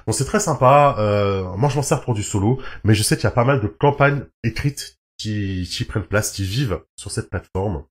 Donc 0.07 0.15
c'est 0.15 0.25
très 0.25 0.41
sympa. 0.41 0.97
Euh, 0.99 1.43
moi, 1.57 1.69
je 1.69 1.77
m'en 1.77 1.83
sers 1.83 2.03
pour 2.03 2.15
du 2.15 2.23
solo, 2.23 2.61
mais 2.85 2.95
je 2.95 3.03
sais 3.03 3.17
qu'il 3.17 3.25
y 3.25 3.29
a 3.29 3.33
pas 3.33 3.45
mal 3.45 3.61
de 3.61 3.67
campagnes 3.67 4.25
écrites 4.45 4.99
qui, 5.25 5.67
qui 5.71 5.85
prennent 5.85 6.05
place, 6.05 6.33
qui 6.33 6.45
vivent 6.45 6.83
sur 6.97 7.11
cette 7.11 7.31
plateforme. 7.31 7.85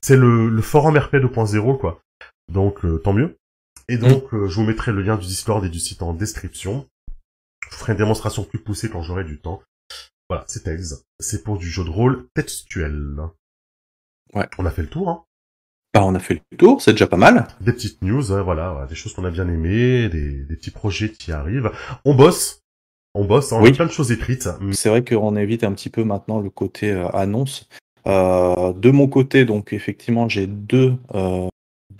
C'est 0.00 0.16
le, 0.16 0.48
le 0.48 0.62
forum 0.62 0.96
RP 0.96 1.16
2.0, 1.16 1.78
quoi. 1.78 2.00
Donc, 2.50 2.84
euh, 2.84 2.98
tant 2.98 3.12
mieux. 3.12 3.36
Et 3.88 3.98
donc, 3.98 4.32
euh, 4.32 4.48
je 4.48 4.56
vous 4.56 4.64
mettrai 4.64 4.92
le 4.92 5.02
lien 5.02 5.16
du 5.16 5.26
Discord 5.26 5.64
et 5.64 5.68
du 5.68 5.78
site 5.78 6.02
en 6.02 6.14
description. 6.14 6.88
Je 7.64 7.70
vous 7.70 7.76
ferai 7.76 7.92
une 7.92 7.98
démonstration 7.98 8.44
plus 8.44 8.60
poussée 8.60 8.88
quand 8.88 9.02
j'aurai 9.02 9.24
du 9.24 9.38
temps. 9.38 9.62
Voilà, 10.28 10.44
c'est 10.48 10.62
Tales. 10.62 11.00
C'est 11.18 11.44
pour 11.44 11.58
du 11.58 11.68
jeu 11.68 11.84
de 11.84 11.90
rôle 11.90 12.28
textuel. 12.34 13.16
Ouais. 14.32 14.48
On 14.58 14.64
a 14.64 14.70
fait 14.70 14.82
le 14.82 14.88
tour, 14.88 15.10
hein. 15.10 15.24
Bah, 15.92 16.04
on 16.04 16.14
a 16.14 16.20
fait 16.20 16.40
le 16.52 16.56
tour, 16.56 16.80
c'est 16.80 16.92
déjà 16.92 17.08
pas 17.08 17.16
mal. 17.16 17.48
Des 17.60 17.72
petites 17.72 18.00
news, 18.02 18.32
hein, 18.32 18.42
voilà, 18.42 18.86
des 18.88 18.94
choses 18.94 19.12
qu'on 19.12 19.24
a 19.24 19.30
bien 19.30 19.48
aimées, 19.48 20.08
des, 20.08 20.44
des 20.44 20.56
petits 20.56 20.70
projets 20.70 21.10
qui 21.10 21.32
arrivent. 21.32 21.72
On 22.04 22.14
bosse. 22.14 22.59
On 23.14 23.24
bosse, 23.24 23.52
hein, 23.52 23.56
on 23.58 23.62
Oui. 23.62 23.70
a 23.70 23.72
plein 23.72 23.86
de 23.86 23.90
choses 23.90 24.12
écrites. 24.12 24.48
C'est 24.72 24.88
vrai 24.88 25.04
qu'on 25.04 25.36
évite 25.36 25.64
un 25.64 25.72
petit 25.72 25.90
peu 25.90 26.04
maintenant 26.04 26.38
le 26.40 26.50
côté 26.50 26.90
euh, 26.90 27.08
annonce. 27.08 27.68
Euh, 28.06 28.72
de 28.72 28.90
mon 28.90 29.08
côté, 29.08 29.44
donc 29.44 29.72
effectivement, 29.72 30.28
j'ai 30.28 30.46
deux, 30.46 30.94
euh, 31.14 31.48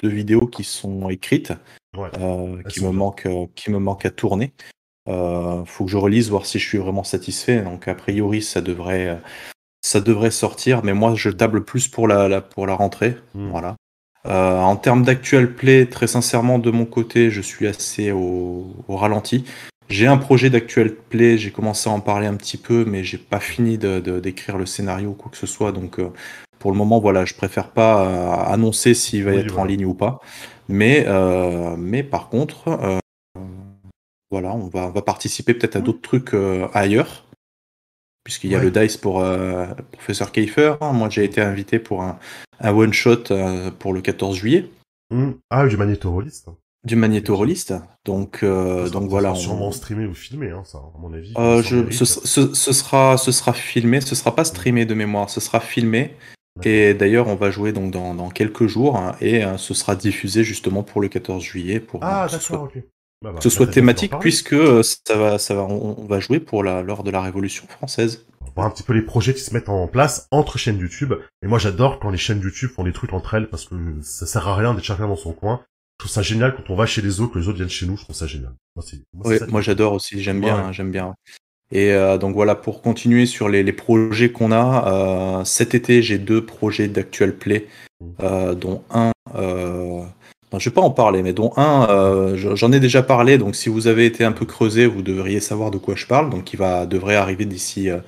deux 0.02 0.08
vidéos 0.08 0.46
qui 0.46 0.64
sont 0.64 1.08
écrites, 1.10 1.52
Ouais. 1.96 2.08
qui 2.68 2.84
me 2.84 2.90
manquent, 2.90 3.28
qui 3.56 3.70
me 3.72 3.78
manquent 3.80 4.06
à 4.06 4.10
tourner. 4.10 4.52
Euh, 5.08 5.64
faut 5.64 5.86
que 5.86 5.90
je 5.90 5.96
relise, 5.96 6.30
voir 6.30 6.46
si 6.46 6.58
je 6.60 6.68
suis 6.68 6.78
vraiment 6.78 7.02
satisfait. 7.02 7.60
Donc 7.62 7.88
a 7.88 7.94
priori, 7.96 8.40
ça 8.42 8.60
devrait, 8.60 9.18
ça 9.82 10.00
devrait 10.00 10.30
sortir, 10.30 10.84
mais 10.84 10.94
moi, 10.94 11.14
je 11.16 11.30
table 11.30 11.64
plus 11.64 11.88
pour 11.88 12.06
la, 12.06 12.28
la- 12.28 12.40
pour 12.40 12.66
la 12.68 12.74
rentrée. 12.74 13.16
Mm. 13.34 13.48
Voilà. 13.50 13.76
Euh, 14.26 14.58
en 14.60 14.76
termes 14.76 15.02
d'actual 15.02 15.54
play, 15.54 15.86
très 15.86 16.06
sincèrement, 16.06 16.58
de 16.60 16.70
mon 16.70 16.84
côté, 16.86 17.30
je 17.30 17.40
suis 17.40 17.66
assez 17.66 18.12
au, 18.12 18.68
au 18.86 18.96
ralenti. 18.96 19.44
J'ai 19.90 20.06
un 20.06 20.18
projet 20.18 20.50
d'actual 20.50 20.94
play, 20.94 21.36
j'ai 21.36 21.50
commencé 21.50 21.90
à 21.90 21.92
en 21.92 22.00
parler 22.00 22.26
un 22.28 22.36
petit 22.36 22.56
peu, 22.56 22.84
mais 22.84 23.02
j'ai 23.02 23.18
pas 23.18 23.40
fini 23.40 23.76
d'écrire 23.76 24.56
le 24.56 24.64
scénario 24.64 25.10
ou 25.10 25.14
quoi 25.14 25.30
que 25.32 25.36
ce 25.36 25.46
soit. 25.48 25.72
Donc, 25.72 25.98
euh, 25.98 26.10
pour 26.60 26.70
le 26.70 26.76
moment, 26.78 27.00
voilà, 27.00 27.24
je 27.24 27.34
préfère 27.34 27.70
pas 27.70 28.06
euh, 28.06 28.52
annoncer 28.52 28.94
s'il 28.94 29.24
va 29.24 29.32
Oui, 29.32 29.38
être 29.38 29.58
en 29.58 29.64
ligne 29.64 29.84
ou 29.84 29.94
pas. 29.94 30.20
Mais, 30.68 31.04
euh, 31.08 31.74
mais 31.76 32.04
par 32.04 32.28
contre, 32.28 33.00
voilà, 34.30 34.54
on 34.54 34.68
va, 34.68 34.86
on 34.86 34.90
va 34.90 35.02
participer 35.02 35.54
peut-être 35.54 35.74
à 35.74 35.80
Oui. 35.80 35.86
d'autres 35.86 36.02
trucs 36.02 36.34
ailleurs. 36.72 37.24
Puisqu'il 38.22 38.50
y 38.50 38.54
a 38.54 38.58
Ouais. 38.58 38.64
le 38.64 38.70
DICE 38.70 38.96
pour 38.96 39.24
Professeur 39.90 40.30
Kiefer. 40.30 40.74
Moi, 40.80 41.08
j'ai 41.08 41.24
été 41.24 41.40
invité 41.40 41.80
pour 41.80 42.02
un, 42.02 42.16
un 42.60 42.72
one-shot 42.72 43.24
pour 43.80 43.92
le 43.92 44.00
14 44.02 44.36
juillet 44.36 44.70
Mm. 45.12 45.32
Ah, 45.50 45.66
du 45.66 45.76
magnétoroliste. 45.76 46.46
Du 46.84 46.96
magnétoroliste. 46.96 47.74
Donc, 48.04 48.40
euh, 48.42 48.84
Ça, 48.86 48.90
donc 48.90 49.02
ça 49.04 49.08
voilà. 49.08 49.28
sera 49.30 49.38
on- 49.38 49.42
sûrement 49.42 49.72
streamé 49.72 50.06
ou 50.06 50.14
filmé, 50.14 50.50
hein, 50.50 50.62
ça, 50.64 50.78
à 50.78 50.98
mon 50.98 51.12
avis. 51.12 51.32
Euh, 51.38 51.62
je, 51.62 51.90
ce, 51.90 52.04
ce- 52.04 52.54
ce 52.54 52.72
sera, 52.72 53.16
ce 53.18 53.32
sera 53.32 53.52
filmé, 53.52 54.00
ce 54.00 54.14
sera 54.14 54.34
pas 54.34 54.44
streamé 54.44 54.84
de 54.86 54.94
mémoire, 54.94 55.28
ce 55.30 55.40
sera 55.40 55.60
filmé. 55.60 56.14
Et 56.64 56.94
d'ailleurs, 56.94 57.28
on 57.28 57.36
va 57.36 57.50
jouer 57.50 57.72
donc 57.72 57.90
dans, 57.92 58.12
dans 58.14 58.28
quelques 58.28 58.66
jours 58.66 58.96
hein, 58.96 59.12
et 59.20 59.44
euh, 59.44 59.56
ce 59.56 59.72
sera 59.72 59.94
diffusé 59.96 60.42
justement 60.44 60.82
pour 60.82 61.00
le 61.00 61.08
14 61.08 61.42
juillet 61.42 61.80
pour 61.80 62.00
Ah, 62.02 62.24
euh, 62.24 62.26
que 62.26 62.32
ce 62.32 62.38
soit. 62.40 62.58
Bah, 63.22 63.32
bah, 63.32 63.32
que 63.38 63.42
ce 63.42 63.48
bah, 63.48 63.54
soit 63.54 63.66
d'en 63.66 63.72
thématique 63.72 64.12
puisque 64.18 64.52
euh, 64.54 64.82
ça 64.82 65.16
va, 65.16 65.38
ça 65.38 65.54
va, 65.54 65.62
on, 65.62 65.96
on 65.98 66.04
va 66.06 66.20
jouer 66.20 66.40
pour 66.40 66.64
la, 66.64 66.82
lors 66.82 67.02
de 67.04 67.10
la 67.10 67.20
Révolution 67.22 67.66
française. 67.68 68.26
On 68.42 68.50
voit 68.56 68.64
un 68.64 68.70
petit 68.70 68.82
peu 68.82 68.92
les 68.94 69.02
projets 69.02 69.32
qui 69.32 69.40
se 69.42 69.54
mettent 69.54 69.68
en 69.68 69.86
place 69.86 70.26
entre 70.32 70.58
chaînes 70.58 70.78
YouTube. 70.78 71.14
Et 71.42 71.46
moi, 71.46 71.58
j'adore 71.58 72.00
quand 72.00 72.10
les 72.10 72.18
chaînes 72.18 72.40
YouTube 72.40 72.70
font 72.74 72.82
des 72.84 72.92
trucs 72.92 73.12
entre 73.12 73.34
elles 73.34 73.48
parce 73.48 73.66
que 73.66 73.74
ça 74.02 74.26
sert 74.26 74.48
à 74.48 74.56
rien 74.56 74.74
d'être 74.74 74.84
chacun 74.84 75.06
dans 75.06 75.16
son 75.16 75.32
coin. 75.32 75.60
Je 76.00 76.06
trouve 76.06 76.12
ça 76.12 76.22
génial 76.22 76.56
quand 76.56 76.70
on 76.72 76.76
va 76.76 76.86
chez 76.86 77.02
les 77.02 77.20
autres, 77.20 77.34
que 77.34 77.38
les 77.38 77.46
autres 77.48 77.58
viennent 77.58 77.68
chez 77.68 77.84
nous. 77.84 77.94
Je 77.98 78.04
trouve 78.04 78.16
ça 78.16 78.26
génial. 78.26 78.54
Moi, 79.48 79.60
j'adore 79.60 79.92
aussi, 79.92 80.22
j'aime 80.22 80.40
bien, 80.40 80.56
hein, 80.68 80.72
j'aime 80.72 80.90
bien. 80.90 81.14
Et 81.72 81.92
euh, 81.92 82.16
donc 82.16 82.34
voilà, 82.34 82.54
pour 82.54 82.80
continuer 82.80 83.26
sur 83.26 83.50
les, 83.50 83.62
les 83.62 83.74
projets 83.74 84.32
qu'on 84.32 84.50
a, 84.50 85.40
euh, 85.40 85.44
cet 85.44 85.74
été 85.74 86.02
j'ai 86.02 86.16
deux 86.16 86.42
projets 86.42 86.88
d'actual 86.88 87.36
play, 87.36 87.66
euh, 88.22 88.54
dont 88.54 88.82
un, 88.90 89.12
euh, 89.34 90.02
non, 90.52 90.58
je 90.58 90.70
vais 90.70 90.74
pas 90.74 90.80
en 90.80 90.90
parler, 90.90 91.22
mais 91.22 91.34
dont 91.34 91.52
un, 91.58 91.86
euh, 91.90 92.34
je- 92.34 92.56
j'en 92.56 92.72
ai 92.72 92.80
déjà 92.80 93.02
parlé, 93.02 93.36
donc 93.36 93.54
si 93.54 93.68
vous 93.68 93.86
avez 93.86 94.06
été 94.06 94.24
un 94.24 94.32
peu 94.32 94.46
creusé, 94.46 94.86
vous 94.86 95.02
devriez 95.02 95.38
savoir 95.40 95.70
de 95.70 95.76
quoi 95.76 95.96
je 95.96 96.06
parle, 96.06 96.30
donc 96.30 96.44
qui 96.44 96.56
va 96.56 96.86
devrait 96.86 97.16
arriver 97.16 97.44
d'ici 97.44 97.90
euh, 97.90 97.98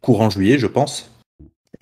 courant 0.00 0.30
juillet, 0.30 0.58
je 0.58 0.66
pense. 0.66 1.10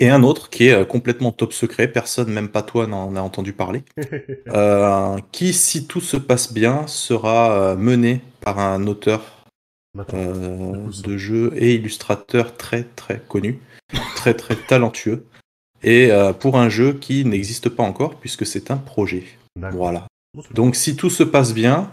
Et 0.03 0.11
un 0.11 0.25
autre 0.25 0.51
qui 0.51 0.67
est 0.67 0.73
euh, 0.73 0.85
complètement 0.85 1.31
top 1.31 1.53
secret, 1.53 1.87
personne, 1.87 2.29
même 2.29 2.49
pas 2.49 2.63
toi, 2.63 2.89
n'en 2.89 3.15
a 3.15 3.21
entendu 3.21 3.53
parler. 3.53 3.85
Euh, 4.49 5.17
qui, 5.31 5.55
si 5.55 5.87
tout 5.87 6.01
se 6.01 6.17
passe 6.17 6.53
bien, 6.53 6.87
sera 6.87 7.53
euh, 7.53 7.77
mené 7.77 8.21
par 8.41 8.59
un 8.59 8.87
auteur 8.87 9.45
euh, 10.13 10.89
de 11.05 11.17
jeu 11.17 11.53
et 11.57 11.75
illustrateur 11.75 12.57
très 12.57 12.83
très 12.83 13.23
connu, 13.29 13.61
très 14.17 14.35
très 14.35 14.57
talentueux, 14.57 15.25
et 15.83 16.11
euh, 16.11 16.33
pour 16.33 16.59
un 16.59 16.69
jeu 16.69 16.93
qui 16.93 17.25
n'existe 17.25 17.69
pas 17.69 17.83
encore 17.83 18.17
puisque 18.17 18.45
c'est 18.45 18.71
un 18.71 18.77
projet. 18.77 19.25
Voilà. 19.57 20.07
Donc 20.53 20.77
si 20.77 20.97
tout 20.97 21.11
se 21.11 21.23
passe 21.23 21.55
bien, 21.55 21.89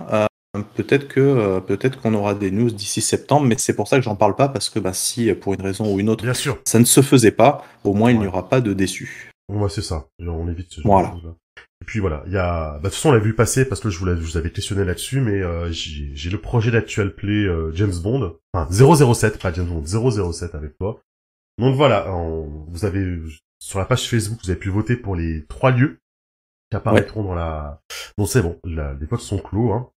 peut-être 0.75 1.07
que 1.07 1.19
euh, 1.19 1.59
peut-être 1.59 2.01
qu'on 2.01 2.13
aura 2.13 2.33
des 2.35 2.51
news 2.51 2.71
d'ici 2.71 3.01
septembre, 3.01 3.45
mais 3.45 3.55
c'est 3.57 3.75
pour 3.75 3.87
ça 3.87 3.97
que 3.97 4.03
j'en 4.03 4.15
parle 4.15 4.35
pas 4.35 4.49
parce 4.49 4.69
que 4.69 4.79
bah, 4.79 4.93
si 4.93 5.31
pour 5.33 5.53
une 5.53 5.61
raison 5.61 5.93
ou 5.93 5.99
une 5.99 6.09
autre 6.09 6.23
Bien 6.23 6.33
sûr. 6.33 6.59
ça 6.65 6.79
ne 6.79 6.85
se 6.85 7.01
faisait 7.01 7.31
pas, 7.31 7.63
au 7.83 7.93
moins 7.93 8.11
il 8.11 8.19
n'y 8.19 8.27
aura 8.27 8.49
pas 8.49 8.61
de 8.61 8.73
déçus. 8.73 9.31
Ouais, 9.51 9.69
c'est 9.69 9.81
ça. 9.81 10.05
On 10.19 10.47
évite 10.49 10.71
ce 10.71 10.81
genre 10.81 10.91
Voilà. 10.91 11.15
de. 11.23 11.29
Et 11.81 11.85
puis 11.85 11.99
voilà, 11.99 12.23
il 12.27 12.33
y 12.33 12.37
a, 12.37 12.71
bah, 12.73 12.77
de 12.79 12.83
toute 12.83 12.93
façon, 12.95 13.09
on 13.09 13.11
l'a 13.13 13.19
vu 13.19 13.33
passer 13.35 13.63
parce 13.65 13.79
que 13.79 13.89
je 13.89 13.97
vous, 13.99 14.05
l'avais- 14.05 14.21
je 14.21 14.25
vous 14.25 14.37
avais 14.37 14.51
questionné 14.51 14.83
là-dessus, 14.83 15.21
mais 15.21 15.41
euh, 15.41 15.69
j'ai 15.71 16.29
le 16.29 16.37
projet 16.39 16.71
d'actual 16.71 17.15
play 17.15 17.45
euh, 17.45 17.71
James 17.73 17.93
Bond, 18.03 18.35
enfin 18.53 18.67
007, 18.71 19.39
pas 19.41 19.53
James 19.53 19.67
Bond, 19.67 19.85
007 19.85 20.55
avec 20.55 20.77
toi. 20.77 20.99
Donc 21.57 21.75
voilà, 21.75 22.11
on- 22.13 22.65
vous 22.67 22.85
avez 22.85 23.17
sur 23.59 23.79
la 23.79 23.85
page 23.85 24.09
Facebook, 24.09 24.39
vous 24.43 24.49
avez 24.49 24.59
pu 24.59 24.69
voter 24.69 24.95
pour 24.97 25.15
les 25.15 25.45
trois 25.45 25.71
lieux 25.71 25.99
qui 26.69 26.75
apparaîtront 26.77 27.23
dans 27.23 27.33
la. 27.33 27.81
Donc 28.17 28.27
c'est 28.27 28.41
bon, 28.41 28.57
la- 28.65 28.93
les 28.93 29.05
votes 29.05 29.21
sont 29.21 29.39
clos. 29.39 29.71
Hein. 29.71 29.89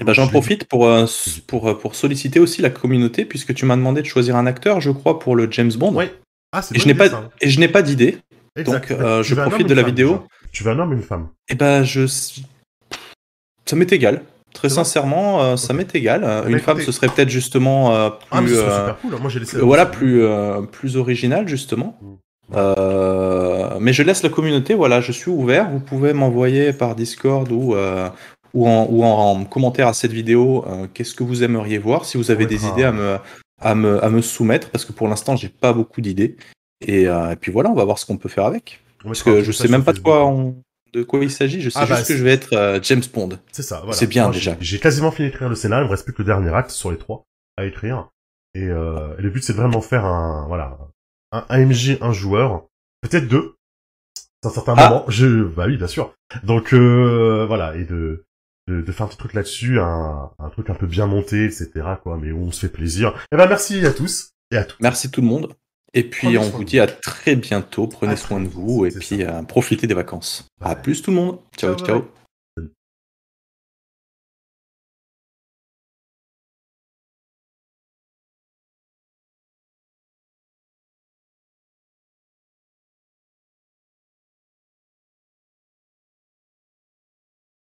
Eh 0.00 0.04
ben, 0.04 0.12
j'en 0.12 0.26
profite 0.26 0.64
pour, 0.64 0.86
euh, 0.86 1.06
pour, 1.46 1.68
euh, 1.68 1.74
pour 1.78 1.94
solliciter 1.94 2.40
aussi 2.40 2.62
la 2.62 2.70
communauté, 2.70 3.24
puisque 3.24 3.54
tu 3.54 3.64
m'as 3.64 3.76
demandé 3.76 4.02
de 4.02 4.06
choisir 4.06 4.36
un 4.36 4.46
acteur, 4.46 4.80
je 4.80 4.90
crois, 4.90 5.18
pour 5.18 5.36
le 5.36 5.48
James 5.50 5.72
Bond. 5.76 5.94
Ouais. 5.94 6.12
Ah, 6.52 6.62
Et 6.74 6.78
je 6.78 6.92
pas, 6.92 7.08
ça. 7.08 7.30
et 7.40 7.48
je 7.48 7.60
n'ai 7.60 7.68
pas 7.68 7.82
d'idée. 7.82 8.18
Donc, 8.64 8.90
euh, 8.90 9.22
je 9.22 9.34
profite 9.34 9.66
de 9.68 9.74
la 9.74 9.82
femme, 9.82 9.90
vidéo. 9.90 10.24
Tu 10.52 10.62
veux 10.62 10.70
un 10.70 10.78
homme 10.78 10.90
ou 10.90 10.94
une 10.94 11.02
femme? 11.02 11.28
Et 11.48 11.54
ben, 11.54 11.82
je. 11.84 12.06
Ça 12.06 13.76
m'est 13.76 13.92
égal. 13.92 14.22
Très 14.52 14.68
sincèrement, 14.68 15.42
euh, 15.42 15.56
ça 15.56 15.72
m'est 15.72 15.92
égal. 15.96 16.22
Euh, 16.22 16.42
bah, 16.42 16.48
Une 16.48 16.60
femme, 16.60 16.80
ce 16.80 16.92
serait 16.92 17.08
peut-être 17.08 17.28
justement 17.28 17.92
euh, 17.92 18.10
plus. 18.10 18.18
Ah, 18.30 18.40
mais 18.40 18.48
ce 18.48 18.54
serait 18.54 18.68
euh, 18.70 18.78
super 18.80 18.98
cool. 19.00 19.20
Moi, 19.20 19.30
j'ai 19.30 19.40
laissé. 19.40 19.56
plus- 19.56 19.64
voilà, 19.66 19.86
plus, 19.86 20.22
plus 20.70 20.96
original, 20.96 21.48
justement. 21.48 21.98
Mm. 22.00 23.78
Mais 23.80 23.92
je 23.92 24.02
laisse 24.04 24.22
la 24.22 24.28
communauté, 24.28 24.74
voilà, 24.74 25.00
je 25.00 25.10
suis 25.12 25.30
ouvert. 25.30 25.68
Vous 25.70 25.80
pouvez 25.80 26.12
m'envoyer 26.12 26.72
par 26.72 26.94
Discord 26.94 27.50
ou, 27.50 27.74
ou, 28.54 28.66
en, 28.68 28.86
ou 28.88 29.04
en 29.04 29.44
commentaire 29.44 29.88
à 29.88 29.94
cette 29.94 30.12
vidéo 30.12 30.64
euh, 30.66 30.86
qu'est-ce 30.94 31.14
que 31.14 31.22
vous 31.24 31.42
aimeriez 31.42 31.78
voir, 31.78 32.04
si 32.04 32.16
vous 32.16 32.30
avez 32.30 32.46
des 32.46 32.66
idées 32.66 32.84
à 32.84 32.92
me, 32.92 33.18
à, 33.60 33.74
me, 33.74 34.02
à 34.04 34.08
me 34.08 34.22
soumettre, 34.22 34.70
parce 34.70 34.84
que 34.84 34.92
pour 34.92 35.08
l'instant, 35.08 35.36
j'ai 35.36 35.48
pas 35.48 35.72
beaucoup 35.72 36.00
d'idées. 36.00 36.36
Et, 36.86 37.06
euh, 37.08 37.30
et 37.32 37.36
puis 37.36 37.50
voilà, 37.52 37.70
on 37.70 37.74
va 37.74 37.84
voir 37.84 37.98
ce 37.98 38.06
qu'on 38.06 38.16
peut 38.16 38.28
faire 38.28 38.44
avec. 38.44 38.80
Parce 39.02 39.22
que 39.22 39.42
je 39.42 39.52
sais 39.52 39.68
même 39.68 39.84
pas 39.84 39.92
de 39.92 39.98
quoi, 40.00 40.24
on- 40.26 40.56
de 40.92 41.02
quoi 41.02 41.18
il 41.24 41.30
s'agit, 41.30 41.60
je 41.60 41.70
sais 41.70 41.78
Ah, 41.82 41.86
bah, 41.86 41.96
juste 41.96 42.08
que 42.08 42.16
je 42.16 42.22
vais 42.22 42.32
être 42.32 42.52
euh, 42.52 42.78
James 42.82 43.02
Bond. 43.12 43.30
C'est 43.50 43.62
ça, 43.62 43.78
voilà. 43.80 43.94
C'est 43.94 44.06
bien, 44.06 44.24
Moi, 44.24 44.32
déjà. 44.32 44.56
j'ai- 44.60 44.78
quasiment 44.78 45.10
fini 45.10 45.28
d'écrire 45.28 45.48
le 45.48 45.56
scénario, 45.56 45.84
il 45.84 45.88
me 45.88 45.90
reste 45.90 46.04
plus 46.04 46.12
que 46.12 46.22
le 46.22 46.26
dernier 46.26 46.54
acte 46.54 46.70
sur 46.70 46.90
les 46.92 46.98
trois 46.98 47.24
à 47.56 47.64
écrire. 47.64 48.08
Et, 48.54 48.62
euh, 48.68 49.16
et 49.18 49.22
le 49.22 49.30
but 49.30 49.42
c'est 49.42 49.52
vraiment 49.52 49.80
faire 49.80 50.04
un, 50.04 50.46
voilà, 50.46 50.78
un, 51.32 51.44
MJ, 51.58 51.98
un 52.00 52.12
joueur, 52.12 52.66
peut-être 53.02 53.26
deux, 53.26 53.56
à 54.44 54.48
un 54.48 54.50
certain 54.50 54.74
Ah. 54.76 54.88
moment. 54.88 55.04
Je, 55.08 55.42
bah 55.42 55.64
oui, 55.66 55.76
bien 55.76 55.88
sûr. 55.88 56.14
Donc 56.44 56.72
euh, 56.72 57.44
voilà, 57.48 57.74
et 57.76 57.82
de, 57.84 58.24
de, 58.68 58.80
de 58.80 58.92
faire 58.92 59.06
un 59.06 59.08
petit 59.08 59.18
truc 59.18 59.34
là-dessus, 59.34 59.78
un, 59.80 60.30
un 60.38 60.48
truc 60.50 60.70
un 60.70 60.74
peu 60.74 60.86
bien 60.86 61.06
monté, 61.06 61.44
etc. 61.44 61.70
quoi, 62.02 62.18
mais 62.20 62.32
où 62.32 62.38
on 62.42 62.52
se 62.52 62.60
fait 62.60 62.72
plaisir. 62.72 63.14
Et 63.32 63.36
ben 63.36 63.46
merci 63.46 63.84
à 63.84 63.92
tous 63.92 64.30
et 64.50 64.56
à 64.56 64.64
tous. 64.64 64.76
Merci 64.80 65.10
tout 65.10 65.20
le 65.20 65.26
monde. 65.26 65.52
Et 65.96 66.02
puis 66.02 66.26
Prenez 66.26 66.38
on 66.38 66.50
vous 66.50 66.64
dit 66.64 66.80
à 66.80 66.86
très 66.88 67.36
bientôt. 67.36 67.86
Prenez 67.86 68.14
À 68.14 68.16
soin 68.16 68.40
de 68.40 68.48
vous 68.48 68.84
et 68.84 68.90
puis 68.90 69.22
euh, 69.22 69.42
profitez 69.42 69.86
des 69.86 69.94
vacances. 69.94 70.48
À 70.60 70.74
plus 70.74 71.02
tout 71.02 71.10
le 71.12 71.16
monde. 71.16 71.38
Ciao 71.56 71.76
Ciao. 71.76 72.04